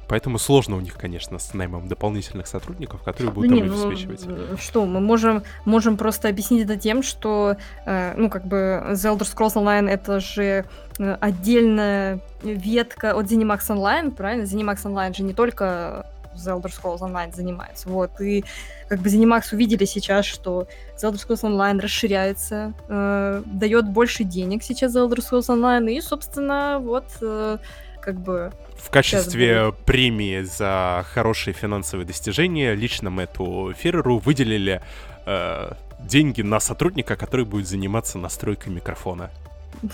Поэтому 0.08 0.40
сложно 0.40 0.78
у 0.78 0.80
них, 0.80 0.94
конечно, 0.94 1.38
с 1.38 1.54
наймом 1.54 1.88
дополнительных 1.90 2.48
сотрудников, 2.48 3.04
которые 3.04 3.34
будут 3.34 3.52
ну, 3.52 3.56
не, 3.58 3.64
ну, 3.64 3.74
обеспечивать. 3.74 4.26
Ну, 4.26 4.58
что, 4.58 4.86
мы 4.86 5.02
можем, 5.02 5.44
можем 5.66 5.98
просто 5.98 6.30
объяснить 6.30 6.64
это 6.64 6.78
тем, 6.78 7.04
что, 7.04 7.58
э, 7.86 8.14
ну, 8.16 8.30
как 8.30 8.48
бы, 8.48 8.84
The 8.92 9.18
Elder 9.18 9.28
Scrolls 9.28 9.56
Online 9.56 9.90
это 9.90 10.22
же 10.22 10.66
отдельная 10.98 12.22
ветка 12.42 13.16
от 13.16 13.26
ZeniMax 13.26 13.60
Online, 13.68 14.12
правильно? 14.12 14.44
ZeniMax 14.44 14.84
Online 14.86 15.14
же 15.14 15.24
не 15.24 15.34
только 15.34 16.06
The 16.38 16.62
Elder 16.62 16.72
Scrolls 16.72 17.00
Online 17.00 17.36
занимается. 17.36 17.90
Вот, 17.90 18.20
и 18.22 18.44
как 18.88 19.00
бы 19.00 19.10
ZeniMax 19.10 19.54
увидели 19.54 19.86
сейчас, 19.86 20.26
что 20.26 20.68
The 21.02 21.12
Elder 21.12 21.16
Scrolls 21.16 21.44
Online 21.44 21.80
расширяется, 21.80 22.74
э, 22.88 23.44
дает 23.46 23.90
больше 23.90 24.24
денег 24.24 24.64
сейчас 24.64 24.96
The 24.96 25.08
Elder 25.08 25.18
Scrolls 25.18 25.48
Online, 25.48 25.92
и, 25.92 26.02
собственно, 26.02 26.80
вот, 26.80 27.06
э, 27.22 27.58
как 28.02 28.20
бы... 28.20 28.52
В 28.78 28.90
качестве 28.90 29.74
премии 29.86 30.44
за 30.44 31.06
хорошие 31.14 31.54
финансовые 31.54 32.06
достижения 32.06 32.74
лично 32.76 33.10
Мэтту 33.10 33.74
Ферреру 33.78 34.20
выделили 34.20 34.82
э, 35.26 35.72
деньги 36.00 36.42
на 36.42 36.60
сотрудника, 36.60 37.16
который 37.16 37.46
будет 37.46 37.68
заниматься 37.68 38.18
настройкой 38.18 38.72
микрофона. 38.72 39.30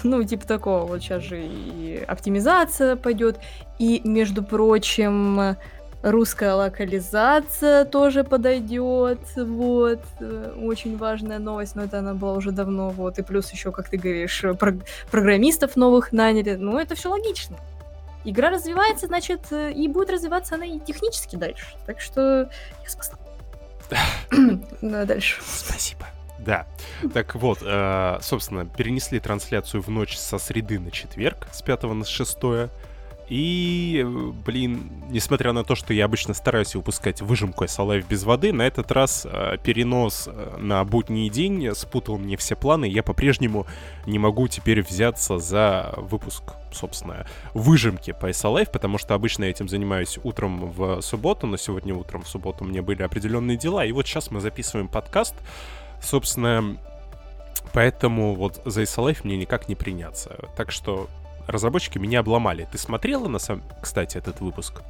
Ну, 0.03 0.23
типа 0.23 0.45
такого. 0.45 0.85
Вот 0.85 1.01
сейчас 1.01 1.23
же 1.23 1.41
и 1.41 2.03
оптимизация 2.07 2.95
пойдет. 2.95 3.39
И, 3.79 4.01
между 4.03 4.43
прочим, 4.43 5.57
русская 6.03 6.53
локализация 6.53 7.85
тоже 7.85 8.23
подойдет, 8.23 9.19
вот, 9.35 10.01
э, 10.19 10.53
очень 10.61 10.97
важная 10.97 11.39
новость, 11.39 11.75
но 11.75 11.83
это 11.83 11.99
она 11.99 12.13
была 12.13 12.33
уже 12.33 12.51
давно, 12.51 12.89
вот, 12.89 13.17
и 13.17 13.23
плюс 13.23 13.51
еще, 13.51 13.71
как 13.71 13.89
ты 13.89 13.97
говоришь, 13.97 14.43
про- 14.59 14.75
программистов 15.09 15.75
новых 15.75 16.11
наняли, 16.11 16.55
ну, 16.55 16.77
это 16.77 16.95
все 16.95 17.09
логично. 17.09 17.57
Игра 18.25 18.49
развивается, 18.49 19.07
значит, 19.07 19.51
э, 19.51 19.71
и 19.71 19.87
будет 19.87 20.09
развиваться 20.09 20.55
она 20.55 20.65
и 20.65 20.79
технически 20.79 21.37
дальше, 21.37 21.65
так 21.85 21.99
что 22.01 22.49
я 22.83 22.89
спасла. 22.89 23.17
Ну, 24.81 25.05
дальше. 25.05 25.41
Спасибо. 25.45 26.05
Да. 26.39 26.65
Так 27.13 27.35
вот, 27.35 27.59
э, 27.61 28.17
собственно, 28.21 28.65
перенесли 28.65 29.19
трансляцию 29.21 29.81
в 29.81 29.87
ночь 29.87 30.17
со 30.17 30.37
среды 30.37 30.79
на 30.79 30.91
четверг, 30.91 31.47
с 31.53 31.61
5 31.61 31.83
на 31.83 32.03
6. 32.03 32.37
И, 33.35 34.05
блин, 34.45 34.91
несмотря 35.09 35.53
на 35.53 35.63
то, 35.63 35.73
что 35.73 35.91
я 35.91 36.05
обычно 36.05 36.35
стараюсь 36.35 36.75
выпускать 36.75 37.19
выжимку 37.19 37.63
SLive 37.63 38.05
без 38.07 38.25
воды, 38.25 38.53
на 38.53 38.61
этот 38.61 38.91
раз 38.91 39.25
э, 39.25 39.57
перенос 39.63 40.29
э, 40.31 40.57
на 40.59 40.83
будний 40.85 41.31
день 41.31 41.73
спутал 41.73 42.19
мне 42.19 42.37
все 42.37 42.55
планы. 42.55 42.85
Я 42.85 43.01
по-прежнему 43.01 43.65
не 44.05 44.19
могу 44.19 44.47
теперь 44.47 44.83
взяться 44.83 45.39
за 45.39 45.95
выпуск, 45.97 46.43
собственно, 46.71 47.25
выжимки 47.55 48.11
по 48.11 48.29
SLive, 48.29 48.69
потому 48.71 48.99
что 48.99 49.15
обычно 49.15 49.45
я 49.45 49.49
этим 49.49 49.67
занимаюсь 49.67 50.19
утром 50.21 50.69
в 50.69 51.01
субботу, 51.01 51.47
но 51.47 51.57
сегодня 51.57 51.95
утром 51.95 52.21
в 52.21 52.27
субботу 52.27 52.63
у 52.63 52.67
меня 52.67 52.83
были 52.83 53.01
определенные 53.01 53.57
дела. 53.57 53.83
И 53.83 53.91
вот 53.93 54.05
сейчас 54.05 54.29
мы 54.29 54.41
записываем 54.41 54.89
подкаст. 54.89 55.33
Собственно, 56.03 56.77
поэтому 57.73 58.35
вот 58.35 58.61
за 58.63 58.83
SLive 58.83 59.21
мне 59.23 59.37
никак 59.37 59.69
не 59.69 59.73
приняться. 59.73 60.37
Так 60.55 60.71
что 60.71 61.09
разработчики 61.47 61.97
меня 61.97 62.19
обломали. 62.19 62.67
Ты 62.71 62.77
смотрела, 62.77 63.27
на 63.27 63.39
самом... 63.39 63.63
кстати, 63.81 64.17
этот 64.17 64.41
выпуск? 64.41 64.81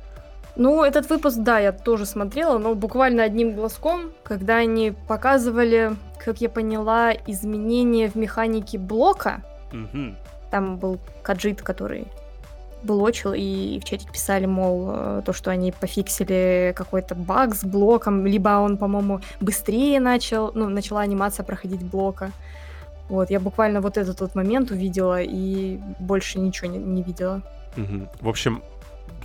Ну, 0.55 0.83
этот 0.83 1.09
выпуск, 1.09 1.37
да, 1.39 1.59
я 1.59 1.71
тоже 1.71 2.05
смотрела, 2.05 2.59
но 2.59 2.75
буквально 2.75 3.23
одним 3.23 3.55
глазком, 3.55 4.11
когда 4.23 4.57
они 4.57 4.93
показывали, 5.07 5.95
как 6.23 6.41
я 6.41 6.49
поняла, 6.49 7.11
изменения 7.25 8.09
в 8.09 8.15
механике 8.15 8.77
блока. 8.77 9.41
Угу. 9.71 10.15
Там 10.51 10.77
был 10.77 10.99
каджит, 11.23 11.63
который 11.63 12.07
блочил, 12.83 13.33
и 13.33 13.79
в 13.79 13.85
чатике 13.85 14.11
писали, 14.11 14.45
мол, 14.45 14.89
э, 14.89 15.21
то, 15.25 15.33
что 15.33 15.49
они 15.51 15.71
пофиксили 15.71 16.73
какой-то 16.75 17.15
баг 17.15 17.55
с 17.55 17.63
блоком, 17.63 18.25
либо 18.25 18.49
он, 18.59 18.77
по-моему, 18.77 19.21
быстрее 19.39 19.99
начал, 19.99 20.51
ну, 20.53 20.69
начала 20.69 21.01
анимация 21.01 21.43
проходить 21.43 21.83
блока. 21.83 22.31
Вот, 23.09 23.29
я 23.29 23.39
буквально 23.39 23.81
вот 23.81 23.97
этот 23.97 24.21
вот 24.21 24.35
момент 24.35 24.71
увидела 24.71 25.21
и 25.21 25.79
больше 25.99 26.39
ничего 26.39 26.69
не, 26.69 26.77
не 26.77 27.03
видела. 27.03 27.41
Угу. 27.77 28.09
В 28.21 28.29
общем, 28.29 28.61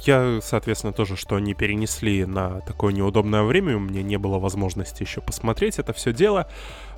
я, 0.01 0.41
соответственно, 0.43 0.93
тоже, 0.93 1.17
что 1.17 1.37
они 1.37 1.55
перенесли 1.55 2.25
на 2.25 2.61
такое 2.61 2.93
неудобное 2.93 3.43
время, 3.43 3.77
у 3.77 3.81
меня 3.81 4.03
не 4.03 4.17
было 4.17 4.39
возможности 4.39 5.03
еще 5.03 5.21
посмотреть 5.21 5.79
это 5.79 5.93
все 5.93 6.13
дело. 6.13 6.47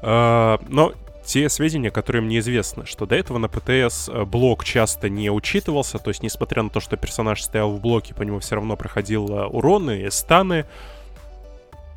А, 0.02 0.60
но 0.68 0.92
те 1.24 1.48
сведения, 1.48 1.90
которые 1.90 2.22
мне 2.22 2.38
известны, 2.38 2.86
что 2.86 3.06
до 3.06 3.14
этого 3.14 3.38
на 3.38 3.48
ПТС 3.48 4.08
э, 4.08 4.24
блок 4.24 4.64
часто 4.64 5.08
не 5.08 5.30
учитывался, 5.30 5.98
то 5.98 6.08
есть 6.08 6.22
несмотря 6.22 6.62
на 6.62 6.70
то, 6.70 6.80
что 6.80 6.96
персонаж 6.96 7.42
стоял 7.42 7.72
в 7.72 7.80
блоке, 7.80 8.14
по 8.14 8.22
нему 8.22 8.40
все 8.40 8.56
равно 8.56 8.76
проходил 8.76 9.24
уроны, 9.24 10.10
станы, 10.10 10.66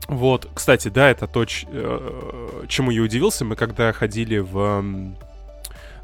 вот, 0.08 0.50
кстати, 0.54 0.90
да, 0.90 1.10
это 1.10 1.28
то, 1.28 1.44
э, 1.44 2.66
чему 2.68 2.92
я 2.92 3.02
удивился. 3.02 3.46
Мы 3.46 3.56
когда 3.56 3.92
ходили 3.94 4.38
в 4.38 4.84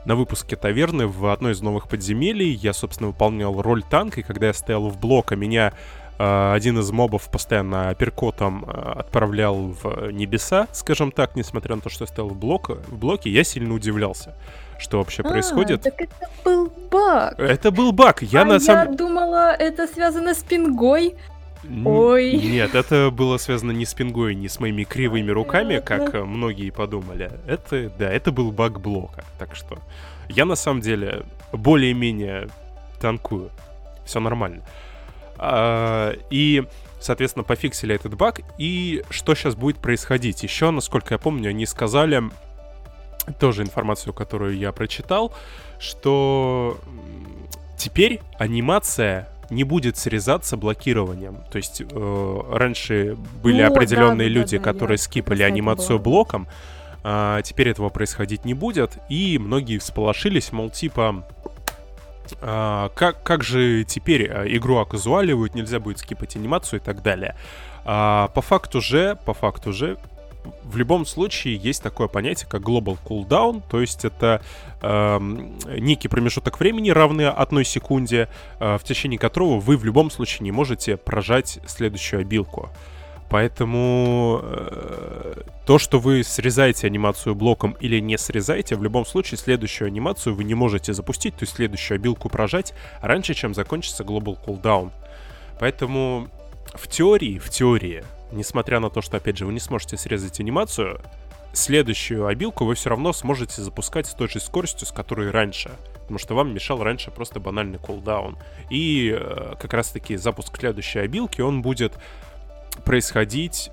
на 0.06 0.16
выпуске 0.16 0.56
таверны 0.56 1.08
в 1.08 1.28
одной 1.28 1.52
из 1.52 1.62
новых 1.62 1.88
подземелий, 1.88 2.52
я, 2.52 2.74
собственно, 2.74 3.10
выполнял 3.10 3.62
роль 3.62 3.84
танка, 3.84 4.22
и 4.22 4.24
когда 4.24 4.48
я 4.48 4.54
стоял 4.54 4.88
в 4.90 4.98
блок, 4.98 5.34
а 5.34 5.36
меня 5.36 5.74
э, 6.18 6.54
один 6.54 6.80
из 6.80 6.90
мобов 6.92 7.30
постоянно 7.30 7.94
перкотом 7.96 8.66
э, 8.66 8.72
отправлял 8.72 9.76
в 9.84 10.12
небеса, 10.12 10.68
скажем 10.72 11.12
так, 11.12 11.36
несмотря 11.36 11.76
на 11.76 11.82
то, 11.82 11.90
что 11.90 12.04
я 12.04 12.08
стоял 12.08 12.30
в, 12.30 12.36
блок, 12.36 12.70
в 12.88 12.98
блоке, 12.98 13.30
я 13.30 13.44
сильно 13.44 13.74
удивлялся 13.74 14.36
что 14.80 15.00
вообще 15.00 15.24
а, 15.24 15.30
происходит. 15.30 15.82
Так 15.82 16.02
это 16.02 16.30
был 16.46 16.72
баг. 16.90 17.38
Это 17.38 17.70
был 17.70 17.92
баг. 17.92 18.22
Я 18.22 18.44
а 18.44 18.46
на 18.46 18.60
самом... 18.62 18.92
я 18.92 18.98
думала, 18.98 19.54
это 19.54 19.88
связано 19.88 20.34
с 20.34 20.42
пингой. 20.42 21.18
Ой. 21.86 22.34
Нет, 22.38 22.74
это 22.76 23.12
было 23.12 23.38
связано 23.38 23.72
не 23.72 23.86
с 23.86 23.94
пингой, 23.94 24.36
не 24.36 24.48
с 24.48 24.60
моими 24.60 24.84
кривыми 24.84 25.30
руками, 25.30 25.80
как 25.80 26.14
многие 26.14 26.70
подумали. 26.70 27.32
Это, 27.48 27.92
да, 27.98 28.10
это 28.10 28.32
был 28.32 28.52
баг 28.52 28.80
блока. 28.80 29.24
Так 29.38 29.56
что 29.56 29.78
я 30.30 30.46
на 30.46 30.56
самом 30.56 30.82
деле 30.82 31.24
более-менее 31.52 32.50
танкую. 33.02 33.50
Все 34.06 34.20
нормально. 34.20 34.64
А, 35.38 36.14
и, 36.30 36.64
соответственно, 37.00 37.44
пофиксили 37.44 37.94
этот 37.96 38.16
баг. 38.16 38.42
И 38.58 39.04
что 39.10 39.36
сейчас 39.36 39.56
будет 39.56 39.78
происходить? 39.78 40.44
Еще, 40.44 40.72
насколько 40.72 41.14
я 41.14 41.18
помню, 41.18 41.50
они 41.50 41.66
сказали 41.66 42.24
тоже 43.40 43.64
информацию, 43.64 44.14
которую 44.14 44.58
я 44.58 44.72
прочитал, 44.72 45.34
что 45.80 46.80
теперь 47.78 48.22
анимация 48.38 49.30
не 49.50 49.64
будет 49.64 49.98
срезаться 49.98 50.58
блокированием. 50.58 51.44
То 51.52 51.58
есть 51.58 51.82
э, 51.82 52.42
раньше 52.52 53.18
были 53.44 53.64
ну, 53.64 53.72
определенные 53.72 54.30
да, 54.30 54.34
люди, 54.34 54.58
да, 54.58 54.64
да, 54.64 54.72
которые 54.74 54.98
скипали 54.98 55.44
анимацию 55.44 56.00
блоком, 56.00 56.48
а 57.04 57.42
теперь 57.42 57.70
этого 57.70 57.90
происходить 57.90 58.46
не 58.46 58.54
будет, 58.54 58.98
и 59.10 59.38
многие 59.40 59.78
всполошились, 59.78 60.52
мол, 60.52 60.70
типа, 60.70 61.26
а, 62.42 62.90
как, 62.90 63.24
как 63.24 63.44
же 63.44 63.84
теперь 63.86 64.24
э, 64.30 64.46
игру 64.56 64.78
оказуаливают, 64.78 65.56
нельзя 65.56 65.80
будет 65.80 66.00
скипать 66.00 66.36
анимацию 66.36 66.80
и 66.80 66.84
так 66.84 67.02
далее. 67.02 67.36
А, 67.86 68.28
по 68.30 68.42
факту 68.42 68.82
же, 68.82 69.18
по 69.26 69.34
факту 69.34 69.74
же, 69.74 69.98
в 70.64 70.78
любом 70.78 71.06
случае 71.06 71.56
есть 71.56 71.84
такое 71.84 72.08
понятие, 72.08 72.48
как 72.50 72.62
global 72.62 72.98
cooldown, 73.04 73.62
то 73.70 73.82
есть 73.82 74.06
это 74.06 74.42
э, 74.82 75.20
некий 75.78 76.08
промежуток 76.08 76.60
времени, 76.60 76.90
равный 76.90 77.30
одной 77.30 77.66
секунде, 77.66 78.30
э, 78.60 78.78
в 78.78 78.84
течение 78.84 79.20
которого 79.20 79.60
вы 79.60 79.78
в 79.78 79.84
любом 79.84 80.12
случае 80.12 80.44
не 80.44 80.52
можете 80.52 80.98
прожать 80.98 81.60
следующую 81.66 82.22
обилку. 82.22 82.70
Поэтому 83.30 84.40
э, 84.42 85.42
то, 85.66 85.78
что 85.78 86.00
вы 86.00 86.24
срезаете 86.24 86.88
анимацию 86.88 87.36
блоком 87.36 87.76
или 87.80 88.00
не 88.00 88.18
срезаете, 88.18 88.76
в 88.76 88.84
любом 88.84 89.06
случае 89.06 89.38
следующую 89.38 89.88
анимацию 89.88 90.34
вы 90.34 90.44
не 90.44 90.56
можете 90.56 90.94
запустить, 90.94 91.36
то 91.36 91.44
есть 91.44 91.56
следующую 91.56 91.98
обилку 91.98 92.28
прожать 92.30 92.74
раньше, 93.02 93.36
чем 93.36 93.54
закончится 93.54 94.04
global 94.04 94.38
cooldown. 94.44 94.92
Поэтому 95.60 96.30
в 96.74 96.88
теории, 96.88 97.38
в 97.38 97.50
теории, 97.50 98.04
несмотря 98.32 98.80
на 98.80 98.90
то, 98.90 99.02
что, 99.02 99.18
опять 99.18 99.38
же, 99.38 99.46
вы 99.46 99.54
не 99.54 99.60
сможете 99.60 99.98
срезать 99.98 100.40
анимацию, 100.40 101.02
следующую 101.54 102.28
обилку 102.28 102.66
вы 102.66 102.76
все 102.76 102.90
равно 102.90 103.14
сможете 103.14 103.62
запускать 103.62 104.08
с 104.08 104.14
той 104.14 104.28
же 104.28 104.40
скоростью, 104.40 104.88
с 104.88 104.92
которой 104.92 105.32
раньше. 105.32 105.72
Потому 106.02 106.20
что 106.20 106.36
вам 106.36 106.54
мешал 106.54 106.82
раньше 106.84 107.12
просто 107.12 107.40
банальный 107.40 107.80
кулдаун. 107.80 108.38
И 108.70 109.16
э, 109.16 109.54
как 109.60 109.74
раз-таки 109.74 110.16
запуск 110.16 110.58
следующей 110.58 111.00
обилки, 111.00 111.42
он 111.42 111.62
будет 111.62 111.94
происходить, 112.86 113.72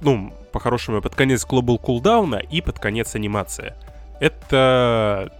ну, 0.00 0.32
по-хорошему, 0.52 1.00
под 1.00 1.14
конец 1.14 1.44
глобал 1.46 1.78
кулдауна 1.78 2.36
и 2.36 2.60
под 2.60 2.78
конец 2.78 3.14
анимации. 3.14 3.74
Это 4.20 5.32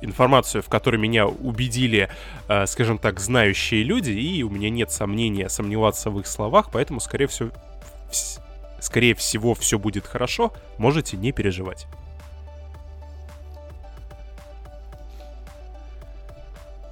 информацию, 0.00 0.62
в 0.62 0.68
которой 0.68 0.96
меня 0.96 1.26
убедили, 1.26 2.08
э, 2.48 2.66
скажем 2.66 2.98
так, 2.98 3.20
знающие 3.20 3.82
люди, 3.82 4.10
и 4.10 4.42
у 4.42 4.50
меня 4.50 4.70
нет 4.70 4.90
сомнения 4.90 5.48
сомневаться 5.48 6.10
в 6.10 6.18
их 6.18 6.26
словах, 6.26 6.70
поэтому, 6.72 7.00
скорее 7.00 7.26
всего, 7.26 7.50
вс- 8.10 8.40
скорее 8.80 9.14
всего, 9.14 9.54
все 9.54 9.78
будет 9.78 10.06
хорошо, 10.06 10.52
можете 10.78 11.16
не 11.16 11.32
переживать. 11.32 11.86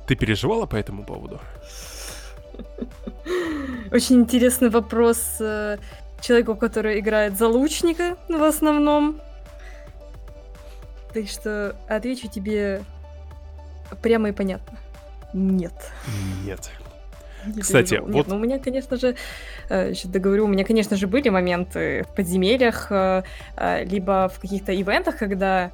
Ты 0.07 0.15
переживала 0.15 0.67
по 0.67 0.77
этому 0.77 1.05
поводу? 1.05 1.39
Очень 3.93 4.17
интересный 4.23 4.71
вопрос 4.71 5.37
э, 5.39 5.79
человеку, 6.21 6.57
который 6.57 6.99
играет 6.99 7.37
за 7.37 7.47
лучника 7.47 8.17
в 8.29 8.43
основном. 8.43 9.21
Так 11.13 11.29
что 11.29 11.77
отвечу 11.89 12.29
тебе 12.29 12.83
прямо 14.03 14.29
и 14.29 14.33
понятно. 14.33 14.79
Нет. 15.33 15.73
Нет. 16.45 16.71
Не 17.47 17.63
Кстати, 17.63 17.91
переживал. 17.91 18.13
вот... 18.13 18.17
Нет, 18.17 18.27
ну 18.29 18.37
у 18.37 18.39
меня, 18.39 18.59
конечно 18.59 18.97
же, 18.97 19.15
сейчас 19.69 20.05
э, 20.07 20.09
договорю, 20.09 20.45
у 20.45 20.49
меня, 20.49 20.65
конечно 20.65 20.97
же, 20.97 21.07
были 21.07 21.29
моменты 21.29 22.05
в 22.05 22.15
подземельях, 22.15 22.89
э, 22.91 23.23
э, 23.57 23.85
либо 23.85 24.31
в 24.35 24.41
каких-то 24.41 24.73
ивентах, 24.75 25.19
когда 25.19 25.71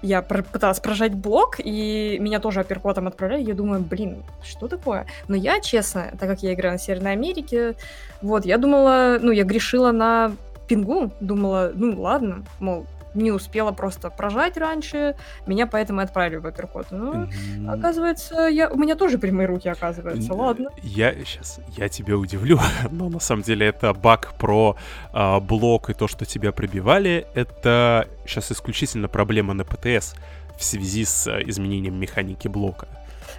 я 0.00 0.22
пыталась 0.22 0.78
прожать 0.78 1.14
блок, 1.14 1.56
и 1.58 2.18
меня 2.20 2.38
тоже 2.38 2.60
апперкотом 2.60 3.08
отправляли, 3.08 3.42
я 3.42 3.54
думаю, 3.54 3.80
блин, 3.80 4.22
что 4.44 4.68
такое? 4.68 5.06
Но 5.26 5.34
я, 5.34 5.60
честно, 5.60 6.12
так 6.18 6.28
как 6.28 6.42
я 6.42 6.54
играю 6.54 6.74
на 6.74 6.78
Северной 6.78 7.12
Америке, 7.12 7.74
вот, 8.22 8.46
я 8.46 8.58
думала, 8.58 9.18
ну, 9.20 9.32
я 9.32 9.44
грешила 9.44 9.90
на 9.90 10.32
пингу, 10.68 11.10
думала, 11.20 11.72
ну, 11.74 12.00
ладно, 12.00 12.44
мол, 12.60 12.86
не 13.14 13.32
успела 13.32 13.72
просто 13.72 14.10
прожать 14.10 14.56
раньше, 14.56 15.16
меня 15.46 15.66
поэтому 15.66 16.00
отправили 16.00 16.36
в 16.36 16.46
апперкот. 16.46 16.90
Но, 16.90 17.24
mm-hmm. 17.24 17.70
оказывается, 17.70 18.48
я, 18.48 18.70
у 18.70 18.76
меня 18.76 18.94
тоже 18.94 19.18
прямые 19.18 19.46
руки, 19.46 19.68
оказывается, 19.68 20.34
ладно. 20.34 20.70
Я 20.82 21.14
сейчас, 21.24 21.60
я 21.76 21.88
тебя 21.88 22.16
удивлю, 22.16 22.58
но 22.90 23.08
на 23.08 23.20
самом 23.20 23.42
деле 23.42 23.66
это 23.66 23.94
баг 23.94 24.34
про 24.38 24.76
а, 25.12 25.40
блок 25.40 25.90
и 25.90 25.94
то, 25.94 26.08
что 26.08 26.24
тебя 26.24 26.52
пробивали, 26.52 27.26
это 27.34 28.08
сейчас 28.26 28.52
исключительно 28.52 29.08
проблема 29.08 29.54
на 29.54 29.64
ПТС 29.64 30.14
в 30.56 30.64
связи 30.64 31.04
с 31.04 31.26
а, 31.26 31.40
изменением 31.40 31.98
механики 31.98 32.48
блока. 32.48 32.88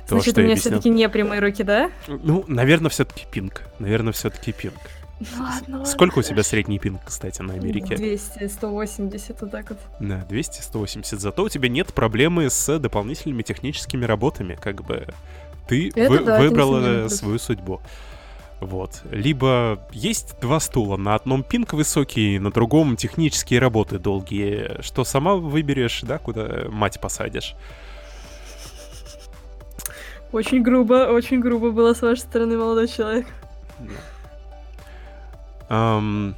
То, 0.07 0.15
Значит, 0.15 0.37
у 0.37 0.41
меня 0.41 0.55
все-таки 0.55 0.89
не 0.89 1.07
прямые 1.07 1.39
руки, 1.39 1.63
да? 1.63 1.91
Ну, 2.07 2.43
наверное, 2.47 2.89
все-таки 2.89 3.25
пинг. 3.29 3.63
Наверное, 3.77 4.11
все-таки 4.11 4.51
пинг. 4.51 4.73
Ну 5.19 5.43
ладно. 5.43 5.85
Сколько 5.85 6.19
у 6.19 6.21
тебя 6.21 6.43
средний 6.43 6.79
пинг, 6.79 7.01
кстати, 7.05 7.41
на 7.41 7.53
Америке? 7.53 7.95
200, 7.95 8.47
180, 8.47 9.41
вот 9.41 9.51
так 9.51 9.69
вот. 9.69 9.79
Да, 9.99 10.25
200, 10.29 10.61
180. 10.61 11.19
Зато 11.19 11.43
у 11.43 11.49
тебя 11.49 11.67
нет 11.67 11.93
проблемы 11.93 12.49
с 12.49 12.79
дополнительными 12.79 13.43
техническими 13.43 14.05
работами, 14.05 14.57
как 14.61 14.83
бы 14.83 15.07
ты 15.67 15.89
Это 15.93 16.09
вы- 16.09 16.19
да, 16.23 16.39
выбрала 16.39 17.07
свою 17.09 17.37
судьбу. 17.37 17.81
Вот. 18.61 19.01
Либо 19.11 19.79
есть 19.91 20.39
два 20.41 20.59
стула, 20.59 20.97
на 20.97 21.15
одном 21.15 21.43
пинг 21.43 21.73
высокий, 21.73 22.39
на 22.39 22.51
другом 22.51 22.97
технические 22.97 23.59
работы 23.59 23.99
долгие, 23.99 24.81
что 24.81 25.03
сама 25.05 25.35
выберешь, 25.35 26.01
да, 26.01 26.17
куда 26.17 26.65
мать 26.69 26.99
посадишь. 26.99 27.55
Очень 30.31 30.61
грубо, 30.61 31.07
очень 31.11 31.39
грубо 31.39 31.71
было 31.71 31.93
с 31.93 32.01
вашей 32.01 32.19
стороны, 32.21 32.57
молодой 32.57 32.87
человек. 32.87 33.25
Ам, 35.69 36.35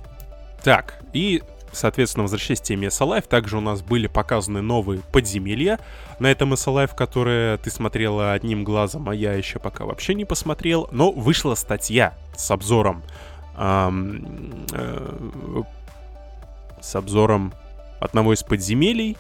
так, 0.64 1.00
и, 1.14 1.42
соответственно, 1.72 2.24
возвращаясь 2.24 2.60
к 2.60 2.64
теме 2.64 2.90
SLife, 2.90 3.28
также 3.28 3.58
у 3.58 3.62
нас 3.62 3.82
были 3.82 4.08
показаны 4.08 4.62
новые 4.62 5.02
подземелья 5.12 5.80
на 6.20 6.28
этом 6.28 6.54
SLife, 6.54 6.96
которые 6.96 7.58
ты 7.58 7.72
смотрела 7.72 8.34
одним 8.34 8.64
глазом, 8.64 9.10
а 9.10 9.16
я 9.16 9.34
еще 9.34 9.58
пока 9.58 9.86
вообще 9.86 10.14
не 10.14 10.26
посмотрел. 10.26 10.88
Но 10.92 11.12
вышла 11.12 11.56
статья 11.56 12.14
с 12.36 12.52
обзором. 12.52 13.04
ам, 13.56 14.66
э, 14.72 15.64
с 16.82 16.96
обзором 16.96 17.54
одного 18.00 18.34
из 18.34 18.44
подземелий, 18.44 19.18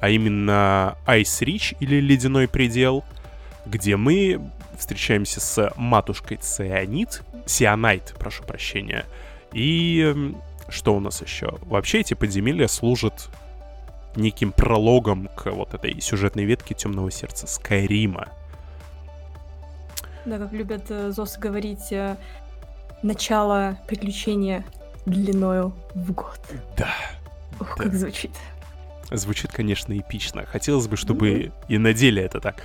а 0.00 0.10
именно 0.10 0.96
Ice 1.06 1.44
Reach 1.44 1.76
или 1.80 2.00
Ледяной 2.00 2.46
предел, 2.46 3.04
где 3.66 3.96
мы 3.96 4.40
встречаемся 4.78 5.40
с 5.40 5.72
матушкой 5.76 6.38
Цианид, 6.38 7.22
Сионайт, 7.46 8.14
прошу 8.18 8.44
прощения. 8.44 9.04
И 9.52 10.32
что 10.68 10.94
у 10.94 11.00
нас 11.00 11.20
еще? 11.22 11.58
Вообще 11.62 12.00
эти 12.00 12.14
подземелья 12.14 12.68
служат 12.68 13.28
неким 14.16 14.52
прологом 14.52 15.28
к 15.36 15.50
вот 15.50 15.74
этой 15.74 16.00
сюжетной 16.00 16.44
ветке 16.44 16.74
Темного 16.74 17.10
сердца 17.10 17.46
Скайрима. 17.46 18.28
Да, 20.24 20.38
как 20.38 20.52
любят 20.52 20.90
э, 20.90 21.10
ЗОС 21.10 21.38
говорить, 21.38 21.90
э, 21.92 22.16
начало 23.02 23.78
приключения 23.86 24.64
длиною 25.06 25.74
в 25.94 26.12
год. 26.12 26.38
Да, 26.76 26.92
Ух, 27.60 27.76
Да. 27.78 27.84
как 27.84 27.94
звучит. 27.94 28.32
звучит, 29.10 29.52
конечно, 29.52 29.96
эпично. 29.98 30.44
Хотелось 30.44 30.86
бы, 30.86 30.96
чтобы 30.96 31.52
и 31.68 31.78
на 31.78 31.94
деле 31.94 32.22
это 32.22 32.40
так 32.40 32.62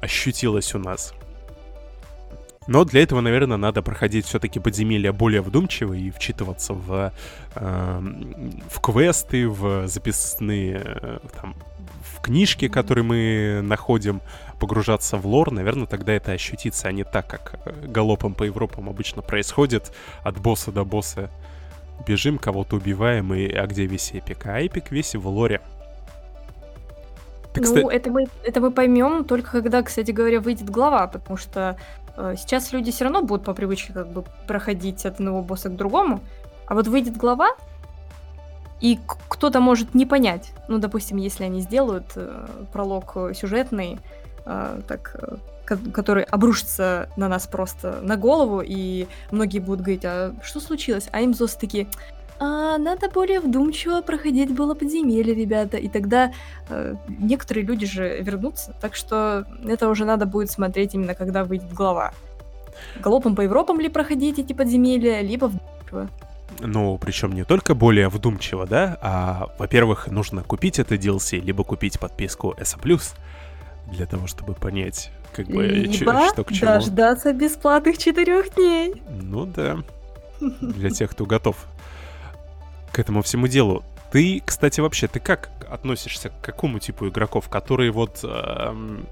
ощутилось 0.00 0.74
у 0.74 0.78
нас. 0.78 1.14
Но 2.66 2.84
для 2.84 3.02
этого, 3.02 3.20
наверное, 3.20 3.56
надо 3.58 3.82
проходить 3.82 4.26
все-таки 4.26 4.58
подземелья 4.58 5.12
более 5.12 5.42
вдумчиво 5.42 5.92
и 5.92 6.10
вчитываться 6.10 6.72
в, 6.72 7.12
эм, 7.56 8.62
в 8.70 8.80
квесты, 8.80 9.48
в 9.48 9.86
записанные 9.86 10.80
э, 10.82 11.18
там, 11.40 11.54
в 12.02 12.22
книжки, 12.22 12.68
которые 12.68 13.04
мы 13.04 13.60
находим, 13.62 14.22
погружаться 14.58 15.18
в 15.18 15.26
лор, 15.26 15.50
наверное, 15.50 15.86
тогда 15.86 16.12
это 16.14 16.32
ощутится, 16.32 16.88
а 16.88 16.92
не 16.92 17.04
так, 17.04 17.26
как 17.26 17.60
э, 17.66 17.86
галопом 17.86 18.34
по 18.34 18.44
Европам 18.44 18.88
обычно 18.88 19.20
происходит, 19.20 19.92
от 20.22 20.38
босса 20.38 20.72
до 20.72 20.84
босса 20.84 21.30
бежим, 22.06 22.38
кого-то 22.38 22.76
убиваем, 22.76 23.34
и 23.34 23.46
а 23.52 23.66
где 23.66 23.84
весь 23.84 24.12
эпик? 24.12 24.46
А 24.46 24.60
эпик 24.60 24.90
весь 24.90 25.14
в 25.14 25.28
лоре. 25.28 25.60
Ты, 27.52 27.60
Ну, 27.60 27.66
кста- 27.66 27.92
это 27.92 28.10
мы, 28.10 28.26
это 28.42 28.60
мы 28.60 28.70
поймем 28.70 29.24
только 29.24 29.50
когда, 29.50 29.82
кстати 29.82 30.10
говоря, 30.10 30.40
выйдет 30.40 30.68
глава, 30.70 31.06
потому 31.06 31.36
что 31.36 31.76
э, 32.03 32.03
сейчас 32.36 32.72
люди 32.72 32.90
все 32.90 33.04
равно 33.04 33.22
будут 33.22 33.44
по 33.44 33.54
привычке 33.54 33.92
как 33.92 34.08
бы 34.08 34.24
проходить 34.46 35.04
от 35.06 35.14
одного 35.14 35.42
босса 35.42 35.68
к 35.68 35.76
другому, 35.76 36.20
а 36.66 36.74
вот 36.74 36.86
выйдет 36.86 37.16
глава, 37.16 37.50
и 38.80 38.98
кто-то 39.28 39.60
может 39.60 39.94
не 39.94 40.06
понять. 40.06 40.52
Ну, 40.68 40.78
допустим, 40.78 41.16
если 41.16 41.44
они 41.44 41.60
сделают 41.60 42.12
э, 42.16 42.46
пролог 42.72 43.12
э, 43.16 43.32
сюжетный, 43.34 43.98
э, 44.44 44.80
так, 44.86 45.16
э, 45.20 45.36
ко- 45.64 45.90
который 45.92 46.24
обрушится 46.24 47.08
на 47.16 47.28
нас 47.28 47.46
просто 47.46 48.00
на 48.02 48.16
голову, 48.16 48.62
и 48.64 49.06
многие 49.30 49.60
будут 49.60 49.80
говорить, 49.80 50.04
а 50.04 50.34
что 50.42 50.60
случилось? 50.60 51.08
А 51.12 51.20
им 51.20 51.34
ЗОС 51.34 51.54
такие, 51.54 51.86
а, 52.38 52.78
надо 52.78 53.08
более 53.08 53.40
вдумчиво 53.40 54.00
проходить 54.02 54.52
было 54.54 54.74
подземелье, 54.74 55.34
ребята. 55.34 55.76
И 55.76 55.88
тогда 55.88 56.32
э, 56.68 56.94
некоторые 57.08 57.64
люди 57.64 57.86
же 57.86 58.20
вернутся, 58.22 58.74
так 58.80 58.94
что 58.94 59.46
это 59.64 59.88
уже 59.88 60.04
надо 60.04 60.26
будет 60.26 60.50
смотреть 60.50 60.94
именно 60.94 61.14
когда 61.14 61.44
выйдет 61.44 61.72
глава. 61.72 62.12
Галопом 63.00 63.36
по 63.36 63.42
Европам 63.42 63.80
ли 63.80 63.88
проходить 63.88 64.38
эти 64.38 64.52
подземелья, 64.52 65.20
либо 65.20 65.46
вдумчиво. 65.46 66.08
Ну, 66.60 66.98
причем 66.98 67.32
не 67.32 67.44
только 67.44 67.74
более 67.74 68.08
вдумчиво, 68.08 68.66
да, 68.66 68.98
а, 69.00 69.48
во-первых, 69.58 70.08
нужно 70.08 70.42
купить 70.42 70.78
это 70.78 70.94
DLC, 70.94 71.40
либо 71.40 71.64
купить 71.64 71.98
подписку 71.98 72.54
ESA+, 72.58 72.78
для 73.90 74.06
того, 74.06 74.26
чтобы 74.26 74.54
понять, 74.54 75.10
как 75.32 75.46
бы, 75.46 75.66
Либо 75.66 76.28
что 76.28 76.44
к 76.44 76.52
чему. 76.52 76.70
дождаться 76.70 77.32
бесплатных 77.32 77.98
четырех 77.98 78.54
дней. 78.54 79.02
Ну 79.08 79.46
да, 79.46 79.78
для 80.40 80.90
тех, 80.90 81.10
кто 81.10 81.26
готов 81.26 81.56
к 82.94 82.98
этому 83.00 83.22
всему 83.22 83.48
делу. 83.48 83.82
Ты, 84.10 84.40
кстати, 84.46 84.80
вообще, 84.80 85.08
ты 85.08 85.18
как 85.18 85.50
относишься 85.68 86.28
к 86.28 86.40
какому 86.40 86.78
типу 86.78 87.08
игроков, 87.08 87.48
которые 87.48 87.90
вот 87.90 88.20
эм, 88.22 89.06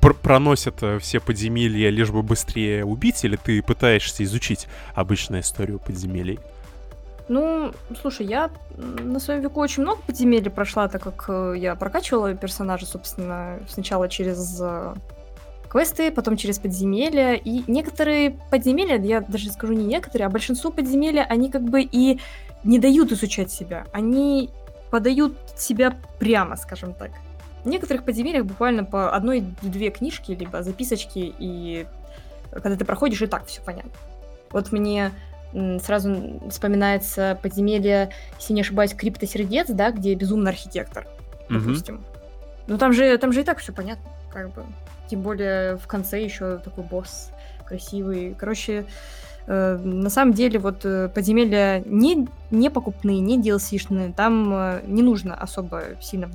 пр- 0.00 0.14
проносят 0.14 0.82
э, 0.82 0.98
все 0.98 1.20
подземелья, 1.20 1.90
лишь 1.90 2.10
бы 2.10 2.22
быстрее 2.22 2.84
убить, 2.84 3.24
или 3.24 3.36
ты 3.36 3.62
пытаешься 3.62 4.24
изучить 4.24 4.66
обычную 4.94 5.42
историю 5.42 5.78
подземелий? 5.78 6.40
Ну, 7.28 7.72
слушай, 8.00 8.26
я 8.26 8.50
на 8.76 9.20
своем 9.20 9.40
веку 9.40 9.60
очень 9.60 9.84
много 9.84 10.02
подземелий 10.02 10.50
прошла, 10.50 10.88
так 10.88 11.02
как 11.04 11.26
э, 11.28 11.54
я 11.56 11.76
прокачивала 11.76 12.34
персонажа, 12.34 12.86
собственно, 12.86 13.60
сначала 13.68 14.08
через 14.08 14.58
э, 14.60 14.94
квесты, 15.70 16.10
потом 16.10 16.36
через 16.36 16.58
подземелья. 16.58 17.34
И 17.34 17.62
некоторые 17.66 18.32
подземелья, 18.50 18.98
я 18.98 19.20
даже 19.20 19.50
скажу 19.50 19.72
не 19.72 19.84
некоторые, 19.84 20.26
а 20.26 20.30
большинство 20.30 20.70
подземелья, 20.70 21.22
они 21.22 21.50
как 21.50 21.62
бы 21.62 21.80
и 21.80 22.20
не 22.64 22.78
дают 22.78 23.12
изучать 23.12 23.50
себя. 23.50 23.86
Они 23.92 24.50
подают 24.90 25.36
себя 25.56 25.96
прямо, 26.18 26.56
скажем 26.56 26.92
так. 26.92 27.10
В 27.64 27.68
некоторых 27.68 28.04
подземельях 28.04 28.44
буквально 28.44 28.84
по 28.84 29.14
одной-две 29.14 29.90
книжки, 29.90 30.32
либо 30.32 30.62
записочки, 30.62 31.32
и 31.38 31.86
когда 32.50 32.76
ты 32.76 32.84
проходишь, 32.84 33.22
и 33.22 33.26
так 33.26 33.46
все 33.46 33.62
понятно. 33.62 33.92
Вот 34.50 34.72
мне 34.72 35.12
сразу 35.82 36.40
вспоминается 36.48 37.38
подземелье, 37.42 38.10
если 38.38 38.54
не 38.54 38.62
ошибаюсь, 38.62 38.94
криптосердец, 38.94 39.68
да, 39.68 39.90
где 39.90 40.14
безумный 40.14 40.50
архитектор, 40.50 41.06
допустим. 41.48 42.02
Ну 42.66 42.78
там 42.78 42.92
же, 42.92 43.16
там 43.18 43.32
же 43.32 43.40
и 43.40 43.44
так 43.44 43.58
все 43.58 43.72
понятно, 43.72 44.10
как 44.32 44.52
бы. 44.52 44.64
Тем 45.10 45.22
более 45.22 45.76
в 45.76 45.86
конце 45.86 46.22
еще 46.22 46.58
такой 46.58 46.84
босс 46.84 47.32
красивый. 47.66 48.34
Короче, 48.38 48.86
э, 49.46 49.76
на 49.76 50.08
самом 50.10 50.32
деле 50.32 50.58
вот 50.58 50.84
э, 50.84 51.08
подземелья 51.08 51.82
не, 51.84 52.28
не 52.50 52.70
покупные, 52.70 53.20
не 53.20 53.38
DLC-шные, 53.38 54.14
там 54.14 54.54
э, 54.54 54.82
не 54.86 55.02
нужно 55.02 55.34
особо 55.34 55.82
сильно 56.00 56.30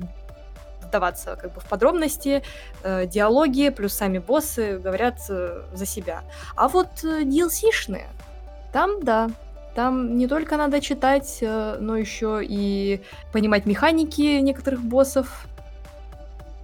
вдаваться 0.82 1.36
как 1.40 1.54
бы 1.54 1.60
в 1.60 1.66
подробности, 1.66 2.42
Э, 2.86 3.04
диалоги 3.04 3.70
плюс 3.70 3.94
сами 3.94 4.18
боссы 4.18 4.78
говорят 4.78 5.18
э, 5.28 5.62
за 5.72 5.86
себя. 5.86 6.22
А 6.54 6.68
вот 6.68 6.86
э, 7.02 7.22
DLC-шные, 7.22 8.06
там 8.72 9.02
да, 9.02 9.28
там 9.74 10.16
не 10.16 10.28
только 10.28 10.56
надо 10.56 10.80
читать, 10.80 11.38
э, 11.40 11.78
но 11.80 11.96
еще 11.96 12.40
и 12.42 13.02
понимать 13.32 13.66
механики 13.66 14.38
некоторых 14.38 14.82
боссов. 14.82 15.48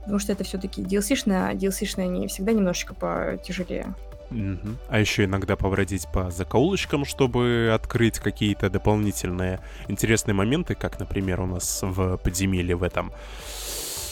Потому 0.02 0.18
что 0.18 0.32
это 0.32 0.44
все-таки 0.44 0.82
DLC-шные, 0.82 1.48
а 1.48 1.54
DLC-шные 1.54 2.04
они 2.04 2.26
всегда 2.26 2.52
немножечко 2.52 2.94
потяжелее. 2.94 3.94
Мгм. 4.30 4.78
А 4.88 4.98
еще 4.98 5.24
иногда 5.24 5.56
побродить 5.56 6.08
по 6.12 6.30
закоулочкам, 6.30 7.04
чтобы 7.04 7.70
открыть 7.72 8.18
какие-то 8.18 8.70
дополнительные 8.70 9.60
интересные 9.88 10.34
моменты, 10.34 10.74
как, 10.74 10.98
например, 10.98 11.40
у 11.40 11.46
нас 11.46 11.80
в 11.82 12.16
подземелье 12.16 12.74
в 12.74 12.82
этом, 12.82 13.12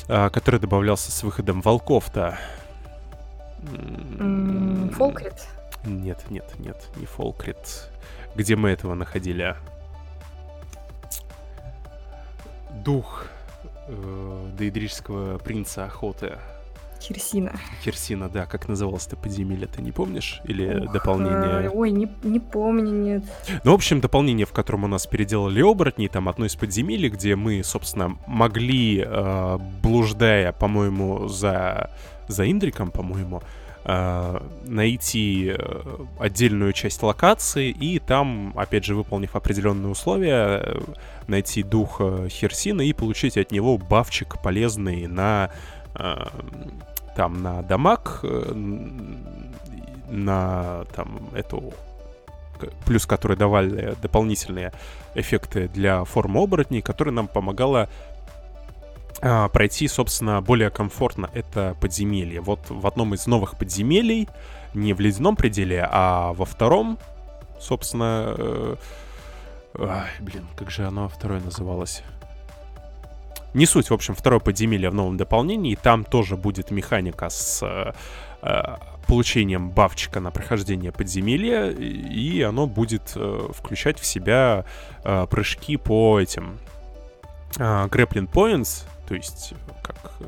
а, 0.09 0.29
который 0.31 0.61
добавлялся 0.61 1.11
с 1.11 1.23
выходом 1.23 1.61
волков-то. 1.63 2.39
Фолкрит. 4.93 5.35
Нет, 5.85 6.19
нет, 6.31 6.45
нет, 6.59 6.77
не 6.97 7.07
Фолкрит. 7.07 7.91
Где 8.35 8.57
мы 8.57 8.71
этого 8.71 8.95
находили? 8.95 9.43
а? 9.43 9.57
Дух 12.85 13.27
э, 13.91 14.51
доидрического 14.57 15.39
принца 15.39 15.85
охоты. 15.85 16.39
Херсина. 17.01 17.53
Херсина, 17.83 18.29
да, 18.29 18.45
как 18.47 18.69
называлось 18.69 19.07
это 19.07 19.17
подземелье, 19.17 19.67
ты 19.67 19.81
не 19.81 19.91
помнишь? 19.91 20.41
Или 20.45 20.85
Ух, 20.85 20.93
дополнение? 20.93 21.71
Ой, 21.71 21.91
не, 21.91 22.09
не 22.23 22.41
помню, 22.41 22.91
нет. 22.91 23.25
Ну, 23.65 23.73
в 23.73 23.75
общем, 23.75 24.01
дополнение, 24.01 24.45
в 24.45 24.53
котором 24.53 24.85
у 24.85 24.87
нас 24.87 25.07
переделали 25.07 25.63
оборотней, 25.63 26.09
там 26.09 26.29
одно 26.29 26.45
из 26.45 26.57
подземелий, 26.57 27.09
где 27.09 27.37
мы, 27.37 27.63
собственно, 27.65 28.19
могли, 28.27 29.03
э, 29.07 29.59
блуждая, 29.83 30.53
по-моему, 30.53 31.27
за, 31.29 31.91
за 32.29 32.51
Индриком, 32.51 32.91
по-моему, 32.91 33.39
э, 33.39 33.60
найти 33.85 35.55
э, 35.57 35.83
отдельную 36.19 36.73
часть 36.73 37.03
локации 37.03 37.71
и 37.71 37.99
там, 37.99 38.53
опять 38.57 38.85
же, 38.85 38.95
выполнив 38.95 39.35
определенные 39.35 39.91
условия, 39.91 40.61
э, 40.63 40.81
найти 41.29 41.63
дух 41.63 41.97
э, 42.01 42.29
Херсина 42.29 42.83
и 42.83 42.93
получить 42.93 43.39
от 43.39 43.53
него 43.53 43.79
бафчик 43.79 44.41
полезный 44.43 45.07
на 45.07 45.51
там 47.17 47.43
на 47.43 47.63
дамаг, 47.63 48.25
на 50.09 50.85
там 50.95 51.21
эту 51.35 51.75
плюс 52.85 53.07
которые 53.07 53.37
давали 53.37 53.97
дополнительные 54.01 54.73
эффекты 55.15 55.69
для 55.69 56.05
формы 56.05 56.43
оборотней, 56.43 56.81
которые 56.83 57.13
нам 57.13 57.27
помогало 57.27 57.89
а, 59.23 59.49
пройти, 59.49 59.89
собственно, 59.89 60.41
более 60.41 60.71
комфортно 60.71 61.31
это 61.35 61.77
подземелье. 61.81 62.41
Вот 62.41 62.61
в 62.69 62.87
одном 62.87 63.15
из 63.15 63.27
новых 63.27 63.57
подземелий, 63.57 64.29
не 64.75 64.95
в 64.95 65.01
ледяном 65.01 65.37
пределе, 65.37 65.87
а 65.91 66.33
во 66.33 66.45
втором, 66.45 66.99
собственно... 67.59 68.35
Э, 68.37 68.77
ай, 69.79 70.11
блин, 70.21 70.47
как 70.57 70.71
же 70.71 70.87
оно 70.87 71.09
второе 71.09 71.41
называлось? 71.41 72.03
Не 73.53 73.67
суть, 73.67 73.91
в 73.91 73.95
общем, 73.95 74.15
второе 74.15 74.41
подземелье 74.41 74.91
в 74.91 74.95
новом 74.95 75.17
дополнении. 75.17 75.75
Там 75.75 76.05
тоже 76.05 76.37
будет 76.37 76.71
механика 76.71 77.29
с 77.31 77.63
э, 77.63 77.93
э 78.43 78.77
получением 79.07 79.71
бафчика 79.71 80.21
на 80.21 80.31
прохождение 80.31 80.93
подземелья, 80.93 81.69
и 81.71 82.43
оно 82.43 82.69
будет 82.69 83.13
э, 83.17 83.49
включать 83.53 83.99
в 83.99 84.07
себя 84.07 84.65
э, 85.03 85.27
прыжки 85.29 85.77
по 85.77 86.21
этим 86.21 86.61
э, 87.59 87.63
grappling 87.87 88.31
points, 88.31 88.85
то 89.11 89.17
есть 89.17 89.55
как 89.83 89.97
э, 90.21 90.25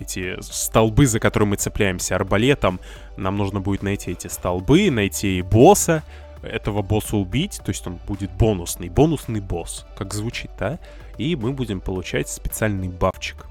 эти 0.00 0.36
столбы, 0.40 1.06
за 1.06 1.20
которые 1.20 1.48
мы 1.48 1.54
цепляемся 1.54 2.16
арбалетом, 2.16 2.80
нам 3.16 3.36
нужно 3.36 3.60
будет 3.60 3.84
найти 3.84 4.10
эти 4.10 4.26
столбы, 4.26 4.90
найти 4.90 5.42
босса, 5.42 6.02
этого 6.42 6.82
босса 6.82 7.16
убить, 7.16 7.60
то 7.64 7.70
есть 7.70 7.86
он 7.86 8.00
будет 8.04 8.32
бонусный, 8.32 8.88
бонусный 8.88 9.38
босс, 9.38 9.86
как 9.96 10.12
звучит, 10.12 10.50
да? 10.58 10.80
И 11.18 11.36
мы 11.36 11.52
будем 11.52 11.80
получать 11.80 12.28
специальный 12.28 12.88
бафчик. 12.88 13.46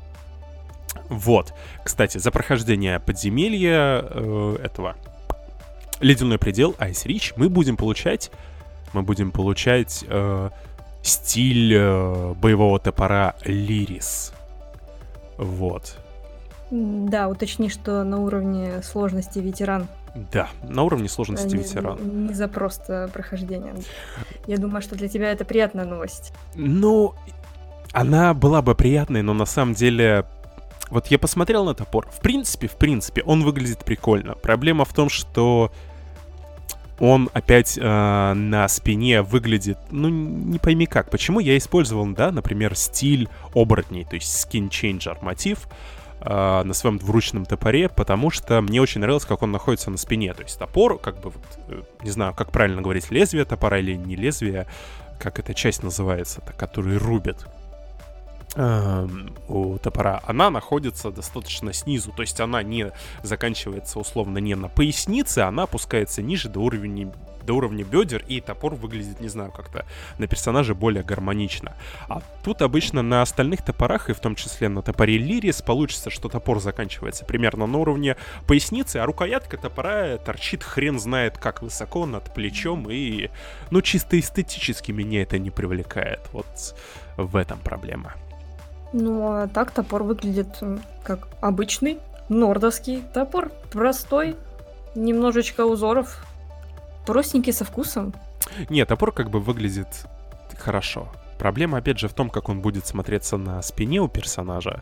Вот. 1.08 1.54
Кстати, 1.86 2.18
за 2.18 2.32
прохождение 2.32 3.00
подземелья 3.00 4.04
э, 4.04 4.58
этого 4.62 4.98
Ледяной 6.02 6.38
предел 6.38 6.76
Ice 6.80 7.06
Reach 7.06 7.32
мы 7.38 7.48
будем 7.48 7.78
получать 7.78 8.30
мы 8.92 9.04
будем 9.04 9.32
получать 9.32 10.04
э, 10.06 10.50
стиль 11.06 11.74
э, 11.76 12.34
боевого 12.34 12.80
топора 12.80 13.36
Лирис. 13.44 14.34
Вот. 15.38 15.98
Да, 16.72 17.28
уточни, 17.30 17.70
что 17.70 18.04
на 18.04 18.20
уровне 18.20 18.82
сложности 18.84 19.40
ветеран. 19.40 19.88
Да, 20.32 20.50
на 20.64 20.84
уровне 20.84 21.08
сложности 21.08 21.56
не, 21.56 21.62
ветеран. 21.62 22.28
Не 22.28 22.34
за 22.34 22.48
просто 22.48 23.10
прохождение. 23.14 23.76
Я 24.48 24.58
думаю, 24.58 24.82
что 24.82 24.96
для 24.96 25.08
тебя 25.08 25.32
это 25.32 25.46
приятная 25.46 25.86
новость. 25.86 26.34
Ну, 26.56 27.14
она 27.92 28.34
была 28.34 28.62
бы 28.62 28.76
приятной, 28.76 29.22
но 29.22 29.34
на 29.34 29.46
самом 29.46 29.74
деле 29.76 30.26
вот 30.90 31.08
я 31.08 31.20
посмотрел 31.20 31.66
на 31.66 31.76
топор. 31.76 32.08
В 32.10 32.20
принципе, 32.20 32.68
в 32.68 32.78
принципе, 32.78 33.22
он 33.24 33.44
выглядит 33.44 33.84
прикольно. 33.86 34.36
Проблема 34.36 34.86
в 34.86 34.94
том, 34.94 35.10
что 35.10 35.72
он 37.00 37.30
опять 37.34 37.78
э, 37.78 38.34
на 38.34 38.68
спине 38.68 39.22
выглядит, 39.22 39.78
ну, 39.92 40.10
не 40.10 40.60
пойми 40.60 40.86
как. 40.86 41.10
Почему 41.10 41.40
я 41.40 41.58
использовал, 41.58 42.08
да, 42.08 42.32
например, 42.32 42.76
стиль 42.76 43.28
оборотней, 43.54 44.06
то 44.06 44.16
есть 44.16 44.48
skin 44.48 44.70
changer 44.70 45.18
мотив 45.22 45.68
э, 46.22 46.64
на 46.64 46.74
своем 46.74 46.98
двуручном 46.98 47.46
топоре, 47.46 47.90
потому 47.90 48.30
что 48.30 48.62
мне 48.62 48.82
очень 48.82 49.02
нравилось, 49.02 49.26
как 49.26 49.42
он 49.42 49.52
находится 49.52 49.92
на 49.92 49.98
спине. 49.98 50.34
То 50.34 50.44
есть 50.44 50.58
топор, 50.58 50.98
как 50.98 51.20
бы, 51.20 51.32
вот, 51.32 51.60
э, 51.68 51.82
не 52.04 52.12
знаю, 52.12 52.34
как 52.34 52.52
правильно 52.52 52.82
говорить, 52.82 53.12
лезвие 53.12 53.46
топора 53.46 53.80
или 53.80 53.96
не 53.96 54.16
лезвие, 54.16 54.68
как 55.20 55.40
эта 55.40 55.54
часть 55.54 55.84
называется, 55.84 56.42
который 56.58 56.98
рубит 56.98 57.46
у 58.56 59.78
топора, 59.80 60.22
она 60.26 60.50
находится 60.50 61.12
достаточно 61.12 61.74
снизу. 61.74 62.12
То 62.12 62.22
есть 62.22 62.40
она 62.40 62.64
не 62.64 62.92
заканчивается 63.24 64.00
условно 64.00 64.38
не 64.38 64.56
на 64.56 64.70
пояснице, 64.70 65.40
она 65.40 65.64
опускается 65.64 66.22
ниже 66.22 66.50
до 66.50 66.60
уровня 66.60 67.12
до 67.46 67.54
уровня 67.54 67.86
бедер, 67.86 68.24
и 68.28 68.42
топор 68.42 68.76
выглядит, 68.76 69.22
не 69.22 69.28
знаю, 69.28 69.52
как-то 69.52 69.86
на 70.18 70.28
персонаже 70.28 70.74
более 70.74 71.04
гармонично. 71.04 71.74
А 72.10 72.22
тут 72.44 72.62
обычно 72.62 73.02
на 73.02 73.22
остальных 73.22 73.64
топорах, 73.64 74.10
и 74.10 74.14
в 74.14 74.20
том 74.20 74.36
числе 74.36 74.68
на 74.68 74.82
топоре 74.82 75.18
Лирис, 75.18 75.62
получится, 75.62 76.10
что 76.10 76.28
топор 76.28 76.60
заканчивается 76.60 77.24
примерно 77.24 77.68
на 77.68 77.78
уровне 77.78 78.18
поясницы, 78.48 78.98
а 78.98 79.06
рукоятка 79.06 79.58
топора 79.58 80.18
торчит 80.18 80.64
хрен 80.64 81.00
знает 81.00 81.38
как 81.38 81.62
высоко 81.62 82.06
над 82.06 82.34
плечом, 82.34 82.90
и, 82.90 83.30
ну, 83.70 83.82
чисто 83.82 84.20
эстетически 84.20 84.92
меня 84.92 85.22
это 85.22 85.38
не 85.38 85.52
привлекает. 85.52 86.22
Вот 86.32 86.48
в 87.18 87.36
этом 87.36 87.60
проблема. 87.60 88.16
Ну, 88.98 89.28
а 89.30 89.48
так 89.50 89.72
топор 89.72 90.04
выглядит 90.04 90.48
как 91.04 91.28
обычный 91.42 92.00
нордовский 92.30 93.04
топор. 93.14 93.52
Простой, 93.70 94.38
немножечко 94.96 95.66
узоров, 95.66 96.26
простенький 97.06 97.52
со 97.52 97.66
вкусом. 97.66 98.14
Нет, 98.70 98.88
топор 98.88 99.12
как 99.12 99.30
бы 99.30 99.42
выглядит 99.42 99.90
хорошо. 100.58 101.10
Проблема, 101.38 101.80
опять 101.80 102.00
же, 102.00 102.08
в 102.08 102.14
том, 102.14 102.30
как 102.30 102.48
он 102.48 102.62
будет 102.62 102.88
смотреться 102.88 103.36
на 103.36 103.62
спине 103.62 104.00
у 104.00 104.08
персонажа. 104.08 104.82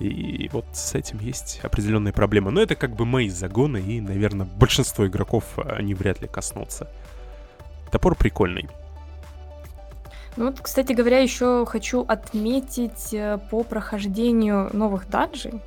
И 0.00 0.50
вот 0.52 0.64
с 0.72 0.96
этим 0.96 1.20
есть 1.20 1.60
определенные 1.62 2.12
проблемы. 2.12 2.50
Но 2.50 2.60
это 2.60 2.74
как 2.74 2.96
бы 2.96 3.04
мои 3.04 3.28
загоны, 3.28 3.78
и, 3.78 4.00
наверное, 4.00 4.46
большинство 4.46 5.06
игроков 5.06 5.44
они 5.58 5.94
вряд 5.94 6.20
ли 6.20 6.26
коснутся. 6.26 6.90
Топор 7.92 8.16
прикольный. 8.16 8.68
Ну 10.38 10.44
вот, 10.46 10.60
кстати 10.60 10.92
говоря, 10.92 11.18
еще 11.18 11.66
хочу 11.66 12.04
отметить 12.06 13.12
э, 13.12 13.38
по 13.50 13.64
прохождению 13.64 14.70
новых 14.72 15.10
даджей. 15.10 15.60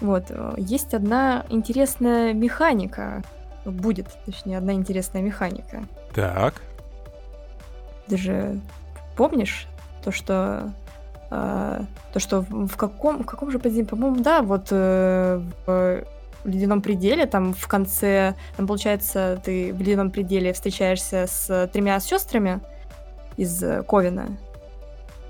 Вот, 0.00 0.24
э, 0.30 0.54
есть 0.58 0.94
одна 0.94 1.46
интересная 1.48 2.32
механика. 2.32 3.22
Будет, 3.64 4.08
точнее, 4.24 4.58
одна 4.58 4.72
интересная 4.72 5.22
механика. 5.22 5.84
Так. 6.12 6.60
Ты 8.08 8.16
же 8.16 8.60
помнишь 9.16 9.68
то, 10.02 10.10
что 10.10 10.72
э, 11.30 11.80
то, 12.12 12.18
что 12.18 12.40
в 12.40 12.76
каком, 12.76 13.22
в 13.22 13.26
каком 13.26 13.52
же 13.52 13.60
подземелье, 13.60 13.88
по-моему, 13.88 14.24
да, 14.24 14.42
вот 14.42 14.66
э, 14.72 15.40
в 15.66 16.04
ледяном 16.44 16.82
пределе, 16.82 17.26
там 17.26 17.54
в 17.54 17.68
конце, 17.68 18.34
там 18.56 18.66
получается, 18.66 19.40
ты 19.44 19.72
в 19.72 19.80
ледяном 19.80 20.10
пределе 20.10 20.52
встречаешься 20.52 21.28
с 21.28 21.70
тремя 21.72 22.00
сестрами, 22.00 22.60
из 23.36 23.62
э, 23.62 23.82
Ковина. 23.82 24.36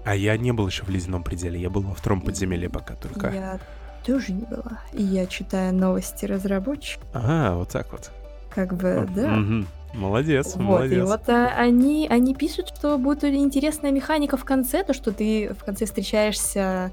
А 0.05 0.15
я 0.15 0.37
не 0.37 0.53
был 0.53 0.67
еще 0.69 0.85
в 0.85 0.89
ледяном 0.89 1.23
пределе, 1.23 1.61
я 1.61 1.69
был 1.69 1.83
во 1.83 1.95
втором 1.95 2.21
подземелье 2.21 2.71
пока 2.71 2.95
только. 2.95 3.31
Я 3.31 3.59
тоже 4.05 4.33
не 4.33 4.45
была. 4.45 4.81
И 4.93 5.03
я 5.03 5.27
читаю 5.27 5.75
новости 5.75 6.25
разработчиков. 6.27 7.09
Ага, 7.13 7.57
вот 7.57 7.71
так 7.71 7.91
вот. 7.91 8.11
Как 8.51 8.75
бы, 8.75 9.09
да. 9.15 9.35
Угу. 9.35 9.67
Молодец, 9.95 10.55
вот, 10.55 10.63
молодец. 10.63 10.99
И 10.99 11.01
вот 11.01 11.29
а, 11.29 11.49
они, 11.57 12.07
они 12.09 12.35
пишут, 12.35 12.69
что 12.69 12.99
будет 12.99 13.25
интересная 13.25 13.91
механика 13.91 14.37
в 14.37 14.45
конце, 14.45 14.85
то, 14.85 14.93
что 14.95 15.11
ты 15.11 15.55
в 15.55 15.65
конце 15.65 15.87
встречаешься 15.87 16.93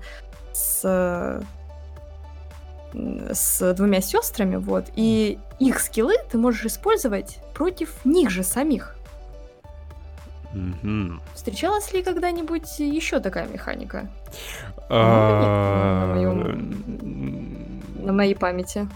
с 0.53 1.43
с 3.31 3.73
двумя 3.73 4.01
сестрами, 4.01 4.57
вот, 4.57 4.85
и 4.95 5.39
их 5.59 5.79
скиллы 5.79 6.13
ты 6.31 6.37
можешь 6.37 6.65
использовать 6.65 7.39
против 7.53 8.05
них 8.05 8.29
же 8.29 8.43
самих. 8.43 8.95
Угу. 10.53 11.19
Встречалась 11.33 11.91
ли 11.93 12.03
когда-нибудь 12.03 12.79
еще 12.79 13.19
такая 13.19 13.47
механика? 13.47 14.09
А, 14.89 16.15
на 17.95 18.13
моей 18.13 18.35
памяти. 18.35 18.87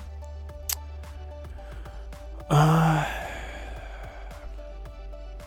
А, 2.49 3.05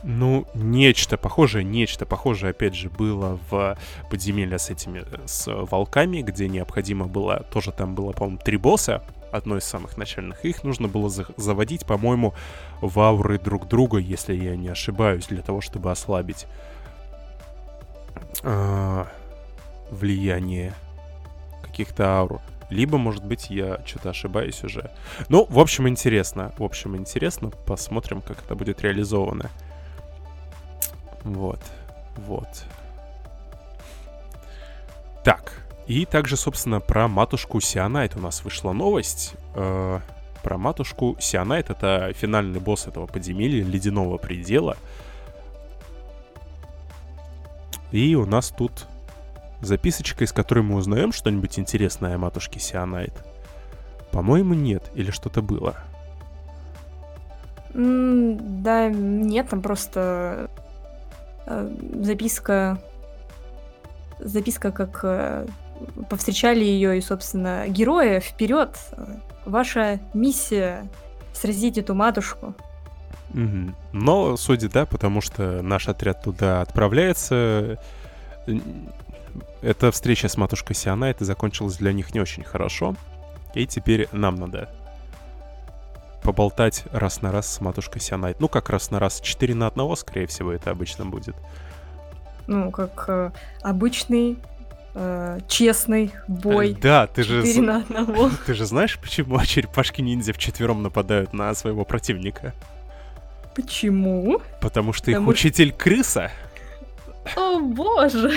ну, 0.02 0.46
нечто 0.54 1.16
похожее, 1.16 1.64
нечто 1.64 2.06
похожее, 2.06 2.50
опять 2.50 2.74
же, 2.74 2.88
было 2.88 3.38
в 3.50 3.76
подземелье 4.10 4.58
с 4.58 4.70
этими, 4.70 5.04
с 5.26 5.46
волками, 5.46 6.22
где 6.22 6.48
необходимо 6.48 7.06
было, 7.06 7.44
тоже 7.52 7.72
там 7.72 7.94
было, 7.94 8.12
по-моему, 8.12 8.38
три 8.38 8.56
босса, 8.56 9.02
одно 9.32 9.56
из 9.56 9.64
самых 9.64 9.96
начальных. 9.96 10.44
Их 10.44 10.64
нужно 10.64 10.88
было 10.88 11.08
за 11.08 11.26
заводить, 11.36 11.86
по-моему, 11.86 12.34
в 12.80 12.98
ауры 13.00 13.38
друг 13.38 13.68
друга, 13.68 13.98
если 13.98 14.34
я 14.34 14.56
не 14.56 14.68
ошибаюсь, 14.68 15.26
для 15.26 15.42
того, 15.42 15.60
чтобы 15.60 15.90
ослабить 15.90 16.46
э 18.42 19.04
влияние 19.90 20.72
каких-то 21.62 22.04
аур. 22.18 22.40
Либо, 22.70 22.98
может 22.98 23.24
быть, 23.24 23.50
я 23.50 23.80
что-то 23.84 24.10
ошибаюсь 24.10 24.62
уже. 24.62 24.90
Ну, 25.28 25.44
в 25.50 25.58
общем, 25.58 25.88
интересно. 25.88 26.52
В 26.56 26.62
общем, 26.62 26.96
интересно. 26.96 27.50
Посмотрим, 27.50 28.20
как 28.20 28.38
это 28.44 28.54
будет 28.54 28.80
реализовано. 28.82 29.50
Вот. 31.24 31.60
Вот. 32.16 32.64
Так. 35.24 35.66
И 35.90 36.06
также, 36.06 36.36
собственно, 36.36 36.78
про 36.78 37.08
матушку 37.08 37.60
Сианайт 37.60 38.14
у 38.14 38.20
нас 38.20 38.44
вышла 38.44 38.70
новость. 38.70 39.34
Э, 39.56 39.98
про 40.40 40.56
матушку 40.56 41.16
Сианайт. 41.18 41.68
Это 41.68 42.12
финальный 42.14 42.60
босс 42.60 42.86
этого 42.86 43.08
подземелья, 43.08 43.64
ледяного 43.64 44.16
предела. 44.16 44.76
И 47.90 48.14
у 48.14 48.24
нас 48.24 48.50
тут 48.50 48.86
записочка, 49.62 50.22
из 50.22 50.32
которой 50.32 50.60
мы 50.60 50.76
узнаем 50.76 51.10
что-нибудь 51.10 51.58
интересное 51.58 52.14
о 52.14 52.18
матушке 52.18 52.60
Сианайт. 52.60 53.14
По-моему, 54.12 54.54
нет. 54.54 54.84
Или 54.94 55.10
что-то 55.10 55.42
было. 55.42 55.74
М, 57.74 58.62
Да, 58.62 58.88
нет, 58.90 59.48
там 59.48 59.60
просто 59.60 60.50
э, 61.46 61.68
записка, 61.94 62.80
записка, 64.20 64.70
как 64.70 65.00
э, 65.02 65.46
повстречали 66.08 66.64
ее 66.64 66.98
и, 66.98 67.00
собственно, 67.00 67.66
герои 67.68 68.20
вперед. 68.20 68.76
Ваша 69.44 70.00
миссия 70.14 70.88
сразить 71.32 71.78
эту 71.78 71.94
матушку. 71.94 72.54
Но, 73.92 74.36
судя, 74.36 74.68
да, 74.68 74.86
потому 74.86 75.20
что 75.20 75.62
наш 75.62 75.88
отряд 75.88 76.22
туда 76.22 76.62
отправляется, 76.62 77.78
эта 79.62 79.90
встреча 79.90 80.28
с 80.28 80.36
матушкой 80.36 80.74
Сианайт 80.74 81.20
закончилась 81.20 81.76
для 81.76 81.92
них 81.92 82.12
не 82.14 82.20
очень 82.20 82.42
хорошо. 82.42 82.96
И 83.54 83.66
теперь 83.66 84.08
нам 84.12 84.36
надо 84.36 84.68
поболтать 86.22 86.84
раз 86.92 87.22
на 87.22 87.32
раз 87.32 87.52
с 87.52 87.60
матушкой 87.60 88.00
Сианайт. 88.00 88.40
Ну, 88.40 88.48
как 88.48 88.70
раз 88.70 88.90
на 88.90 88.98
раз, 88.98 89.20
4 89.20 89.54
на 89.54 89.66
одного, 89.66 89.96
скорее 89.96 90.26
всего, 90.26 90.52
это 90.52 90.70
обычно 90.70 91.06
будет. 91.06 91.36
Ну, 92.46 92.70
как 92.70 93.04
э, 93.08 93.30
обычный 93.62 94.38
э, 94.94 95.40
честный 95.48 96.12
бой. 96.28 96.72
Э, 96.72 96.74
Да, 96.80 97.06
ты 97.06 97.22
же, 97.22 97.42
на 97.60 97.78
одного. 97.78 98.30
ты 98.46 98.54
же 98.54 98.64
знаешь, 98.66 98.98
почему 98.98 99.38
черепашки-ниндзя 99.44 100.32
вчетвером 100.32 100.82
нападают 100.82 101.32
на 101.32 101.54
своего 101.54 101.84
противника? 101.84 102.54
Почему? 103.54 104.40
Потому 104.60 104.92
что 104.92 105.10
их 105.10 105.16
Потому 105.18 105.34
что- 105.34 105.46
учитель 105.48 105.72
крыса. 105.72 106.30
О, 107.36 107.60
боже! 107.60 108.32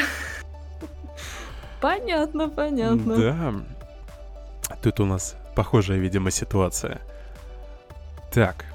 Понятно, 1.80 2.50
понятно. 2.50 3.18
Да. 3.18 3.54
Тут 4.82 5.00
у 5.00 5.06
нас 5.06 5.36
похожая, 5.56 5.98
видимо, 5.98 6.32
ситуация. 6.32 7.02
Так. 8.34 8.66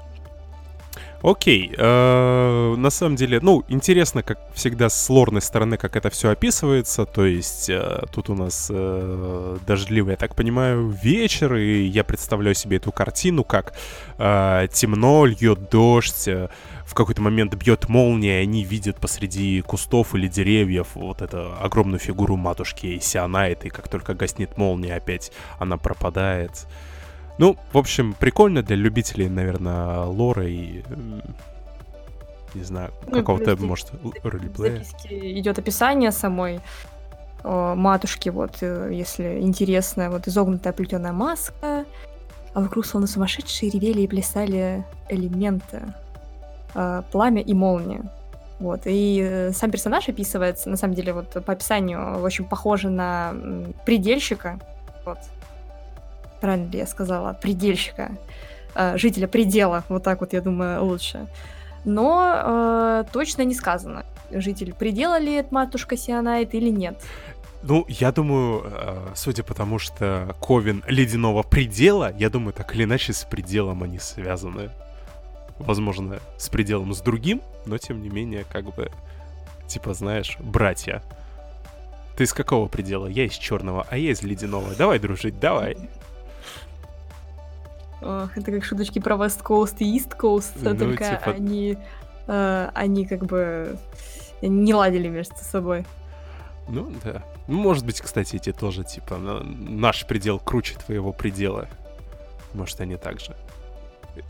Окей. 1.21 1.73
э, 1.77 2.75
на 2.77 2.89
самом 2.89 3.17
деле, 3.17 3.39
ну, 3.41 3.63
интересно, 3.67 4.23
как 4.23 4.39
всегда, 4.53 4.89
с 4.89 5.09
лорной 5.09 5.41
стороны, 5.41 5.77
как 5.77 5.97
это 5.97 6.09
все 6.09 6.29
описывается. 6.29 7.05
То 7.05 7.25
есть, 7.25 7.69
э, 7.69 8.03
тут 8.13 8.29
у 8.29 8.35
нас 8.35 8.69
э, 8.71 9.57
дождливый, 9.67 10.11
я 10.11 10.17
так 10.17 10.35
понимаю, 10.35 10.87
вечер, 10.89 11.55
и 11.55 11.83
я 11.83 12.05
представляю 12.05 12.55
себе 12.55 12.77
эту 12.77 12.93
картину, 12.93 13.43
как 13.43 13.73
э, 14.17 14.67
темно, 14.71 15.25
льет 15.25 15.69
дождь, 15.69 16.27
э, 16.27 16.47
в 16.85 16.93
какой-то 16.93 17.21
момент 17.21 17.53
бьет 17.53 17.89
молния, 17.89 18.39
и 18.39 18.43
они 18.43 18.63
видят 18.63 18.97
посреди 18.97 19.61
кустов 19.61 20.15
или 20.15 20.27
деревьев 20.27 20.87
вот 20.95 21.21
эту 21.21 21.53
огромную 21.61 21.99
фигуру 21.99 22.37
матушки 22.37 22.97
Сианайт, 22.99 23.65
и 23.65 23.69
как 23.69 23.89
только 23.89 24.13
гаснет 24.13 24.57
молния, 24.57 24.95
опять 24.95 25.31
она 25.59 25.77
пропадает. 25.77 26.65
Ну, 27.39 27.55
в 27.71 27.77
общем, 27.77 28.13
прикольно 28.19 28.61
для 28.61 28.75
любителей, 28.75 29.29
наверное, 29.29 30.03
лора 30.03 30.45
и... 30.45 30.83
Не 32.53 32.63
знаю, 32.63 32.91
Ну, 33.07 33.19
какого-то, 33.19 33.55
может, 33.57 33.91
ролеплея. 34.23 34.83
идет 35.09 35.59
описание 35.59 36.11
самой 36.11 36.59
э, 37.43 37.73
матушки, 37.75 38.29
вот, 38.29 38.57
э, 38.61 38.89
если 38.91 39.39
интересно, 39.39 40.09
вот 40.09 40.27
изогнутая 40.27 40.73
плетеная 40.73 41.13
маска, 41.13 41.85
а 42.53 42.59
вокруг 42.59 42.87
словно 42.87 43.07
сумасшедшие 43.07 43.69
ревели 43.69 44.01
и 44.01 44.07
плясали 44.07 44.83
элементы, 45.09 45.93
э, 46.73 47.03
пламя 47.11 47.41
и 47.41 47.53
молния. 47.53 48.01
Вот, 48.59 48.81
и 48.85 49.51
сам 49.53 49.69
персонаж 49.69 50.09
описывается, 50.09 50.69
на 50.69 50.75
самом 50.75 50.95
деле, 50.95 51.13
вот 51.13 51.45
по 51.45 51.53
описанию 51.53 52.19
очень 52.19 52.45
похоже 52.45 52.89
на 52.89 53.33
предельщика, 53.85 54.59
вот. 55.05 55.19
Правильно 56.41 56.69
ли 56.69 56.79
я 56.79 56.87
сказала? 56.87 57.33
Предельщика. 57.41 58.11
Э, 58.75 58.97
жителя 58.97 59.27
предела, 59.27 59.83
вот 59.89 60.03
так 60.03 60.21
вот, 60.21 60.33
я 60.33 60.41
думаю, 60.41 60.83
лучше. 60.83 61.27
Но 61.85 62.33
э, 62.35 63.03
точно 63.11 63.43
не 63.43 63.55
сказано, 63.55 64.05
житель 64.31 64.73
предела 64.73 65.17
ли 65.19 65.33
это 65.33 65.53
матушка 65.53 65.97
Сианайт 65.97 66.53
или 66.53 66.69
нет. 66.69 67.01
Ну, 67.61 67.85
я 67.89 68.11
думаю, 68.11 68.63
э, 68.65 69.07
судя 69.15 69.43
по 69.43 69.53
тому, 69.53 69.79
что 69.79 70.35
Ковен 70.39 70.83
ледяного 70.87 71.43
предела, 71.43 72.13
я 72.17 72.29
думаю, 72.29 72.53
так 72.53 72.73
или 72.73 72.83
иначе 72.83 73.11
с 73.11 73.23
пределом 73.23 73.83
они 73.83 73.99
связаны. 73.99 74.69
Возможно, 75.57 76.19
с 76.37 76.47
пределом 76.47 76.93
с 76.93 77.01
другим, 77.01 77.41
но 77.65 77.77
тем 77.77 78.01
не 78.01 78.09
менее, 78.09 78.45
как 78.49 78.73
бы, 78.73 78.91
типа, 79.67 79.93
знаешь, 79.93 80.37
братья. 80.39 81.03
Ты 82.15 82.23
из 82.23 82.33
какого 82.33 82.69
предела? 82.69 83.07
Я 83.07 83.25
из 83.25 83.33
черного, 83.33 83.85
а 83.89 83.97
я 83.97 84.11
из 84.11 84.21
ледяного. 84.21 84.73
Давай 84.75 84.99
дружить, 84.99 85.37
давай. 85.39 85.75
Ох, 88.01 88.37
это 88.37 88.51
как 88.51 88.63
шуточки 88.63 88.99
про 88.99 89.15
West 89.15 89.43
Coast 89.43 89.75
и 89.79 89.97
East 89.97 90.17
Coast, 90.17 90.51
Ну, 90.61 90.75
только 90.77 91.03
типа- 91.19 91.31
они, 91.31 91.77
э, 92.27 92.69
они 92.73 93.05
как 93.05 93.25
бы 93.25 93.77
не 94.41 94.73
ладили 94.73 95.07
между 95.09 95.35
собой. 95.37 95.85
Ну, 96.69 96.91
да. 97.03 97.23
Ну, 97.47 97.59
может 97.59 97.85
быть, 97.85 97.99
кстати, 97.99 98.35
эти 98.35 98.53
тоже, 98.53 98.83
типа, 98.83 99.17
на- 99.17 99.41
наш 99.43 100.05
предел 100.05 100.39
круче 100.39 100.75
твоего 100.75 101.11
предела. 101.11 101.67
Может, 102.53 102.79
они 102.81 102.95
так 102.95 103.19
же. 103.19 103.35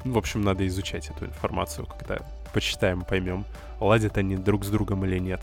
В 0.04 0.18
общем, 0.18 0.42
надо 0.42 0.66
изучать 0.68 1.10
эту 1.10 1.26
информацию, 1.26 1.86
когда 1.86 2.20
почитаем, 2.54 3.02
поймем, 3.04 3.46
ладят 3.80 4.18
они 4.18 4.36
друг 4.36 4.64
с 4.66 4.70
другом 4.70 5.06
или 5.06 5.20
нет. 5.20 5.42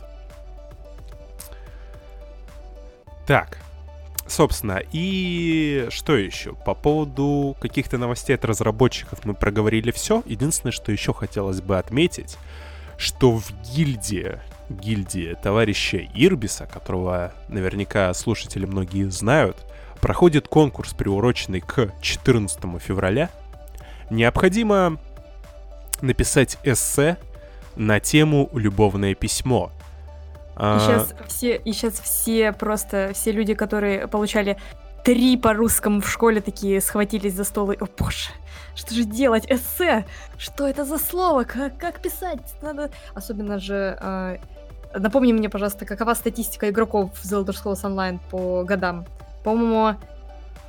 Так, 3.26 3.58
собственно, 4.28 4.80
и 4.92 5.86
что 5.90 6.16
еще? 6.16 6.54
По 6.54 6.74
поводу 6.74 7.56
каких-то 7.60 7.98
новостей 7.98 8.34
от 8.34 8.44
разработчиков 8.44 9.24
мы 9.24 9.34
проговорили 9.34 9.90
все. 9.90 10.22
Единственное, 10.26 10.72
что 10.72 10.92
еще 10.92 11.12
хотелось 11.12 11.60
бы 11.60 11.78
отметить, 11.78 12.36
что 12.98 13.32
в 13.32 13.52
гильдии, 13.74 14.38
гильдии 14.68 15.36
товарища 15.42 15.98
Ирбиса, 16.14 16.66
которого 16.66 17.32
наверняка 17.48 18.12
слушатели 18.14 18.66
многие 18.66 19.08
знают, 19.10 19.56
проходит 20.00 20.48
конкурс, 20.48 20.92
приуроченный 20.92 21.60
к 21.60 21.92
14 22.00 22.60
февраля. 22.80 23.30
Необходимо 24.10 24.98
написать 26.00 26.58
эссе 26.62 27.16
на 27.74 28.00
тему 28.00 28.50
«Любовное 28.54 29.14
письмо». 29.14 29.72
И 30.56 30.58
А, 30.58 30.78
сейчас 30.80 31.14
все, 31.28 31.56
и 31.56 31.72
сейчас 31.72 32.00
все 32.00 32.52
просто, 32.52 33.10
все 33.14 33.30
люди, 33.32 33.54
которые 33.54 34.08
получали 34.08 34.56
три 35.04 35.36
по 35.36 35.52
русскому 35.52 36.00
в 36.00 36.08
школе, 36.10 36.40
такие 36.40 36.80
схватились 36.80 37.34
за 37.34 37.44
стол 37.44 37.72
и, 37.72 37.76
о 37.78 37.86
боже, 37.86 38.30
что 38.74 38.94
же 38.94 39.04
делать? 39.04 39.44
Эссе? 39.50 40.04
Что 40.38 40.66
это 40.66 40.84
за 40.84 40.98
слово? 40.98 41.44
Как, 41.44 41.76
как 41.78 42.00
писать? 42.00 42.40
Надо... 42.62 42.90
Особенно 43.14 43.58
же... 43.58 43.96
э, 44.00 44.38
напомни 44.98 45.32
мне, 45.32 45.48
пожалуйста, 45.48 45.84
какова 45.84 46.14
статистика 46.14 46.68
игроков 46.70 47.10
в 47.14 47.24
The 47.24 47.44
Elder 47.44 47.54
Scrolls 47.54 47.82
Online 47.84 48.18
по 48.30 48.64
годам? 48.64 49.06
По-моему, 49.44 49.96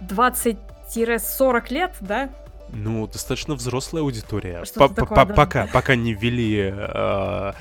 20-40 0.01 1.73
лет, 1.73 1.95
да? 2.01 2.29
Ну, 2.69 3.07
достаточно 3.07 3.55
взрослая 3.55 4.03
аудитория. 4.03 4.63
Такое, 4.75 5.05
по- 5.05 5.25
да. 5.25 5.33
Пока, 5.33 5.67
пока 5.67 5.95
не 5.95 6.13
ввели 6.13 6.71
э, 6.75 7.53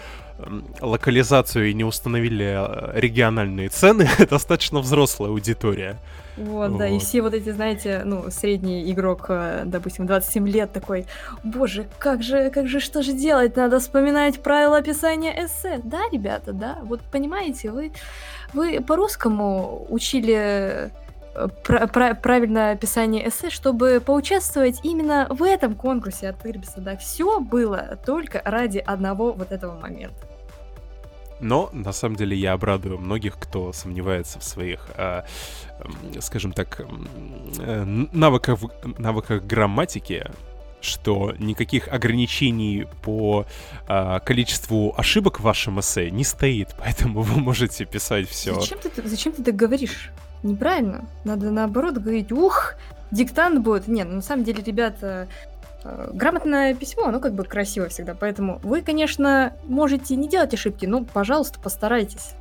локализацию 0.81 1.71
и 1.71 1.75
не 1.75 1.85
установили 1.85 2.45
э, 2.47 3.01
региональные 3.01 3.69
цены, 3.69 4.09
достаточно 4.31 4.81
взрослая 4.81 5.31
аудитория. 5.31 5.99
Вот, 6.37 6.77
да, 6.77 6.87
и 6.87 6.93
Вот. 6.93 7.03
все 7.03 7.23
вот 7.23 7.33
эти, 7.33 7.51
знаете, 7.51 8.03
ну, 8.05 8.31
средний 8.31 8.91
игрок, 8.93 9.27
э, 9.29 9.63
допустим, 9.65 10.07
27 10.07 10.47
лет 10.49 10.73
такой, 10.73 11.07
боже, 11.43 11.87
как 11.99 12.23
же, 12.23 12.51
как 12.51 12.69
же, 12.69 12.81
что 12.81 13.03
же 13.03 13.13
делать? 13.13 13.57
Надо 13.57 13.81
вспоминать 13.81 14.43
правила 14.43 14.79
описания 14.79 15.33
эссе. 15.45 15.81
Да, 15.83 16.01
ребята, 16.13 16.53
да, 16.53 16.79
вот 16.83 17.01
понимаете, 17.11 17.71
вы, 17.71 17.93
вы 18.53 18.81
по-русскому 18.81 19.87
учили 19.89 20.91
пра- 21.65 21.87
пра- 21.87 22.15
правильное 22.15 22.73
описание 22.73 23.29
эссе, 23.29 23.51
чтобы 23.51 24.03
поучаствовать 24.05 24.81
именно 24.85 25.27
в 25.31 25.43
этом 25.43 25.75
конкурсе 25.75 26.29
от 26.31 26.45
Ирбиса, 26.47 26.81
да, 26.81 26.97
все 26.97 27.41
было 27.41 27.99
только 28.05 28.43
ради 28.45 28.79
одного 28.79 29.33
вот 29.33 29.53
этого 29.53 29.79
момента. 29.79 30.27
Но, 31.41 31.69
на 31.73 31.93
самом 31.93 32.17
деле, 32.17 32.37
я 32.37 32.55
обрадую 32.55 32.99
многих, 32.99 33.39
кто 33.39 33.73
сомневается 33.73 34.39
в 34.39 34.45
своих, 34.45 34.89
э, 34.97 35.23
скажем 36.21 36.53
так, 36.53 36.81
м, 36.81 37.09
э, 37.59 37.85
навыках, 38.13 38.61
навыках 38.99 39.43
грамматики, 39.45 40.31
что 40.81 41.35
никаких 41.39 41.89
ограничений 41.89 42.87
по 43.03 43.45
э, 43.89 44.21
количеству 44.25 44.95
ошибок 44.97 45.41
в 45.41 45.43
вашем 45.43 45.81
эссе 45.81 46.11
не 46.11 46.25
стоит, 46.25 46.75
поэтому 46.79 47.21
вы 47.21 47.41
можете 47.41 47.85
писать 47.85 48.29
все. 48.29 48.55
Зачем 48.55 48.79
ты, 48.79 49.09
зачем 49.09 49.33
ты 49.33 49.43
так 49.43 49.57
говоришь? 49.57 50.11
Неправильно. 50.43 51.05
Надо 51.25 51.51
наоборот 51.51 51.99
говорить, 51.99 52.33
ух, 52.33 52.75
диктант 53.11 53.61
будет. 53.61 53.89
Нет, 53.89 54.09
на 54.09 54.23
самом 54.23 54.45
деле, 54.45 54.63
ребята, 54.63 55.29
э, 55.85 56.11
грамотное 56.13 56.75
письмо, 56.75 57.07
оно 57.07 57.21
как 57.21 57.35
бы 57.35 57.45
красиво 57.45 57.89
всегда. 57.89 58.15
Поэтому 58.15 58.59
вы, 58.63 58.83
конечно, 58.83 59.53
можете 59.65 60.17
не 60.17 60.29
делать 60.29 60.55
ошибки, 60.55 60.87
но, 60.87 61.05
пожалуйста, 61.05 61.59
постарайтесь. 61.61 62.33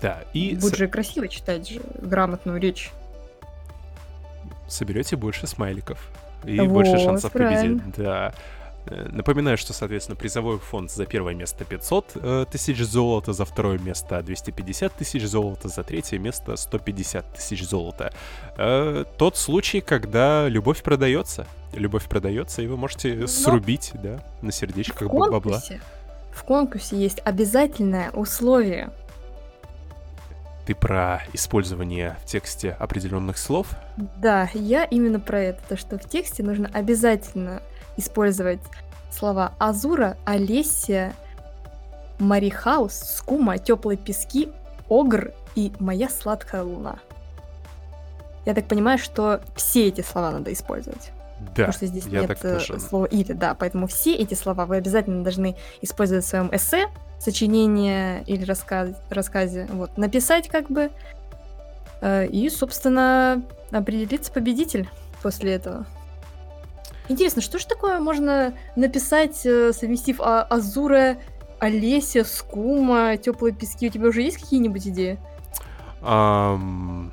Да, 0.00 0.18
и... 0.32 0.56
Будет 0.56 0.76
же 0.76 0.88
красиво 0.88 1.28
читать 1.28 1.68
же 1.68 1.80
грамотную 2.00 2.60
речь. 2.60 2.92
Соберете 4.68 5.16
больше 5.16 5.46
смайликов. 5.46 6.10
И 6.44 6.58
вот, 6.60 6.68
больше 6.68 6.98
шансов 6.98 7.32
правильно. 7.32 7.80
победить. 7.80 7.96
Да. 7.96 8.32
Э, 8.90 9.08
напоминаю, 9.10 9.58
что, 9.58 9.72
соответственно, 9.72 10.16
призовой 10.16 10.58
фонд 10.58 10.90
за 10.90 11.04
первое 11.06 11.34
место 11.34 11.64
500 11.64 12.12
э, 12.14 12.44
тысяч 12.50 12.78
золота, 12.78 13.32
за 13.32 13.44
второе 13.44 13.78
место 13.78 14.22
250 14.22 14.92
тысяч 14.94 15.24
золота, 15.24 15.68
за 15.68 15.82
третье 15.82 16.18
место 16.18 16.56
150 16.56 17.34
тысяч 17.34 17.66
золота. 17.66 18.12
Э, 18.56 19.04
тот 19.18 19.36
случай, 19.36 19.80
когда 19.80 20.48
любовь 20.48 20.82
продается. 20.82 21.46
Любовь 21.74 22.04
продается, 22.08 22.62
и 22.62 22.66
вы 22.66 22.76
можете 22.76 23.14
Но 23.14 23.26
срубить, 23.26 23.92
да, 23.94 24.20
на 24.40 24.52
сердечко 24.52 25.04
в 25.04 25.08
конкурсе, 25.08 25.30
бабла. 25.30 25.62
В 26.32 26.44
конкурсе 26.44 26.96
есть 26.96 27.20
обязательное 27.24 28.10
условие. 28.12 28.90
Ты 30.66 30.74
про 30.74 31.22
использование 31.32 32.16
в 32.22 32.26
тексте 32.26 32.76
определенных 32.78 33.38
слов? 33.38 33.68
Да, 33.96 34.50
я 34.54 34.84
именно 34.84 35.20
про 35.20 35.40
это, 35.40 35.60
то 35.68 35.76
что 35.76 35.98
в 35.98 36.08
тексте 36.08 36.42
нужно 36.42 36.70
обязательно 36.72 37.62
использовать 37.98 38.60
слова 39.10 39.52
Азура, 39.58 40.16
Олесия, 40.24 41.14
Марихаус, 42.18 42.94
Скума, 42.94 43.58
Теплые 43.58 43.98
пески, 43.98 44.48
Огр 44.88 45.32
и 45.54 45.72
Моя 45.78 46.08
сладкая 46.08 46.62
луна. 46.62 46.98
Я 48.46 48.54
так 48.54 48.66
понимаю, 48.66 48.98
что 48.98 49.42
все 49.54 49.88
эти 49.88 50.00
слова 50.00 50.30
надо 50.30 50.52
использовать. 50.52 51.12
Да, 51.40 51.50
потому 51.50 51.72
что 51.72 51.86
здесь 51.86 52.06
нет 52.06 52.36
э, 52.42 52.78
слова 52.78 53.04
или, 53.04 53.32
да, 53.32 53.54
поэтому 53.54 53.86
все 53.86 54.14
эти 54.14 54.34
слова 54.34 54.66
вы 54.66 54.76
обязательно 54.76 55.22
должны 55.22 55.54
использовать 55.82 56.24
в 56.24 56.28
своем 56.28 56.48
эссе, 56.50 56.88
сочинении 57.20 58.22
или 58.24 58.44
рассказ, 58.44 58.90
рассказе, 59.10 59.68
вот, 59.70 59.96
написать 59.96 60.48
как 60.48 60.68
бы, 60.68 60.90
э, 62.00 62.26
и, 62.26 62.48
собственно, 62.48 63.42
определиться 63.70 64.32
победитель 64.32 64.88
после 65.22 65.54
этого. 65.54 65.86
Интересно, 67.08 67.40
что 67.40 67.58
же 67.58 67.66
такое 67.66 67.98
можно 68.00 68.52
написать, 68.76 69.44
э, 69.46 69.72
совместив 69.72 70.20
а 70.20 70.42
Азура, 70.42 71.16
Олеся, 71.58 72.22
Скума, 72.24 73.16
Теплые 73.16 73.54
пески? 73.54 73.88
У 73.88 73.90
тебя 73.90 74.08
уже 74.08 74.22
есть 74.22 74.38
какие-нибудь 74.38 74.86
идеи? 74.86 75.18
Um, 76.02 77.10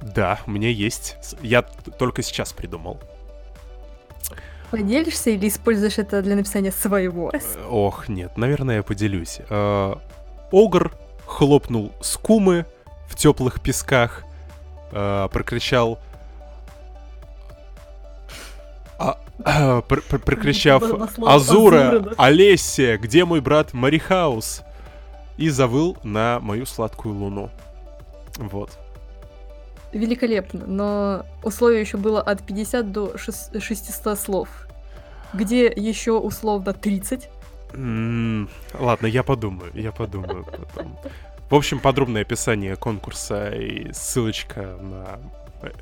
да, 0.00 0.40
у 0.46 0.50
меня 0.50 0.70
есть. 0.70 1.16
Я 1.42 1.62
только 1.62 2.22
сейчас 2.22 2.52
придумал. 2.52 2.98
Поделишься 4.70 5.30
или 5.30 5.48
используешь 5.48 5.98
это 5.98 6.22
для 6.22 6.34
написания 6.34 6.72
своего? 6.72 7.30
Э, 7.34 7.38
ох, 7.68 8.08
нет, 8.08 8.38
наверное, 8.38 8.76
я 8.76 8.82
поделюсь. 8.82 9.40
Э, 9.50 9.94
Огр 10.50 10.92
хлопнул 11.26 11.92
скумы 12.00 12.64
в 13.08 13.16
теплых 13.16 13.60
песках, 13.60 14.24
прокричал 14.90 15.98
прокричав 20.24 20.82
«Азура! 21.24 22.04
Олессия! 22.16 22.98
Где 22.98 23.24
мой 23.24 23.40
брат 23.40 23.72
Марихаус?» 23.72 24.62
И 25.36 25.48
завыл 25.48 25.96
на 26.02 26.38
мою 26.40 26.66
сладкую 26.66 27.14
луну. 27.14 27.50
Вот. 28.36 28.78
Великолепно, 29.92 30.64
но 30.66 31.26
условие 31.42 31.80
еще 31.80 31.96
было 31.98 32.20
от 32.20 32.42
50 32.42 32.92
до 32.92 33.18
600 33.18 34.18
слов. 34.18 34.48
Где 35.34 35.66
еще 35.66 36.12
условно 36.12 36.72
30? 36.72 37.28
Mm, 37.72 38.48
ладно, 38.78 39.06
я 39.06 39.22
подумаю, 39.22 39.70
я 39.74 39.92
подумаю 39.92 40.44
потом. 40.44 40.98
В 41.50 41.54
общем, 41.54 41.80
подробное 41.80 42.22
описание 42.22 42.76
конкурса 42.76 43.50
и 43.50 43.92
ссылочка 43.92 44.78
на 44.80 45.18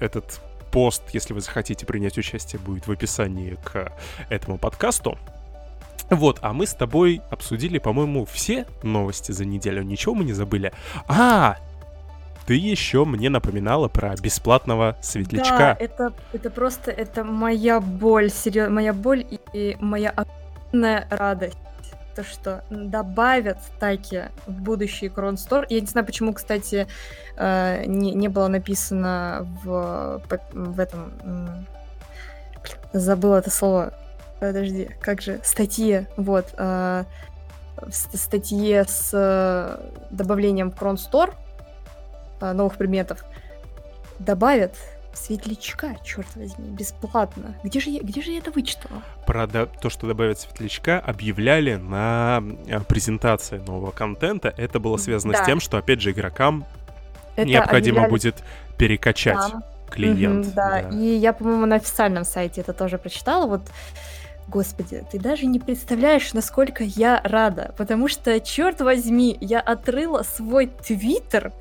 этот 0.01 0.41
пост, 0.71 1.03
если 1.13 1.35
вы 1.35 1.41
захотите 1.41 1.87
принять 1.87 2.19
участие, 2.19 2.61
будет 2.61 2.87
в 2.87 2.93
описании 2.93 3.57
к 3.65 3.93
этому 4.29 4.59
подкасту. 4.59 5.19
Вот, 6.11 6.39
а 6.43 6.53
мы 6.53 6.67
с 6.67 6.75
тобой 6.75 7.23
обсудили, 7.31 7.79
по-моему, 7.79 8.25
все 8.25 8.67
новости 8.83 9.31
за 9.31 9.45
неделю. 9.45 9.83
Ничего 9.83 10.15
мы 10.15 10.25
не 10.25 10.33
забыли. 10.33 10.73
А, 11.07 11.57
ты 12.47 12.55
еще 12.55 13.05
мне 13.05 13.31
напоминала 13.31 13.87
про 13.87 14.17
бесплатного 14.17 14.97
светлячка. 15.03 15.57
Да, 15.57 15.77
это, 15.79 16.13
это 16.33 16.51
просто, 16.51 16.91
это 16.91 17.23
моя 17.23 17.81
боль, 17.81 18.31
серьезно, 18.31 18.75
моя 18.75 18.93
боль 18.93 19.25
и 19.53 19.77
моя 19.79 20.11
огромная 20.11 21.07
радость 21.11 21.57
то, 22.15 22.24
что 22.24 22.62
добавят 22.70 23.59
таки 23.78 24.24
в 24.47 24.53
будущий 24.53 25.09
Кронстор. 25.09 25.66
Я 25.69 25.81
не 25.81 25.87
знаю, 25.87 26.07
почему, 26.07 26.32
кстати, 26.32 26.87
э, 27.37 27.85
не, 27.87 28.12
не 28.12 28.28
было 28.28 28.49
написано 28.49 29.47
в, 29.62 30.23
в 30.53 30.81
этом... 30.81 31.66
Забыла 32.93 33.37
это 33.37 33.51
слово. 33.51 33.95
Подожди, 34.41 34.91
как 35.01 35.20
же? 35.20 35.41
Статье. 35.45 36.09
Вот. 36.16 36.47
Э, 36.57 37.05
в 37.77 37.93
статье 37.93 38.85
с 38.85 39.11
э, 39.12 39.81
добавлением 40.11 40.70
в 40.70 40.77
Кронстор 40.77 41.35
новых 42.41 42.77
предметов 42.77 43.24
добавят 44.19 44.74
Светлячка, 45.12 45.97
черт 46.05 46.28
возьми, 46.37 46.69
бесплатно. 46.70 47.55
Где 47.65 47.81
же 47.81 47.91
я, 47.91 48.01
где 48.01 48.23
же 48.23 48.31
я 48.31 48.39
это 48.39 48.51
вычитала? 48.51 49.03
Про 49.27 49.47
то, 49.47 49.91
что 49.91 50.07
добавят 50.07 50.39
светлячка, 50.39 51.01
объявляли 51.01 51.74
на 51.74 52.43
э, 52.66 52.81
презентации 52.81 53.59
нового 53.59 53.91
контента. 53.91 54.55
Это 54.57 54.78
было 54.78 54.97
связано 54.97 55.32
да. 55.32 55.43
с 55.43 55.47
тем, 55.47 55.61
что, 55.61 55.78
опять 55.78 56.01
же, 56.01 56.12
игрокам 56.12 56.65
это 57.37 57.49
необходимо 57.49 58.03
объявляли... 58.05 58.11
будет 58.11 58.37
перекачать 58.78 59.53
да. 59.53 59.62
клиент. 59.91 60.47
Угу, 60.47 60.55
да. 60.55 60.82
да, 60.82 60.89
и 60.91 61.16
я, 61.16 61.32
по-моему, 61.32 61.66
на 61.66 61.77
официальном 61.77 62.24
сайте 62.24 62.61
это 62.61 62.73
тоже 62.73 62.99
прочитала. 62.99 63.47
Вот 63.47 63.62
Господи, 64.51 65.05
ты 65.12 65.20
даже 65.20 65.47
не 65.47 65.61
представляешь, 65.61 66.32
насколько 66.32 66.82
я 66.82 67.20
рада, 67.23 67.73
потому 67.77 68.09
что, 68.09 68.41
черт 68.41 68.81
возьми, 68.81 69.39
я 69.41 69.61
отрыла 69.61 70.24
свой 70.24 70.66
твиттер 70.66 71.53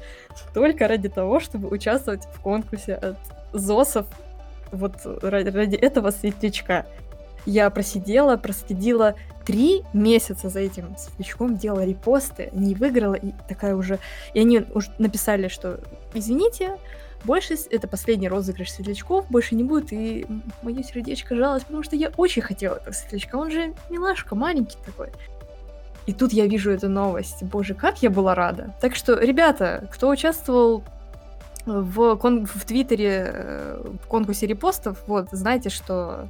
только 0.55 0.88
ради 0.88 1.07
того, 1.07 1.39
чтобы 1.39 1.67
участвовать 1.67 2.26
в 2.34 2.39
конкурсе 2.39 2.95
от 2.95 3.17
ЗОСов 3.53 4.05
вот 4.71 4.93
ради, 5.21 5.76
этого 5.76 6.11
светлячка. 6.11 6.85
Я 7.45 7.69
просидела, 7.69 8.38
проследила 8.38 9.15
три 9.45 9.84
месяца 9.93 10.49
за 10.49 10.59
этим 10.59 10.95
светлячком, 10.97 11.57
делала 11.57 11.85
репосты, 11.85 12.49
не 12.51 12.76
выиграла, 12.76 13.15
и 13.15 13.31
такая 13.47 13.76
уже... 13.76 13.99
И 14.34 14.39
они 14.39 14.65
уже 14.73 14.91
написали, 14.99 15.47
что 15.47 15.80
извините, 16.13 16.77
больше 17.23 17.55
это 17.71 17.88
последний 17.88 18.30
розыгрыш 18.30 18.71
светлячков, 18.71 19.26
больше 19.30 19.55
не 19.55 19.63
будет, 19.63 19.91
и 19.91 20.26
мое 20.61 20.84
сердечко 20.84 21.35
жалось, 21.35 21.63
потому 21.63 21.84
что 21.84 21.95
я 21.95 22.11
очень 22.17 22.41
хотела 22.41 22.76
этого 22.76 22.93
светлячка, 22.93 23.38
он 23.38 23.51
же 23.51 23.73
милашка, 23.89 24.35
маленький 24.35 24.77
такой. 24.85 25.07
И 26.05 26.13
тут 26.13 26.34
я 26.34 26.47
вижу 26.47 26.71
эту 26.71 26.89
новость. 26.89 27.43
Боже, 27.43 27.76
как 27.76 28.01
я 28.01 28.09
была 28.09 28.34
рада. 28.34 28.73
Так 28.81 28.95
что, 28.95 29.19
ребята, 29.19 29.88
кто 29.91 30.09
участвовал 30.09 30.84
в, 31.69 32.15
кон- 32.17 32.45
в 32.45 32.65
Твиттере 32.65 33.31
э, 33.33 33.81
в 34.03 34.07
конкурсе 34.07 34.47
репостов, 34.47 34.97
вот, 35.07 35.27
знаете, 35.31 35.69
что 35.69 36.27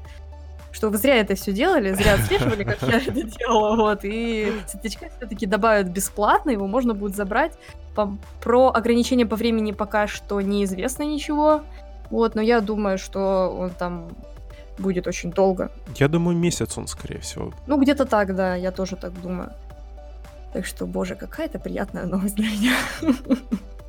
что 0.71 0.89
вы 0.91 0.97
зря 0.97 1.15
это 1.15 1.33
все 1.33 1.51
делали, 1.51 1.93
зря 1.95 2.13
отслеживали, 2.13 2.63
как 2.63 2.79
я 2.83 2.97
это 2.99 3.23
делала, 3.23 3.75
вот, 3.75 4.01
и 4.03 4.53
светлячка 4.67 5.07
все-таки 5.17 5.47
добавят 5.47 5.87
бесплатно, 5.87 6.51
его 6.51 6.67
можно 6.67 6.93
будет 6.93 7.15
забрать. 7.15 7.53
По- 7.95 8.15
про 8.41 8.69
ограничения 8.69 9.25
по 9.25 9.35
времени 9.35 9.71
пока 9.71 10.05
что 10.07 10.39
неизвестно 10.41 11.03
ничего, 11.03 11.61
вот, 12.11 12.35
но 12.35 12.41
я 12.41 12.61
думаю, 12.61 12.99
что 12.99 13.49
он 13.59 13.71
там 13.71 14.09
будет 14.77 15.07
очень 15.07 15.31
долго. 15.31 15.71
Я 15.95 16.07
думаю, 16.07 16.37
месяц 16.37 16.77
он, 16.77 16.87
скорее 16.87 17.19
всего. 17.19 17.51
Ну, 17.67 17.81
где-то 17.81 18.05
так, 18.05 18.35
да, 18.35 18.55
я 18.55 18.71
тоже 18.71 18.95
так 18.95 19.19
думаю. 19.21 19.49
Так 20.53 20.65
что, 20.65 20.85
боже, 20.85 21.15
какая-то 21.15 21.57
приятная 21.59 22.05
новость 22.05 22.35
для 22.35 22.45
меня. 22.47 22.73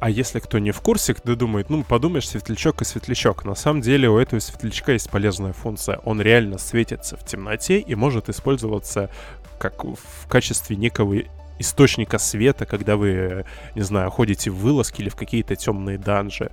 А 0.00 0.08
если 0.08 0.38
кто 0.40 0.58
не 0.58 0.70
в 0.70 0.80
курсе, 0.80 1.12
кто 1.12 1.36
думает, 1.36 1.68
ну, 1.68 1.84
подумаешь, 1.84 2.26
светлячок 2.26 2.80
и 2.80 2.86
светлячок. 2.86 3.44
На 3.44 3.54
самом 3.54 3.82
деле 3.82 4.08
у 4.08 4.16
этого 4.16 4.40
светлячка 4.40 4.92
есть 4.92 5.10
полезная 5.10 5.52
функция. 5.52 5.98
Он 5.98 6.22
реально 6.22 6.56
светится 6.56 7.18
в 7.18 7.24
темноте 7.24 7.78
и 7.78 7.94
может 7.94 8.30
использоваться 8.30 9.10
как 9.58 9.84
в 9.84 10.26
качестве 10.26 10.76
некого 10.76 11.16
источника 11.58 12.18
света, 12.18 12.64
когда 12.64 12.96
вы, 12.96 13.44
не 13.74 13.82
знаю, 13.82 14.10
ходите 14.10 14.50
в 14.50 14.56
вылазки 14.56 15.02
или 15.02 15.10
в 15.10 15.16
какие-то 15.16 15.54
темные 15.54 15.98
данжи. 15.98 16.50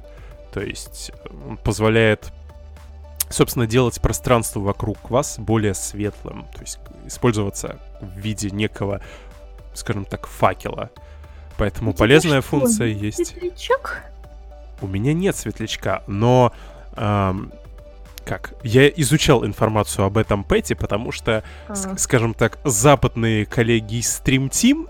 То 0.51 0.59
есть 0.59 1.13
он 1.47 1.55
позволяет, 1.55 2.33
собственно, 3.29 3.65
делать 3.65 4.01
пространство 4.01 4.59
вокруг 4.59 5.09
вас 5.09 5.39
более 5.39 5.73
светлым. 5.73 6.45
То 6.53 6.59
есть 6.59 6.79
использоваться 7.05 7.79
в 8.01 8.19
виде 8.19 8.49
некого, 8.49 8.99
скажем 9.73 10.03
так, 10.03 10.27
факела. 10.27 10.91
Поэтому 11.57 11.93
полезная 11.93 12.41
что, 12.41 12.49
функция 12.49 12.87
есть. 12.87 13.27
Светлячок? 13.27 14.03
у 14.81 14.87
меня 14.87 15.13
нет 15.13 15.35
светлячка, 15.35 16.03
но 16.07 16.53
эм, 16.95 17.51
как? 18.25 18.53
Я 18.63 18.87
изучал 18.89 19.45
информацию 19.45 20.05
об 20.05 20.17
этом 20.17 20.43
пэте, 20.43 20.75
потому 20.75 21.11
что, 21.11 21.43
а. 21.67 21.75
скажем 21.75 22.33
так, 22.33 22.59
западные 22.63 23.45
коллеги 23.45 23.95
из 23.95 24.21
Stream 24.21 24.49
Team 24.49 24.89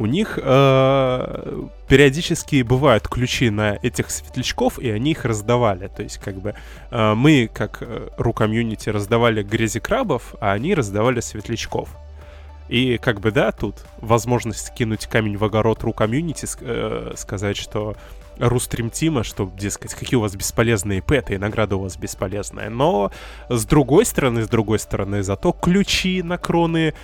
у 0.00 0.06
них 0.06 0.38
э, 0.40 1.62
периодически 1.88 2.62
бывают 2.62 3.08
ключи 3.08 3.50
на 3.50 3.80
этих 3.82 4.10
светлячков, 4.10 4.78
и 4.78 4.88
они 4.90 5.10
их 5.10 5.24
раздавали. 5.24 5.88
То 5.88 6.04
есть, 6.04 6.18
как 6.18 6.36
бы, 6.36 6.54
э, 6.92 7.14
мы, 7.14 7.50
как 7.52 7.78
э, 7.80 8.08
ру 8.16 8.32
комьюнити, 8.32 8.90
раздавали 8.90 9.42
грязи 9.42 9.80
крабов, 9.80 10.36
а 10.40 10.52
они 10.52 10.76
раздавали 10.76 11.18
светлячков. 11.18 11.88
И 12.68 12.98
как 12.98 13.20
бы, 13.20 13.30
да, 13.30 13.52
тут 13.52 13.76
возможность 13.98 14.72
кинуть 14.74 15.06
камень 15.06 15.36
в 15.36 15.44
огород 15.44 15.82
ру 15.82 15.92
комьюнити, 15.92 16.46
э, 16.60 17.12
сказать, 17.16 17.56
что 17.56 17.96
Рустрим 18.38 18.90
Тима, 18.90 19.24
что, 19.24 19.50
дескать, 19.58 19.94
какие 19.94 20.16
у 20.16 20.20
вас 20.20 20.36
бесполезные 20.36 21.02
пэты, 21.02 21.34
и 21.34 21.38
награда 21.38 21.76
у 21.76 21.80
вас 21.80 21.96
бесполезная. 21.96 22.70
Но 22.70 23.10
с 23.48 23.64
другой 23.64 24.04
стороны, 24.04 24.42
с 24.44 24.48
другой 24.48 24.78
стороны, 24.78 25.22
зато 25.22 25.52
ключи 25.52 26.22
на 26.22 26.38
кроны 26.38 26.94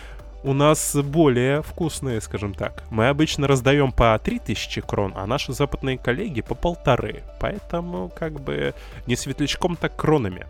у 0.44 0.52
нас 0.52 0.94
более 0.94 1.62
вкусные, 1.62 2.20
скажем 2.20 2.54
так. 2.54 2.84
Мы 2.90 3.08
обычно 3.08 3.48
раздаем 3.48 3.92
по 3.92 4.18
3000 4.22 4.82
крон, 4.82 5.12
а 5.16 5.26
наши 5.26 5.52
западные 5.54 5.96
коллеги 5.96 6.42
по 6.42 6.54
полторы. 6.54 7.22
Поэтому, 7.40 8.10
как 8.14 8.40
бы, 8.40 8.74
не 9.06 9.16
светлячком, 9.16 9.76
так 9.76 9.96
кронами. 9.96 10.46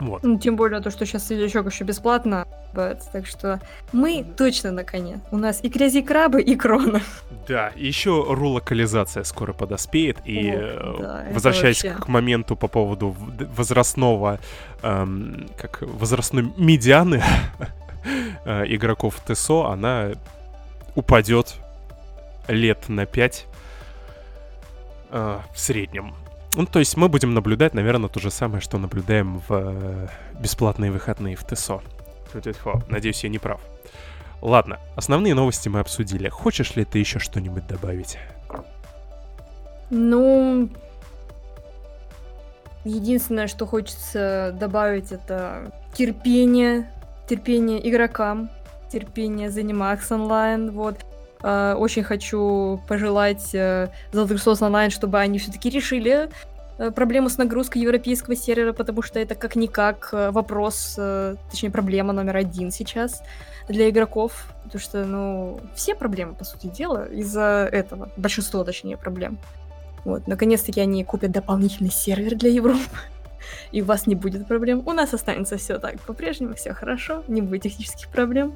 Вот. 0.00 0.22
Ну, 0.22 0.38
тем 0.38 0.56
более 0.56 0.80
то, 0.80 0.90
что 0.90 1.04
сейчас 1.06 1.26
светлячок 1.26 1.70
еще 1.70 1.84
бесплатно. 1.84 2.46
Так 2.72 3.26
что 3.26 3.60
мы 3.92 4.24
точно 4.36 4.70
на 4.70 4.84
коне. 4.84 5.20
У 5.30 5.36
нас 5.36 5.62
и 5.62 5.68
грязи 5.68 6.02
крабы, 6.02 6.40
и 6.40 6.56
крона. 6.56 7.02
Да, 7.48 7.72
еще 7.74 8.24
рулокализация 8.28 9.24
скоро 9.24 9.52
подоспеет. 9.52 10.18
И 10.24 10.50
О, 10.50 10.96
да, 11.00 11.24
возвращаясь 11.32 11.82
вообще... 11.82 12.00
к 12.00 12.08
моменту 12.08 12.56
по 12.56 12.68
поводу 12.68 13.14
возрастного, 13.56 14.38
эм, 14.82 15.48
как 15.56 15.82
возрастной 15.82 16.52
медианы 16.56 17.22
э, 18.44 18.64
игроков 18.68 19.20
ТСО, 19.26 19.66
она 19.66 20.12
упадет 20.94 21.56
лет 22.46 22.88
на 22.88 23.04
5 23.04 23.46
э, 25.10 25.38
в 25.52 25.58
среднем. 25.58 26.14
Ну, 26.54 26.66
то 26.66 26.80
есть 26.80 26.96
мы 26.96 27.08
будем 27.08 27.32
наблюдать, 27.32 27.74
наверное, 27.74 28.08
то 28.08 28.18
же 28.18 28.30
самое, 28.30 28.60
что 28.60 28.78
наблюдаем 28.78 29.40
в 29.48 29.50
э, 29.50 30.08
бесплатные 30.40 30.90
выходные 30.90 31.36
в 31.36 31.44
ТСО. 31.44 31.80
Надеюсь, 32.88 33.22
я 33.22 33.30
не 33.30 33.38
прав. 33.38 33.60
Ладно, 34.42 34.78
основные 34.96 35.34
новости 35.34 35.68
мы 35.68 35.80
обсудили. 35.80 36.28
Хочешь 36.28 36.74
ли 36.74 36.84
ты 36.84 36.98
еще 36.98 37.18
что-нибудь 37.18 37.66
добавить? 37.66 38.18
Ну, 39.90 40.68
единственное, 42.84 43.46
что 43.46 43.66
хочется 43.66 44.56
добавить, 44.58 45.12
это 45.12 45.72
терпение, 45.94 46.90
терпение 47.28 47.88
игрокам, 47.88 48.50
терпение 48.90 49.50
заниматься 49.50 50.14
онлайн, 50.14 50.70
вот. 50.70 50.96
Uh, 51.42 51.74
очень 51.76 52.02
хочу 52.02 52.82
пожелать 52.86 53.50
Золотых 54.12 54.42
Сос 54.42 54.60
онлайн, 54.60 54.90
чтобы 54.90 55.18
они 55.18 55.38
все-таки 55.38 55.70
решили 55.70 56.28
uh, 56.78 56.90
проблему 56.90 57.30
с 57.30 57.38
нагрузкой 57.38 57.80
европейского 57.80 58.36
сервера, 58.36 58.74
потому 58.74 59.00
что 59.00 59.18
это 59.18 59.34
как-никак 59.34 60.10
вопрос, 60.12 60.98
точнее, 61.50 61.70
проблема 61.70 62.12
номер 62.12 62.36
один 62.36 62.70
сейчас 62.70 63.22
для 63.68 63.88
игроков, 63.88 64.52
потому 64.64 64.80
что, 64.80 65.04
ну, 65.04 65.60
все 65.74 65.94
проблемы, 65.94 66.34
по 66.34 66.44
сути 66.44 66.66
дела, 66.66 67.06
из-за 67.06 67.68
этого, 67.70 68.10
большинство, 68.16 68.64
точнее, 68.64 68.96
проблем. 68.96 69.38
Вот, 70.04 70.26
наконец-таки 70.26 70.80
они 70.80 71.04
купят 71.04 71.30
дополнительный 71.30 71.90
сервер 71.90 72.34
для 72.34 72.50
Европы, 72.50 72.80
и 73.72 73.82
у 73.82 73.84
вас 73.84 74.06
не 74.06 74.14
будет 74.14 74.46
проблем. 74.46 74.82
У 74.86 74.92
нас 74.92 75.14
останется 75.14 75.56
все 75.56 75.78
так, 75.78 76.00
по-прежнему 76.00 76.54
все 76.54 76.72
хорошо, 76.72 77.22
не 77.28 77.42
будет 77.42 77.62
технических 77.62 78.08
проблем. 78.08 78.54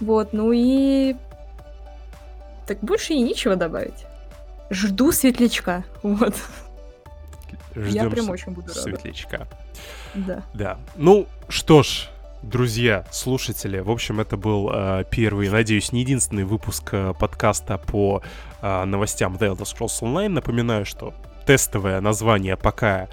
Вот, 0.00 0.32
ну 0.32 0.52
и... 0.52 1.16
Так 2.70 2.78
больше 2.82 3.14
и 3.14 3.20
нечего 3.20 3.56
добавить. 3.56 4.06
Жду 4.70 5.10
светлячка, 5.10 5.82
вот. 6.04 6.36
Ждем 7.74 8.04
Я 8.04 8.08
прям 8.08 8.30
очень 8.30 8.52
буду 8.52 8.68
рада. 8.68 8.80
Светлячка. 8.80 9.48
Да. 10.14 10.44
Да. 10.54 10.78
Ну, 10.94 11.26
что 11.48 11.82
ж, 11.82 12.08
друзья, 12.44 13.04
слушатели. 13.10 13.80
В 13.80 13.90
общем, 13.90 14.20
это 14.20 14.36
был 14.36 14.70
э, 14.72 15.04
первый, 15.10 15.48
надеюсь, 15.48 15.90
не 15.90 16.02
единственный 16.02 16.44
выпуск 16.44 16.90
э, 16.92 17.12
подкаста 17.18 17.76
по 17.76 18.22
э, 18.62 18.84
новостям 18.84 19.34
The 19.34 19.56
Elder 19.56 19.64
Scrolls 19.64 20.00
Online. 20.00 20.28
Напоминаю, 20.28 20.86
что 20.86 21.12
тестовое 21.46 22.00
название 22.00 22.56
пока 22.56 23.08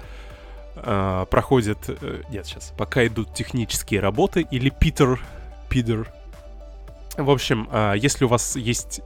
э, 0.76 1.26
проходит... 1.28 1.78
Э, 1.88 2.22
нет, 2.30 2.46
сейчас. 2.46 2.72
Пока 2.78 3.04
идут 3.04 3.34
технические 3.34 3.98
работы 3.98 4.46
или 4.52 4.70
Питер... 4.70 5.20
Питер... 5.68 6.12
В 7.16 7.28
общем, 7.28 7.68
э, 7.72 7.94
если 7.96 8.24
у 8.24 8.28
вас 8.28 8.54
есть 8.54 9.00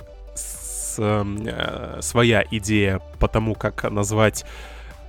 с, 0.94 0.98
э, 0.98 1.98
своя 2.00 2.44
идея 2.50 3.00
по 3.18 3.28
тому, 3.28 3.54
как 3.54 3.90
назвать 3.90 4.44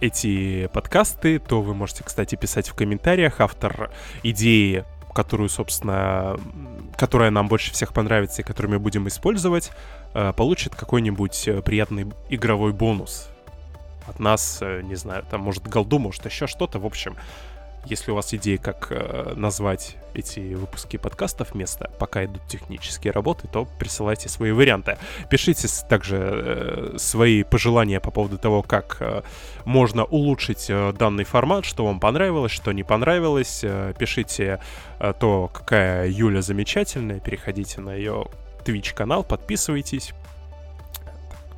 эти 0.02 0.68
подкасты, 0.74 1.40
то 1.40 1.62
вы 1.62 1.74
можете, 1.74 2.04
кстати, 2.04 2.36
писать 2.36 2.70
в 2.70 2.74
комментариях. 2.74 3.40
Автор 3.42 3.92
идеи 4.24 4.86
которую, 5.14 5.48
собственно, 5.48 6.40
которая 6.98 7.30
нам 7.30 7.48
больше 7.48 7.72
всех 7.72 7.94
понравится 7.94 8.42
и 8.42 8.46
которую 8.46 8.72
мы 8.72 8.80
будем 8.80 9.08
использовать, 9.08 9.70
э, 10.16 10.34
получит 10.36 10.74
какой-нибудь 10.74 11.48
э, 11.48 11.62
приятный 11.62 12.12
игровой 12.30 12.74
бонус 12.74 13.30
от 14.08 14.20
нас, 14.20 14.60
не 14.62 14.96
знаю, 14.96 15.24
там, 15.30 15.42
может, 15.42 15.68
голду, 15.68 16.00
может, 16.00 16.26
еще 16.26 16.48
что-то, 16.48 16.80
в 16.80 16.86
общем, 16.88 17.16
если 17.86 18.12
у 18.12 18.16
вас 18.16 18.34
идеи, 18.34 18.58
как 18.58 18.88
э, 18.92 19.34
назвать 19.36 19.98
эти 20.14 20.54
выпуски 20.54 20.98
подкастов 20.98 21.54
вместо, 21.54 21.90
пока 22.00 22.26
идут 22.26 22.42
технические 22.48 23.12
работы, 23.12 23.48
то 23.48 23.68
присылайте 23.80 24.30
свои 24.30 24.52
варианты. 24.52 24.98
Пишите 25.30 25.68
также 25.90 26.18
э, 26.18 26.96
свои 26.98 27.44
пожелания 27.44 28.00
по 28.00 28.12
поводу 28.12 28.38
того, 28.38 28.64
как 28.64 28.98
э, 29.00 29.22
можно 29.66 30.06
улучшить 30.06 30.68
э, 30.70 30.94
данный 30.98 31.24
формат, 31.24 31.66
что 31.66 31.86
вам 31.86 32.00
понравилось, 32.00 32.52
что 32.52 32.72
не 32.72 32.84
понравилось. 32.84 33.62
Э, 33.64 33.94
пишите 33.98 34.60
э, 35.00 35.14
то, 35.20 35.50
какая 35.54 36.10
Юля 36.10 36.42
замечательная. 36.42 37.20
Переходите 37.20 37.82
на 37.82 37.94
ее 37.96 38.28
Twitch 38.64 38.94
канал, 38.94 39.24
подписывайтесь 39.24 40.14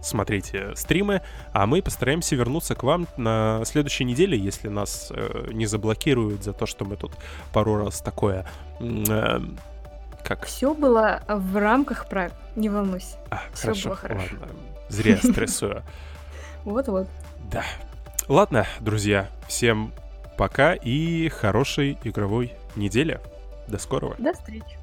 смотрите 0.06 0.76
стримы, 0.76 1.22
а 1.52 1.65
мы 1.65 1.82
постараемся 1.82 2.36
вернуться 2.36 2.76
к 2.76 2.84
вам 2.84 3.07
на 3.18 3.61
следующей 3.65 4.06
неделе, 4.06 4.38
если 4.38 4.68
нас 4.68 5.11
э, 5.14 5.49
не 5.52 5.65
заблокируют 5.65 6.44
за 6.44 6.53
то, 6.53 6.65
что 6.65 6.86
мы 6.86 6.95
тут 6.95 7.11
пару 7.52 7.77
раз 7.77 8.02
такое... 8.02 8.45
Э, 8.80 9.40
как? 10.23 10.45
Все 10.45 10.73
было 10.73 11.22
в 11.27 11.56
рамках 11.57 12.07
правил, 12.07 12.34
не 12.56 12.69
волнуйся. 12.69 13.18
А, 13.30 13.41
Все 13.53 13.68
хорошо, 13.68 13.90
было 13.90 13.95
хорошо. 13.95 14.36
Ладно. 14.40 14.56
Зря 14.90 15.18
стрессую. 15.18 15.84
Вот-вот. 16.64 17.07
Да. 17.52 17.64
Ладно, 18.27 18.65
друзья, 18.80 19.30
всем 19.48 19.94
пока 20.36 20.73
и 20.73 21.30
хорошей 21.30 21.98
игровой 22.03 22.53
недели. 22.76 23.19
До 23.68 23.77
скорого. 23.77 24.15
До 24.18 24.34
встречи. 24.34 24.77